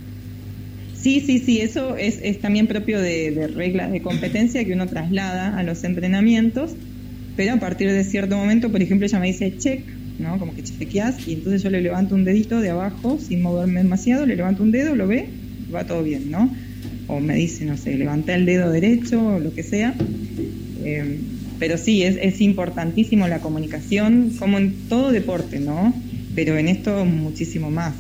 Sí, 1.05 1.21
sí, 1.21 1.39
sí, 1.39 1.61
eso 1.61 1.99
es, 1.99 2.19
es 2.23 2.39
también 2.41 2.67
propio 2.67 2.99
de, 2.99 3.51
reglas 3.55 3.93
de 3.93 4.01
competencia 4.01 4.65
que 4.65 4.73
uno 4.73 4.87
traslada 4.87 5.55
a 5.59 5.63
los 5.63 5.85
entrenamientos, 5.85 6.71
pero 7.37 7.53
a 7.53 7.57
partir 7.59 7.93
de 7.93 8.05
cierto 8.05 8.39
momento, 8.39 8.73
por 8.73 8.81
ejemplo, 8.81 9.07
ella 9.07 9.21
me 9.21 9.27
dice 9.27 9.55
check, 9.59 9.83
¿no? 10.19 10.39
Como 10.39 10.55
que 10.55 10.63
chequeas, 10.63 11.29
y 11.29 11.35
entonces 11.35 11.63
yo 11.63 11.69
le 11.69 11.83
levanto 11.83 12.15
un 12.15 12.25
dedito 12.25 12.59
de 12.59 12.71
abajo 12.71 13.19
sin 13.21 13.43
moverme 13.43 13.83
demasiado, 13.83 14.25
le 14.25 14.35
levanto 14.35 14.63
un 14.63 14.71
dedo, 14.71 14.95
lo 14.95 15.07
ve, 15.07 15.27
va 15.75 15.85
todo 15.85 16.03
bien, 16.03 16.31
¿no? 16.31 16.51
O 17.07 17.21
me 17.21 17.35
dice, 17.35 17.67
no 17.67 17.77
sé, 17.77 17.99
levanté 17.99 18.33
el 18.33 18.47
dedo 18.47 18.73
derecho 18.73 19.27
o 19.27 19.39
lo 19.39 19.55
que 19.55 19.63
sea. 19.63 19.95
Eh, 20.85 21.19
pero 21.59 21.77
sí, 21.77 22.03
es, 22.03 22.17
es 22.19 22.41
importantísimo 22.41 23.29
la 23.29 23.41
comunicación, 23.41 24.33
como 24.39 24.57
en 24.57 24.73
todo 24.89 25.13
deporte, 25.13 25.61
¿no? 25.61 25.93
Pero 26.35 26.57
en 26.57 26.69
esto 26.69 27.05
muchísimo 27.05 27.71
más 27.71 27.93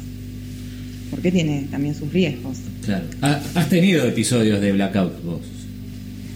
porque 1.15 1.31
tiene 1.31 1.69
también 1.71 1.95
sus 1.95 2.13
riesgos. 2.13 2.59
Claro. 2.85 3.05
¿Has 3.21 3.69
tenido 3.69 4.05
episodios 4.05 4.61
de 4.61 4.73
blackout 4.73 5.23
vos? 5.23 5.43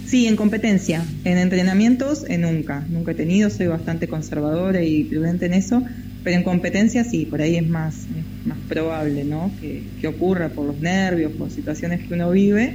Sí, 0.06 0.28
en 0.28 0.36
competencia. 0.36 1.04
En 1.24 1.36
entrenamientos, 1.36 2.24
eh, 2.28 2.38
nunca. 2.38 2.86
Nunca 2.88 3.10
he 3.10 3.14
tenido, 3.16 3.50
soy 3.50 3.66
bastante 3.66 4.06
conservadora 4.06 4.80
y 4.84 5.02
prudente 5.02 5.46
en 5.46 5.54
eso. 5.54 5.82
Pero 6.22 6.36
en 6.36 6.44
competencia 6.44 7.02
sí, 7.02 7.26
por 7.26 7.42
ahí 7.42 7.56
es 7.56 7.68
más, 7.68 8.06
más 8.46 8.58
probable 8.68 9.24
¿no? 9.24 9.50
que, 9.60 10.06
ocurra 10.06 10.48
por 10.48 10.66
los 10.66 10.78
nervios, 10.78 11.32
por 11.32 11.50
situaciones 11.50 12.06
que 12.06 12.14
uno 12.14 12.30
vive. 12.30 12.74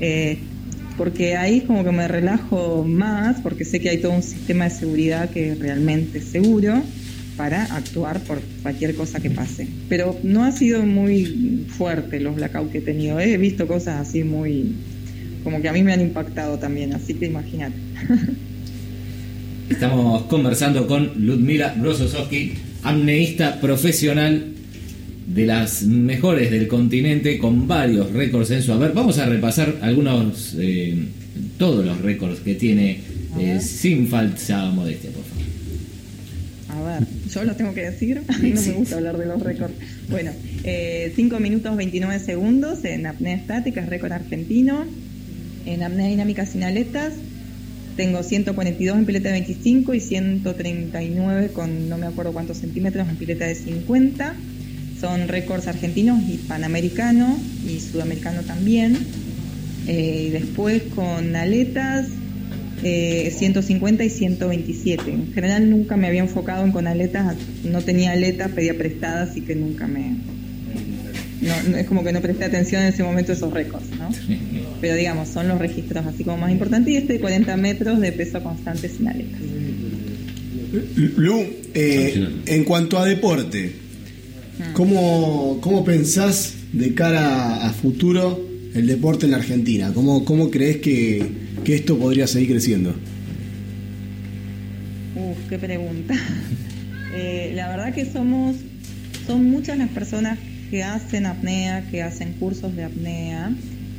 Eh, 0.00 0.38
porque 0.96 1.36
ahí 1.36 1.60
como 1.60 1.84
que 1.84 1.92
me 1.92 2.08
relajo 2.08 2.84
más, 2.84 3.42
porque 3.42 3.66
sé 3.66 3.80
que 3.80 3.90
hay 3.90 3.98
todo 3.98 4.12
un 4.12 4.22
sistema 4.22 4.64
de 4.64 4.70
seguridad 4.70 5.28
que 5.28 5.52
es 5.52 5.58
realmente 5.58 6.22
seguro 6.22 6.82
para 7.36 7.64
actuar 7.64 8.20
por 8.20 8.40
cualquier 8.62 8.94
cosa 8.94 9.20
que 9.20 9.30
pase. 9.30 9.66
Pero 9.88 10.18
no 10.22 10.44
ha 10.44 10.52
sido 10.52 10.82
muy 10.82 11.66
fuerte 11.68 12.20
los 12.20 12.36
blackouts 12.36 12.70
que 12.70 12.78
he 12.78 12.82
tenido. 12.82 13.20
He 13.20 13.36
visto 13.36 13.66
cosas 13.66 14.08
así 14.08 14.24
muy, 14.24 14.74
como 15.42 15.60
que 15.60 15.68
a 15.68 15.72
mí 15.72 15.82
me 15.82 15.92
han 15.92 16.00
impactado 16.00 16.58
también, 16.58 16.92
así 16.92 17.14
que 17.14 17.26
imagínate. 17.26 17.76
Estamos 19.70 20.24
conversando 20.24 20.86
con 20.86 21.10
Ludmila 21.16 21.74
Brososowski, 21.78 22.52
amneísta 22.82 23.60
profesional 23.60 24.52
de 25.26 25.46
las 25.46 25.84
mejores 25.84 26.50
del 26.50 26.68
continente, 26.68 27.38
con 27.38 27.66
varios 27.66 28.12
récords 28.12 28.50
en 28.50 28.62
su 28.62 28.72
haber. 28.72 28.92
Vamos 28.92 29.18
a 29.18 29.26
repasar 29.26 29.78
algunos, 29.80 30.54
eh, 30.58 30.96
todos 31.58 31.84
los 31.84 32.00
récords 32.02 32.40
que 32.40 32.54
tiene, 32.54 33.00
eh, 33.40 33.58
sin 33.60 34.06
falsa 34.06 34.66
modestia, 34.66 35.10
por 35.10 35.24
favor. 35.24 35.33
Yo 37.32 37.44
los 37.44 37.56
tengo 37.56 37.74
que 37.74 37.82
decir, 37.82 38.22
no 38.42 38.60
me 38.60 38.72
gusta 38.72 38.96
hablar 38.96 39.18
de 39.18 39.26
los 39.26 39.42
récords. 39.42 39.74
Bueno, 40.08 40.32
5 40.32 40.64
eh, 40.64 41.40
minutos 41.40 41.76
29 41.76 42.18
segundos 42.18 42.84
en 42.84 43.06
apnea 43.06 43.36
estática, 43.36 43.80
es 43.80 43.88
récord 43.88 44.12
argentino. 44.12 44.84
En 45.66 45.82
apnea 45.82 46.08
dinámica 46.08 46.44
sin 46.44 46.62
aletas, 46.62 47.14
tengo 47.96 48.22
142 48.22 48.98
en 48.98 49.06
pileta 49.06 49.28
de 49.28 49.34
25 49.34 49.94
y 49.94 50.00
139 50.00 51.48
con 51.48 51.88
no 51.88 51.96
me 51.96 52.06
acuerdo 52.06 52.32
cuántos 52.32 52.58
centímetros 52.58 53.08
en 53.08 53.16
pileta 53.16 53.46
de 53.46 53.54
50. 53.54 54.34
Son 55.00 55.28
récords 55.28 55.68
argentinos 55.68 56.22
y 56.28 56.38
panamericano 56.38 57.38
y 57.66 57.80
sudamericano 57.80 58.42
también. 58.42 58.96
Eh, 59.86 60.30
después 60.32 60.82
con 60.94 61.36
aletas 61.36 62.08
150 62.84 64.02
eh, 64.02 64.06
y 64.06 64.10
127. 64.10 65.10
En 65.10 65.32
general 65.32 65.70
nunca 65.70 65.96
me 65.96 66.06
había 66.06 66.20
enfocado 66.20 66.64
en 66.64 66.72
con 66.72 66.86
aletas, 66.86 67.36
no 67.64 67.82
tenía 67.82 68.12
aletas, 68.12 68.50
pedía 68.52 68.76
prestadas, 68.76 69.30
así 69.30 69.40
que 69.40 69.54
nunca 69.54 69.86
me... 69.86 70.16
No, 71.40 71.76
es 71.76 71.86
como 71.86 72.02
que 72.04 72.12
no 72.12 72.22
presté 72.22 72.44
atención 72.44 72.82
en 72.82 72.88
ese 72.88 73.02
momento 73.02 73.32
a 73.32 73.34
esos 73.34 73.52
récords, 73.52 73.90
¿no? 73.98 74.08
Pero 74.80 74.94
digamos, 74.94 75.28
son 75.28 75.48
los 75.48 75.58
registros 75.58 76.06
así 76.06 76.24
como 76.24 76.38
más 76.38 76.50
importantes 76.50 76.92
y 76.92 76.96
este 76.96 77.14
de 77.14 77.20
40 77.20 77.56
metros 77.56 78.00
de 78.00 78.12
peso 78.12 78.42
constante 78.42 78.88
sin 78.88 79.08
aletas. 79.08 79.40
Lu, 81.16 81.44
eh, 81.74 82.28
en 82.46 82.64
cuanto 82.64 82.98
a 82.98 83.04
deporte. 83.04 83.84
¿cómo, 84.72 85.58
¿cómo 85.60 85.84
pensás 85.84 86.54
de 86.72 86.94
cara 86.94 87.66
a 87.66 87.72
futuro 87.72 88.53
el 88.74 88.86
deporte 88.86 89.24
en 89.26 89.32
la 89.32 89.38
Argentina? 89.38 89.92
¿Cómo, 89.94 90.24
cómo 90.24 90.50
crees 90.50 90.78
que, 90.78 91.24
que 91.64 91.76
esto 91.76 91.96
podría 91.96 92.26
seguir 92.26 92.50
creciendo? 92.50 92.90
Uf, 95.16 95.48
qué 95.48 95.58
pregunta. 95.58 96.14
Eh, 97.16 97.52
la 97.54 97.68
verdad 97.68 97.94
que 97.94 98.06
somos, 98.06 98.56
son 99.24 99.48
muchas 99.48 99.78
las 99.78 99.88
personas 99.90 100.36
que 100.68 100.82
hacen 100.82 101.26
apnea, 101.26 101.88
que 101.88 102.02
hacen 102.02 102.32
cursos 102.32 102.74
de 102.74 102.82
apnea, 102.82 103.52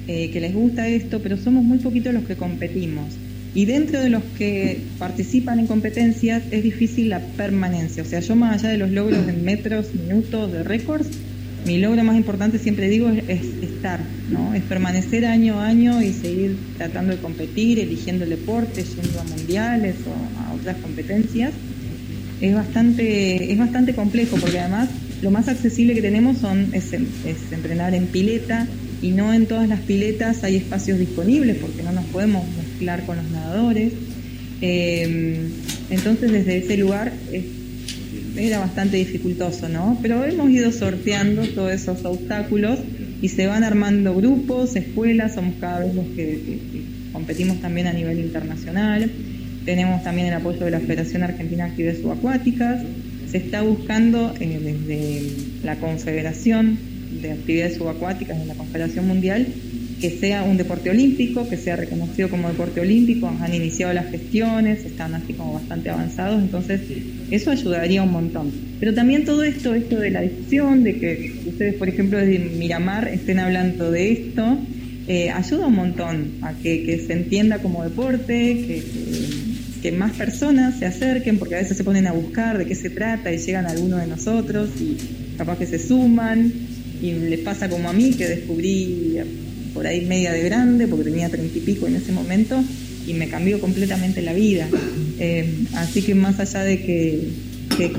eh, 0.09 0.31
que 0.31 0.41
les 0.41 0.53
gusta 0.53 0.89
esto, 0.89 1.21
pero 1.21 1.37
somos 1.37 1.63
muy 1.63 1.77
poquitos 1.77 2.13
los 2.13 2.25
que 2.25 2.35
competimos. 2.35 3.05
Y 3.53 3.63
dentro 3.63 4.01
de 4.01 4.09
los 4.09 4.21
que 4.37 4.81
participan 4.99 5.59
en 5.59 5.67
competencias 5.67 6.43
es 6.51 6.61
difícil 6.61 7.07
la 7.07 7.21
permanencia. 7.21 8.03
O 8.03 8.05
sea, 8.05 8.19
yo 8.19 8.35
más 8.35 8.59
allá 8.59 8.67
de 8.67 8.79
los 8.79 8.91
logros 8.91 9.25
en 9.29 9.45
metros, 9.45 9.95
minutos, 9.95 10.51
de 10.51 10.63
récords, 10.63 11.07
mi 11.65 11.79
logro 11.79 12.03
más 12.03 12.15
importante, 12.15 12.59
siempre 12.59 12.87
digo, 12.89 13.09
es, 13.09 13.41
estar, 13.61 13.99
¿no? 14.29 14.53
Es 14.53 14.63
permanecer 14.63 15.25
año 15.25 15.59
a 15.59 15.67
año 15.67 16.01
y 16.01 16.13
seguir 16.13 16.57
tratando 16.77 17.15
de 17.15 17.21
competir, 17.21 17.79
eligiendo 17.79 18.23
el 18.23 18.29
deporte, 18.29 18.83
yendo 18.83 19.19
a 19.19 19.23
mundiales 19.23 19.95
o 20.05 20.39
a 20.39 20.53
otras 20.53 20.77
competencias. 20.77 21.51
Es 22.39 22.53
bastante, 22.53 23.51
es 23.51 23.57
bastante 23.57 23.95
complejo 23.95 24.37
porque 24.37 24.59
además 24.59 24.89
lo 25.21 25.31
más 25.31 25.47
accesible 25.47 25.95
que 25.95 26.01
tenemos 26.01 26.37
son, 26.37 26.69
es, 26.73 26.93
entrenar 27.51 27.95
en 27.95 28.07
pileta 28.07 28.67
y 29.01 29.11
no 29.11 29.33
en 29.33 29.47
todas 29.47 29.67
las 29.67 29.79
piletas 29.81 30.43
hay 30.43 30.57
espacios 30.57 30.99
disponibles 30.99 31.57
porque 31.57 31.81
no 31.81 31.91
nos 31.91 32.05
podemos 32.05 32.43
mezclar 32.57 33.05
con 33.05 33.17
los 33.17 33.29
nadadores. 33.31 33.93
Eh, 34.61 35.49
entonces 35.89 36.31
desde 36.31 36.57
ese 36.57 36.77
lugar 36.77 37.11
era 38.37 38.59
bastante 38.59 38.97
dificultoso, 38.97 39.69
¿no? 39.69 39.97
Pero 40.01 40.23
hemos 40.25 40.49
ido 40.49 40.71
sorteando 40.71 41.43
todos 41.49 41.71
esos 41.71 42.03
obstáculos 42.05 42.79
y 43.21 43.29
se 43.29 43.47
van 43.47 43.63
armando 43.63 44.15
grupos, 44.15 44.75
escuelas, 44.75 45.35
somos 45.35 45.55
cada 45.59 45.79
vez 45.79 45.95
los 45.95 46.05
que, 46.15 46.59
competimos 47.13 47.61
también 47.61 47.87
a 47.87 47.93
nivel 47.93 48.19
internacional. 48.19 49.09
Tenemos 49.65 50.03
también 50.03 50.27
el 50.27 50.33
apoyo 50.33 50.65
de 50.65 50.71
la 50.71 50.79
Federación 50.79 51.23
Argentina 51.23 51.63
de 51.63 51.69
Actividades 51.71 52.01
Subacuáticas. 52.01 52.83
Se 53.31 53.37
está 53.37 53.61
buscando 53.61 54.33
eh, 54.39 54.59
desde 54.61 55.31
la 55.63 55.77
Confederación 55.77 56.77
de 57.21 57.31
Actividades 57.31 57.77
Subacuáticas 57.77 58.37
de 58.37 58.45
la 58.45 58.53
Confederación 58.53 59.07
Mundial 59.07 59.47
que 59.99 60.09
sea 60.11 60.43
un 60.43 60.57
deporte 60.57 60.89
olímpico, 60.89 61.47
que 61.47 61.57
sea 61.57 61.75
reconocido 61.75 62.29
como 62.29 62.49
deporte 62.49 62.81
olímpico, 62.81 63.27
han 63.27 63.53
iniciado 63.53 63.93
las 63.93 64.09
gestiones, 64.11 64.85
están 64.85 65.15
así 65.15 65.33
como 65.33 65.53
bastante 65.53 65.89
avanzados, 65.89 66.41
entonces 66.41 66.81
eso 67.31 67.51
ayudaría 67.51 68.03
un 68.03 68.11
montón. 68.11 68.51
Pero 68.79 68.93
también 68.93 69.23
todo 69.25 69.43
esto, 69.43 69.73
esto 69.73 69.99
de 69.99 70.11
la 70.11 70.21
difusión, 70.21 70.83
de 70.83 70.99
que 70.99 71.35
ustedes, 71.45 71.75
por 71.75 71.87
ejemplo, 71.87 72.17
desde 72.17 72.39
Miramar 72.39 73.07
estén 73.07 73.39
hablando 73.39 73.89
de 73.91 74.11
esto, 74.11 74.57
eh, 75.07 75.29
ayuda 75.29 75.67
un 75.67 75.75
montón 75.75 76.33
a 76.41 76.53
que, 76.53 77.03
se 77.05 77.13
entienda 77.13 77.59
como 77.59 77.83
deporte, 77.83 78.33
que, 78.33 78.83
que, 79.81 79.91
más 79.91 80.13
personas 80.13 80.79
se 80.79 80.87
acerquen, 80.87 81.37
porque 81.37 81.55
a 81.55 81.59
veces 81.59 81.77
se 81.77 81.83
ponen 81.83 82.07
a 82.07 82.11
buscar 82.11 82.57
de 82.57 82.65
qué 82.65 82.75
se 82.75 82.89
trata 82.89 83.31
y 83.31 83.37
llegan 83.37 83.65
a 83.65 83.69
alguno 83.69 83.97
de 83.97 84.07
nosotros 84.07 84.69
y 84.79 84.97
capaz 85.37 85.57
que 85.57 85.67
se 85.67 85.79
suman 85.79 86.51
y 87.01 87.11
les 87.11 87.39
pasa 87.39 87.69
como 87.69 87.89
a 87.89 87.93
mí 87.93 88.11
que 88.11 88.27
descubrí 88.27 89.17
por 89.75 89.85
ahí 89.85 90.05
media 90.05 90.31
de 90.31 90.41
grande, 90.41 90.87
porque 90.87 91.11
tenía 91.11 91.29
treinta 91.29 91.55
y 91.55 91.61
pico 91.61 91.85
en 91.85 91.97
ese 91.97 92.13
momento, 92.13 92.63
y 93.05 93.13
me 93.13 93.27
cambió 93.27 93.59
completamente 93.59 94.21
la 94.21 94.33
vida. 94.33 94.67
Eh, 95.19 95.65
así 95.75 96.01
que 96.01 96.15
más 96.15 96.39
allá 96.39 96.63
de 96.63 96.81
que, 96.81 97.29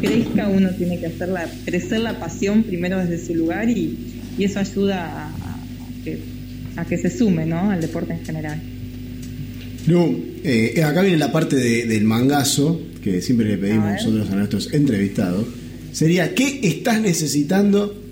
crezca, 0.00 0.48
uno 0.48 0.70
tiene 0.70 0.98
que 0.98 1.06
hacer 1.06 1.28
la, 1.28 1.46
crecer 1.66 2.00
la 2.00 2.18
pasión 2.18 2.62
primero 2.62 2.98
desde 2.98 3.24
su 3.24 3.34
lugar 3.34 3.68
y, 3.68 3.96
eso 4.38 4.58
ayuda 4.58 5.30
a, 6.76 6.84
que, 6.84 6.98
se 6.98 7.10
sume 7.10 7.46
¿no? 7.46 7.70
al 7.70 7.80
deporte 7.80 8.12
en 8.12 8.24
general. 8.24 8.60
No, 9.86 10.14
eh, 10.44 10.82
acá 10.82 11.02
viene 11.02 11.16
la 11.16 11.32
parte 11.32 11.56
del 11.56 12.04
mangazo 12.04 12.80
que 13.02 13.22
siempre 13.22 13.46
le 13.46 13.56
pedimos 13.56 13.92
nosotros 13.92 14.30
a 14.30 14.36
nuestros 14.36 14.72
entrevistados. 14.72 15.46
Sería, 15.92 16.34
¿qué 16.34 16.60
estás 16.62 17.00
necesitando 17.00 18.05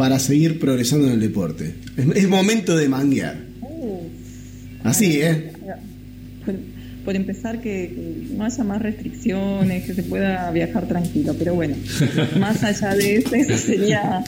para 0.00 0.18
seguir 0.18 0.58
progresando 0.58 1.08
en 1.08 1.12
el 1.12 1.20
deporte. 1.20 1.74
Es, 2.14 2.26
momento 2.26 2.74
de 2.74 2.88
manguear. 2.88 3.36
Uh. 3.60 4.00
Así, 4.82 5.20
¿eh? 5.20 5.52
Por, 7.04 7.16
empezar, 7.16 7.60
que, 7.60 8.24
no 8.34 8.46
haya 8.46 8.64
más 8.64 8.80
restricciones, 8.80 9.84
que 9.84 9.92
se 9.92 10.02
pueda 10.02 10.50
viajar 10.52 10.88
tranquilo, 10.88 11.36
pero 11.38 11.54
bueno, 11.54 11.76
más 12.40 12.64
allá 12.64 12.94
de 12.94 13.16
eso, 13.16 13.34
eso 13.34 13.58
sería... 13.58 14.24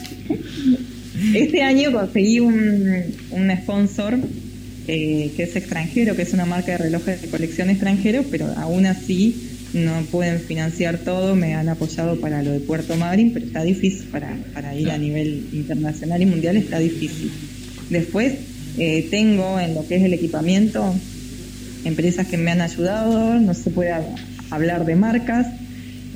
Este 1.33 1.63
año 1.63 1.91
conseguí 1.91 2.39
un, 2.39 3.05
un 3.31 3.57
sponsor 3.63 4.19
eh, 4.87 5.31
que 5.35 5.41
es 5.41 5.55
extranjero, 5.55 6.15
que 6.15 6.21
es 6.21 6.33
una 6.33 6.45
marca 6.45 6.73
de 6.73 6.77
relojes 6.77 7.19
de 7.19 7.29
colección 7.29 7.71
extranjero, 7.71 8.23
pero 8.29 8.45
aún 8.57 8.85
así 8.85 9.52
no 9.73 10.01
pueden 10.11 10.39
financiar 10.39 10.99
todo, 10.99 11.35
me 11.35 11.55
han 11.55 11.69
apoyado 11.69 12.19
para 12.19 12.43
lo 12.43 12.51
de 12.51 12.59
Puerto 12.59 12.95
Madryn, 12.95 13.33
pero 13.33 13.45
está 13.45 13.63
difícil 13.63 14.07
para, 14.07 14.37
para 14.53 14.75
ir 14.75 14.91
a 14.91 14.97
nivel 14.97 15.47
internacional 15.51 16.21
y 16.21 16.25
mundial, 16.25 16.57
está 16.57 16.79
difícil. 16.79 17.31
Después 17.89 18.33
eh, 18.77 19.07
tengo 19.09 19.59
en 19.59 19.75
lo 19.75 19.87
que 19.87 19.95
es 19.95 20.03
el 20.03 20.13
equipamiento 20.13 20.93
empresas 21.85 22.27
que 22.27 22.37
me 22.37 22.51
han 22.51 22.61
ayudado, 22.61 23.39
no 23.39 23.53
se 23.53 23.69
puede 23.69 23.93
hablar 24.49 24.85
de 24.85 24.95
marcas, 24.95 25.47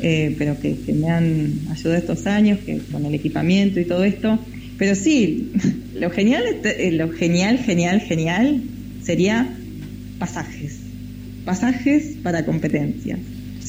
eh, 0.01 0.35
pero 0.37 0.59
que, 0.59 0.75
me 0.93 1.09
han 1.09 1.59
ayudado 1.69 1.97
estos 1.97 2.25
años 2.27 2.59
que 2.65 2.79
con 2.91 3.05
el 3.05 3.13
equipamiento 3.13 3.79
y 3.79 3.85
todo 3.85 4.03
esto. 4.03 4.39
Pero 4.77 4.95
sí, 4.95 5.51
lo 5.95 6.09
genial, 6.09 6.43
eh, 6.63 6.91
lo 6.91 7.09
genial, 7.11 7.57
genial, 7.59 8.01
genial 8.01 8.61
sería 9.03 9.55
pasajes. 10.19 10.77
Pasajes 11.45 12.15
para 12.23 12.45
competencias. 12.45 13.19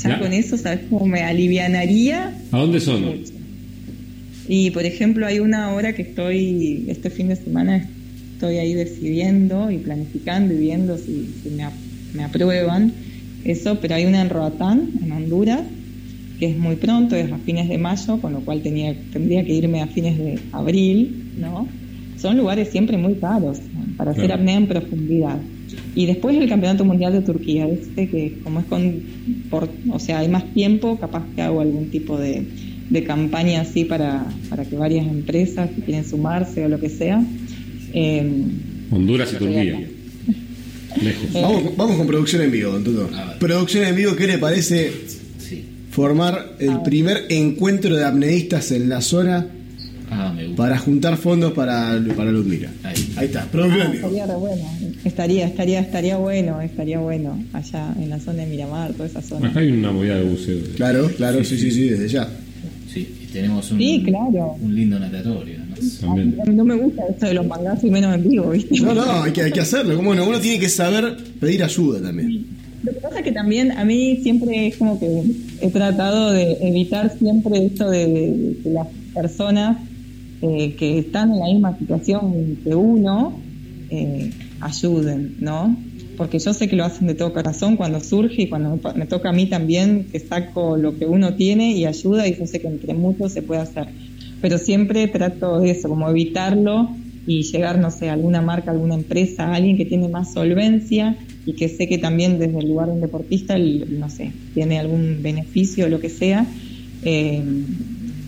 Ya, 0.02 0.18
con 0.18 0.32
eso, 0.32 0.56
¿sabes 0.56 0.80
cómo 0.88 1.06
me 1.06 1.22
alivianaría? 1.22 2.32
¿A 2.52 2.58
dónde 2.58 2.80
son? 2.80 3.04
Y 4.48 4.70
por 4.70 4.84
ejemplo, 4.84 5.26
hay 5.26 5.40
una 5.40 5.72
hora 5.72 5.94
que 5.94 6.02
estoy, 6.02 6.84
este 6.88 7.10
fin 7.10 7.28
de 7.28 7.36
semana 7.36 7.86
estoy 8.34 8.56
ahí 8.58 8.72
decidiendo 8.72 9.70
y 9.70 9.78
planificando 9.78 10.54
y 10.54 10.58
viendo 10.58 10.96
si, 10.96 11.28
me, 12.14 12.24
aprueban 12.24 12.92
eso, 13.44 13.78
pero 13.80 13.96
hay 13.96 14.06
una 14.06 14.22
en 14.22 14.30
Roatán, 14.30 14.90
en 15.02 15.12
Honduras, 15.12 15.62
que 16.38 16.50
es 16.50 16.56
muy 16.56 16.76
pronto, 16.76 17.16
es 17.16 17.30
a 17.32 17.38
fines 17.38 17.68
de 17.68 17.78
mayo, 17.78 18.20
con 18.20 18.32
lo 18.32 18.40
cual 18.40 18.62
tenía, 18.62 18.94
tendría 19.12 19.44
que 19.44 19.52
irme 19.52 19.82
a 19.82 19.88
fines 19.88 20.16
de 20.16 20.38
abril, 20.52 21.32
¿no? 21.38 21.68
Son 22.16 22.36
lugares 22.36 22.68
siempre 22.68 22.96
muy 22.96 23.14
caros 23.14 23.58
para 23.96 24.12
hacer 24.12 24.32
apnea 24.32 24.56
en 24.56 24.66
profundidad. 24.68 25.38
Y 25.94 26.06
después 26.06 26.36
el 26.36 26.48
Campeonato 26.48 26.84
Mundial 26.84 27.12
de 27.12 27.22
Turquía, 27.22 27.66
este 27.66 28.08
que 28.08 28.38
como 28.44 28.60
es 28.60 28.66
con, 28.66 29.02
por, 29.50 29.68
o 29.90 29.98
sea, 29.98 30.20
hay 30.20 30.28
más 30.28 30.52
tiempo, 30.54 30.98
capaz 30.98 31.24
que 31.34 31.42
hago 31.42 31.60
algún 31.60 31.90
tipo 31.90 32.18
de, 32.18 32.44
de 32.90 33.04
campaña 33.04 33.62
así 33.62 33.84
para, 33.84 34.26
para 34.48 34.64
que 34.64 34.76
varias 34.76 35.06
empresas 35.06 35.70
que 35.70 35.82
quieren 35.82 36.04
sumarse 36.04 36.64
o 36.64 36.68
lo 36.68 36.80
que 36.80 36.88
sea, 36.88 37.22
eh, 37.92 38.30
Honduras 38.90 39.32
y 39.32 39.36
Turquía. 39.36 39.88
Vamos, 41.34 41.76
vamos, 41.76 41.96
con 41.96 42.06
producción 42.06 42.42
en 42.42 42.50
vivo, 42.50 42.72
Tuto. 42.78 43.08
Producción 43.38 43.84
en 43.84 43.94
vivo, 43.94 44.16
¿qué 44.16 44.26
le 44.26 44.38
parece 44.38 44.90
formar 45.90 46.56
el 46.58 46.80
primer 46.82 47.26
encuentro 47.28 47.94
de 47.94 48.04
apneístas 48.04 48.72
en 48.72 48.88
la 48.88 49.00
zona 49.00 49.46
ah, 50.10 50.34
para 50.56 50.78
juntar 50.78 51.16
fondos 51.16 51.52
para, 51.52 52.02
para 52.16 52.30
Ludmila? 52.30 52.70
Ahí, 52.84 53.26
está, 53.26 53.44
producción 53.46 53.86
en 53.86 53.92
vivo. 53.92 54.08
Estaría 54.08 54.36
bueno. 54.36 54.64
Estaría, 55.04 55.46
estaría, 55.46 55.80
estaría 55.80 56.16
bueno, 56.16 56.60
estaría 56.60 56.98
bueno 56.98 57.38
allá 57.52 57.94
en 57.98 58.10
la 58.10 58.18
zona 58.18 58.42
de 58.42 58.46
Miramar, 58.46 58.92
toda 58.92 59.06
esa 59.06 59.22
zona. 59.22 59.48
Acá 59.48 59.60
hay 59.60 59.72
una 59.72 59.92
movida 59.92 60.16
de 60.16 60.24
buceo. 60.24 60.58
Claro, 60.76 61.10
claro, 61.16 61.44
sí, 61.44 61.58
sí, 61.58 61.70
sí, 61.70 61.88
desde 61.88 62.08
ya. 62.08 62.28
Sí, 62.92 63.28
tenemos 63.32 63.70
un, 63.70 63.80
un 63.80 64.74
lindo 64.74 64.98
natatorio. 64.98 65.58
No 66.46 66.64
me 66.64 66.74
gusta 66.74 67.02
esto 67.08 67.26
de 67.26 67.34
los 67.34 67.46
mangazos 67.46 67.84
y 67.84 67.90
menos 67.90 68.14
en 68.14 68.28
vivo, 68.28 68.50
¿viste? 68.50 68.80
No, 68.80 68.94
no, 68.94 69.22
hay 69.22 69.32
que, 69.32 69.42
hay 69.42 69.52
que 69.52 69.60
hacerlo. 69.60 69.96
Como 69.96 70.10
uno, 70.10 70.26
uno 70.26 70.40
tiene 70.40 70.58
que 70.58 70.68
saber 70.68 71.16
pedir 71.38 71.62
ayuda 71.62 72.00
también. 72.00 72.46
Lo 72.82 72.92
que 72.92 73.00
pasa 73.00 73.18
es 73.18 73.24
que 73.24 73.32
también 73.32 73.72
a 73.72 73.84
mí 73.84 74.20
siempre 74.22 74.68
es 74.68 74.76
como 74.76 74.98
que 74.98 75.22
he 75.60 75.70
tratado 75.70 76.30
de 76.30 76.58
evitar 76.60 77.12
siempre 77.18 77.66
esto 77.66 77.90
de, 77.90 78.56
que 78.62 78.70
las 78.70 78.86
personas 79.14 79.78
eh, 80.42 80.74
que 80.76 80.98
están 80.98 81.32
en 81.32 81.38
la 81.38 81.46
misma 81.46 81.78
situación 81.78 82.58
que 82.64 82.74
uno 82.74 83.40
eh, 83.90 84.30
ayuden, 84.60 85.36
¿no? 85.40 85.76
Porque 86.16 86.38
yo 86.38 86.52
sé 86.52 86.68
que 86.68 86.76
lo 86.76 86.84
hacen 86.84 87.06
de 87.06 87.14
todo 87.14 87.32
corazón 87.32 87.76
cuando 87.76 88.00
surge 88.00 88.42
y 88.42 88.48
cuando 88.48 88.80
me 88.96 89.06
toca 89.06 89.30
a 89.30 89.32
mí 89.32 89.46
también 89.46 90.06
que 90.10 90.18
saco 90.18 90.76
lo 90.76 90.98
que 90.98 91.06
uno 91.06 91.34
tiene 91.34 91.72
y 91.72 91.86
ayuda 91.86 92.26
y 92.26 92.36
yo 92.36 92.46
sé 92.46 92.60
que 92.60 92.66
entre 92.66 92.94
muchos 92.94 93.32
se 93.32 93.42
puede 93.42 93.60
hacer 93.60 93.88
pero 94.40 94.58
siempre 94.58 95.06
trato 95.08 95.60
de 95.60 95.70
eso, 95.70 95.88
como 95.88 96.08
evitarlo 96.08 96.88
y 97.26 97.42
llegar, 97.42 97.78
no 97.78 97.90
sé, 97.90 98.08
a 98.08 98.14
alguna 98.14 98.40
marca, 98.40 98.70
alguna 98.70 98.94
empresa, 98.94 99.46
a 99.46 99.54
alguien 99.54 99.76
que 99.76 99.84
tiene 99.84 100.08
más 100.08 100.32
solvencia 100.32 101.16
y 101.44 101.54
que 101.54 101.68
sé 101.68 101.88
que 101.88 101.98
también 101.98 102.38
desde 102.38 102.58
el 102.58 102.68
lugar 102.68 102.88
de 102.88 102.94
un 102.94 103.00
deportista, 103.00 103.58
no 103.58 104.08
sé, 104.08 104.32
tiene 104.54 104.78
algún 104.78 105.22
beneficio 105.22 105.86
o 105.86 105.88
lo 105.88 106.00
que 106.00 106.08
sea. 106.08 106.46
Eh, 107.04 107.42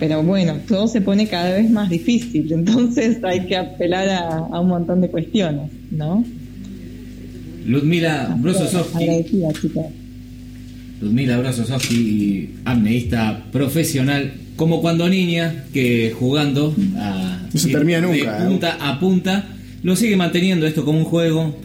pero 0.01 0.23
bueno, 0.23 0.57
todo 0.67 0.89
se 0.89 1.03
pone 1.03 1.29
cada 1.29 1.59
vez 1.59 1.71
más 1.71 1.91
difícil, 1.91 2.51
entonces 2.53 3.23
hay 3.23 3.47
que 3.47 3.57
apelar 3.57 4.09
a, 4.09 4.59
un 4.59 4.69
montón 4.69 5.03
de 5.03 5.09
cuestiones, 5.09 5.71
¿no? 5.93 6.25
Ludmila 7.67 8.35
Brososowski. 8.41 9.07
Ludmila 11.01 11.39
Brososowski, 11.39 12.55
amneísta 12.65 13.45
profesional 13.53 14.33
como 14.57 14.81
cuando 14.81 15.09
niña, 15.09 15.65
que 15.73 16.15
jugando 16.19 16.75
a, 16.97 17.39
termina 17.71 18.01
nunca, 18.01 18.39
de 18.39 18.45
¿eh? 18.45 18.49
punta 18.49 18.77
a 18.81 18.99
punta, 18.99 19.49
lo 19.83 19.97
sigue 19.97 20.17
manteniendo 20.17 20.67
esto 20.67 20.85
como 20.85 20.99
un 20.99 21.05
juego. 21.05 21.57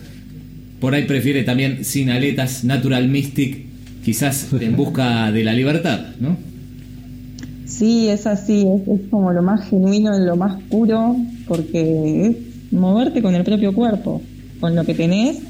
Por 0.80 0.94
ahí 0.94 1.04
prefiere 1.04 1.44
también 1.44 1.84
sin 1.84 2.10
aletas, 2.10 2.64
Natural 2.64 3.08
Mystic, 3.08 3.66
quizás 4.04 4.48
en 4.60 4.76
busca 4.76 5.32
de 5.32 5.44
la 5.44 5.54
libertad, 5.54 6.08
¿no? 6.20 6.38
Sí, 7.66 8.10
es 8.10 8.28
así, 8.28 8.68
es, 8.88 9.10
como 9.10 9.32
lo 9.34 9.42
más 9.42 9.68
genuino, 9.70 10.18
lo 10.20 10.36
más 10.36 10.62
puro, 10.64 11.16
porque 11.48 12.28
es 12.28 12.38
moverte 12.72 13.22
con 13.22 13.34
el 13.34 13.44
propio 13.44 13.74
cuerpo, 13.74 14.22
con 14.60 14.76
lo 14.76 14.84
que 14.84 14.94
tenés, 14.94 15.42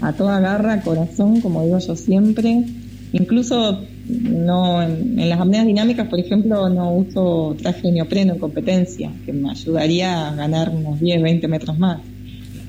a 0.00 0.12
toda 0.14 0.40
garra, 0.40 0.80
corazón, 0.80 1.40
como 1.40 1.62
digo 1.64 1.78
yo 1.78 1.96
siempre. 1.96 2.64
Incluso 3.12 3.80
no 4.08 4.82
en, 4.82 5.28
las 5.28 5.38
apneas 5.38 5.66
dinámicas, 5.66 6.08
por 6.08 6.18
ejemplo, 6.18 6.68
no 6.70 6.94
uso 6.94 7.54
traje 7.60 7.92
neopreno 7.92 8.34
en 8.34 8.38
competencia, 8.38 9.10
que 9.26 9.32
me 9.32 9.50
ayudaría 9.50 10.28
a 10.28 10.34
ganar 10.34 10.70
unos 10.70 10.98
10, 10.98 11.22
20 11.22 11.48
metros 11.48 11.78
más, 11.78 12.00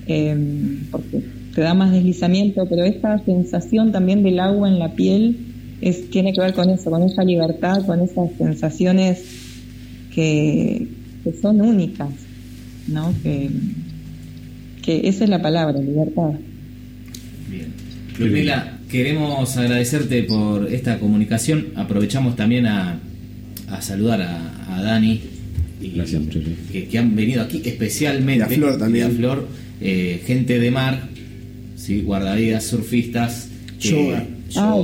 em, 0.07 0.87
porque 0.91 1.23
te 1.55 1.61
da 1.61 1.73
más 1.73 1.91
deslizamiento, 1.91 2.65
pero 2.69 2.83
esta 2.83 3.19
sensación 3.19 3.91
también 3.91 4.23
del 4.23 4.39
agua 4.39 4.67
en 4.67 4.79
la 4.79 4.89
piel 4.93 5.50
es, 5.81 6.09
tiene 6.09 6.31
que 6.33 6.41
ver 6.41 6.53
con 6.53 6.69
eso, 6.69 6.89
con 6.89 7.03
esa 7.03 7.23
libertad, 7.23 7.85
con 7.85 7.99
esas 8.01 8.29
sensaciones 8.37 9.23
que, 10.13 10.87
son 11.41 11.61
únicas, 11.61 12.09
¿no? 12.87 13.13
Que, 13.23 13.49
que 14.83 15.07
esa 15.07 15.23
es 15.23 15.29
la 15.29 15.41
palabra, 15.41 15.79
libertad. 15.79 16.31
Bien. 17.49 17.67
Ludmila, 18.17 18.79
queremos 18.89 19.57
agradecerte 19.57 20.23
por 20.23 20.71
esta 20.71 20.99
comunicación. 20.99 21.67
Aprovechamos 21.75 22.35
también 22.35 22.67
a, 22.67 22.99
saludar 23.79 24.21
a, 24.21 24.81
Dani. 24.81 25.21
Y, 25.81 26.83
que, 26.83 26.97
han 26.99 27.15
venido 27.15 27.41
aquí 27.41 27.61
especialmente. 27.65 28.45
Y 28.49 28.53
a 28.53 28.55
Flor 28.55 28.77
también. 28.77 29.07
a 29.07 29.09
Flor, 29.09 29.47
eh, 29.79 30.21
gente 30.25 30.59
de 30.59 30.69
mar, 30.69 31.09
¿sí? 31.75 32.01
guardavidas, 32.01 32.65
surfistas. 32.65 33.49
yoga. 33.79 34.23
Ah, 34.57 34.75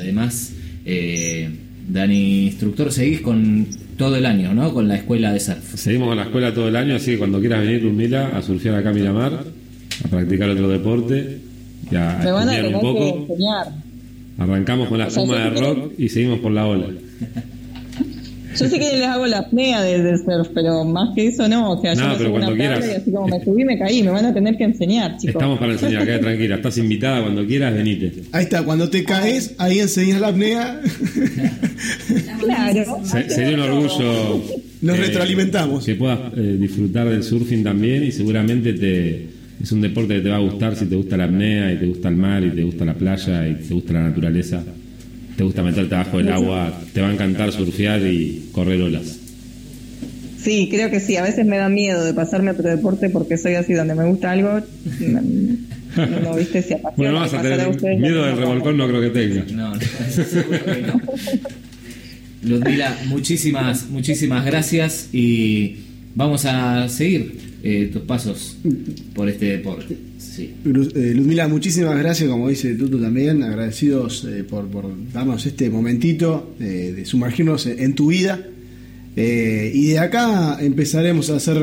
además, 0.00 0.52
eh, 0.84 1.48
Dani, 1.88 2.46
instructor, 2.46 2.92
seguís 2.92 3.20
con 3.20 3.66
todo 3.96 4.16
el 4.16 4.26
año, 4.26 4.54
¿no? 4.54 4.72
Con 4.72 4.88
la 4.88 4.96
escuela 4.96 5.32
de 5.32 5.40
surf. 5.40 5.74
Seguimos 5.76 6.08
con 6.08 6.16
la 6.16 6.24
escuela 6.24 6.52
todo 6.54 6.68
el 6.68 6.76
año, 6.76 6.96
así 6.96 7.12
que 7.12 7.18
cuando 7.18 7.40
quieras 7.40 7.60
venir, 7.60 7.82
Ludmila, 7.82 8.28
a 8.36 8.42
surfear 8.42 8.74
acá 8.76 8.90
a 8.90 8.92
Miramar, 8.92 9.32
a 10.04 10.08
practicar 10.08 10.50
otro 10.50 10.68
deporte, 10.68 11.38
Me 11.90 11.98
van 11.98 12.48
a 12.48 12.52
tener 12.52 12.74
un 12.74 12.80
poco. 12.80 13.26
que 13.26 13.32
enseñar. 13.32 13.66
Arrancamos 14.38 14.88
con 14.88 14.98
la 14.98 15.08
espuma 15.08 15.36
de 15.38 15.50
rock 15.50 15.92
y 15.98 16.08
seguimos 16.08 16.38
por 16.40 16.52
la 16.52 16.66
ola. 16.66 16.86
Yo 18.58 18.68
sé 18.68 18.78
que 18.78 18.96
les 18.96 19.06
hago 19.06 19.26
la 19.26 19.38
apnea 19.38 19.82
desde 19.82 20.18
surf, 20.18 20.48
pero 20.54 20.84
más 20.84 21.14
que 21.14 21.28
eso 21.28 21.48
no. 21.48 21.72
O 21.72 21.80
sea, 21.80 21.94
no, 21.94 22.12
yo 22.12 22.18
pero 22.18 22.30
cuando 22.30 22.54
quieras. 22.54 22.84
Y 22.86 22.90
así 22.92 23.12
como 23.12 23.28
me 23.28 23.42
subí, 23.44 23.64
me 23.64 23.78
caí. 23.78 24.02
Me 24.02 24.10
van 24.10 24.26
a 24.26 24.34
tener 24.34 24.56
que 24.56 24.64
enseñar, 24.64 25.16
chicos. 25.16 25.34
Estamos 25.34 25.58
para 25.58 25.72
enseñar, 25.72 26.04
quédate 26.04 26.22
tranquila. 26.22 26.56
Estás 26.56 26.78
invitada 26.78 27.22
cuando 27.22 27.46
quieras, 27.46 27.74
venite. 27.74 28.12
Ahí 28.32 28.44
está, 28.44 28.62
cuando 28.64 28.88
te 28.88 29.04
caes, 29.04 29.54
ahí 29.58 29.78
enseñas 29.80 30.20
la 30.20 30.28
apnea. 30.28 30.80
claro. 32.40 32.98
sería 33.28 33.54
un 33.54 33.60
orgullo. 33.60 34.42
Nos 34.80 34.98
retroalimentamos. 34.98 35.84
Que 35.84 35.94
puedas 35.94 36.18
eh, 36.36 36.56
disfrutar 36.58 37.08
del 37.08 37.22
surfing 37.22 37.64
también 37.64 38.04
y 38.04 38.12
seguramente 38.12 38.72
te 38.74 39.38
es 39.60 39.72
un 39.72 39.80
deporte 39.80 40.14
que 40.14 40.20
te 40.20 40.28
va 40.28 40.36
a 40.36 40.40
gustar 40.40 40.76
si 40.76 40.86
te 40.86 40.94
gusta 40.94 41.16
la 41.16 41.24
apnea 41.24 41.72
y 41.72 41.78
te 41.78 41.86
gusta 41.86 42.08
el 42.08 42.16
mar 42.16 42.44
y 42.44 42.50
te 42.50 42.62
gusta 42.62 42.84
la 42.84 42.94
playa 42.94 43.48
y 43.48 43.54
te 43.54 43.74
gusta 43.74 43.92
la 43.92 44.02
naturaleza. 44.02 44.62
Te 45.38 45.44
gusta 45.44 45.62
meterte 45.62 45.94
abajo 45.94 46.18
del 46.18 46.32
agua, 46.32 46.80
te 46.92 47.00
va 47.00 47.10
a 47.10 47.12
encantar 47.12 47.52
surfear 47.52 48.02
y 48.02 48.48
correr 48.50 48.82
olas. 48.82 49.20
Sí, 50.36 50.66
creo 50.68 50.90
que 50.90 50.98
sí. 50.98 51.16
A 51.16 51.22
veces 51.22 51.46
me 51.46 51.58
da 51.58 51.68
miedo 51.68 52.02
de 52.02 52.12
pasarme 52.12 52.50
a 52.50 52.54
otro 52.54 52.68
deporte 52.68 53.08
porque 53.08 53.38
soy 53.38 53.54
así, 53.54 53.72
donde 53.72 53.94
me 53.94 54.04
gusta 54.06 54.32
algo, 54.32 54.60
no, 54.98 56.34
viste 56.34 56.60
si 56.60 56.74
apasiona. 56.74 56.96
Bueno, 56.96 57.12
no 57.12 57.20
vas 57.20 57.34
a 57.34 57.40
tener 57.40 58.00
miedo 58.00 58.24
del 58.24 58.36
revolcón, 58.36 58.76
no 58.78 58.88
creo 58.88 59.00
que 59.00 59.10
tenga. 59.10 59.44
No, 59.52 59.76
no, 59.76 61.00
Ludmila, 62.42 62.98
muchísimas, 63.06 63.88
muchísimas 63.90 64.44
gracias 64.44 65.08
y 65.12 65.76
vamos 66.16 66.46
a 66.46 66.88
seguir 66.88 67.58
eh, 67.62 67.90
tus 67.92 68.02
pasos 68.02 68.56
por 69.14 69.28
este 69.28 69.46
deporte. 69.46 70.07
Sí. 70.30 70.54
Eh, 70.64 71.12
Ludmila, 71.14 71.48
muchísimas 71.48 71.98
gracias, 71.98 72.28
como 72.30 72.48
dice 72.48 72.74
Tuto 72.74 72.98
también, 72.98 73.42
agradecidos 73.42 74.26
eh, 74.30 74.44
por, 74.44 74.68
darnos 75.12 75.46
este 75.46 75.70
momentito 75.70 76.54
de 76.58 77.04
sumergirnos 77.04 77.66
en, 77.66 77.94
tu 77.94 78.08
vida. 78.08 78.38
y 79.16 79.86
de 79.88 79.98
acá 79.98 80.58
empezaremos 80.60 81.30
a 81.30 81.36
hacer 81.36 81.58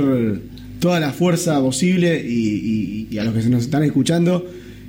toda 0.80 1.00
la 1.00 1.12
fuerza 1.12 1.60
posible 1.62 2.24
y, 2.24 3.18
a 3.18 3.24
los 3.24 3.34
que 3.34 3.42
se 3.42 3.50
nos 3.50 3.64
están 3.64 3.84
escuchando, 3.84 4.46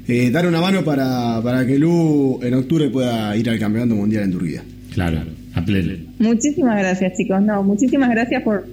eh, 0.06 0.30
dar 0.30 0.46
una 0.46 0.60
mano 0.60 0.84
para, 0.84 1.40
para 1.42 1.66
que 1.66 1.78
Lu 1.78 2.38
en 2.42 2.54
octubre 2.54 2.90
pueda 2.90 3.36
ir 3.36 3.48
al 3.48 3.58
Campeonato 3.58 3.94
Mundial 3.94 4.24
en 4.24 4.32
Turquía. 4.32 4.62
Claro, 4.92 5.20
a 5.54 5.64
pleno. 5.64 5.94
Muchísimas 6.18 6.78
gracias, 6.78 7.16
chicos. 7.16 7.40
No, 7.42 7.62
muchísimas 7.62 8.10
gracias 8.10 8.42
por, 8.42 8.66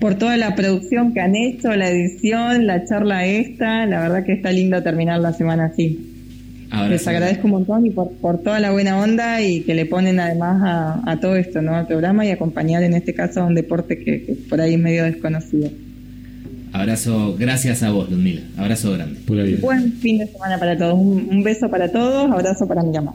por 0.00 0.14
toda 0.14 0.36
la 0.38 0.54
producción 0.54 1.12
que 1.12 1.20
han 1.20 1.36
hecho, 1.36 1.68
la 1.76 1.90
edición, 1.90 2.66
la 2.66 2.84
charla 2.86 3.26
esta. 3.26 3.86
La 3.86 4.00
verdad 4.00 4.24
que 4.24 4.32
está 4.32 4.50
lindo 4.50 4.82
terminar 4.82 5.20
la 5.20 5.32
semana 5.32 5.66
así. 5.66 6.06
Les 6.88 7.06
agradezco 7.06 7.46
un 7.46 7.50
montón 7.50 7.84
y 7.84 7.90
por, 7.90 8.12
por, 8.12 8.38
toda 8.42 8.60
la 8.60 8.70
buena 8.70 8.98
onda 8.98 9.42
y 9.42 9.62
que 9.62 9.74
le 9.74 9.86
ponen 9.86 10.20
además 10.20 11.02
a, 11.04 11.16
todo 11.20 11.34
esto, 11.34 11.60
¿no? 11.60 11.74
Al 11.74 11.86
programa 11.86 12.24
y 12.24 12.30
acompañar 12.30 12.82
en 12.84 12.94
este 12.94 13.12
caso 13.12 13.40
a 13.40 13.46
un 13.46 13.54
deporte 13.54 13.98
que, 13.98 14.36
por 14.48 14.60
ahí 14.60 14.74
es 14.74 14.80
medio 14.80 15.04
desconocido. 15.04 15.68
Abrazo, 16.72 17.36
gracias 17.36 17.82
a 17.82 17.90
vos, 17.90 18.08
Ludmila. 18.08 18.42
Abrazo 18.56 18.92
grande. 18.92 19.18
Buen 19.60 19.92
fin 19.94 20.18
de 20.18 20.28
semana 20.28 20.58
para 20.58 20.78
todos. 20.78 20.94
Un, 20.94 21.28
un 21.28 21.42
beso 21.42 21.68
para 21.68 21.90
todos, 21.90 22.30
abrazo 22.30 22.68
para 22.68 22.84
mi 22.84 22.92
mamá. 22.92 23.14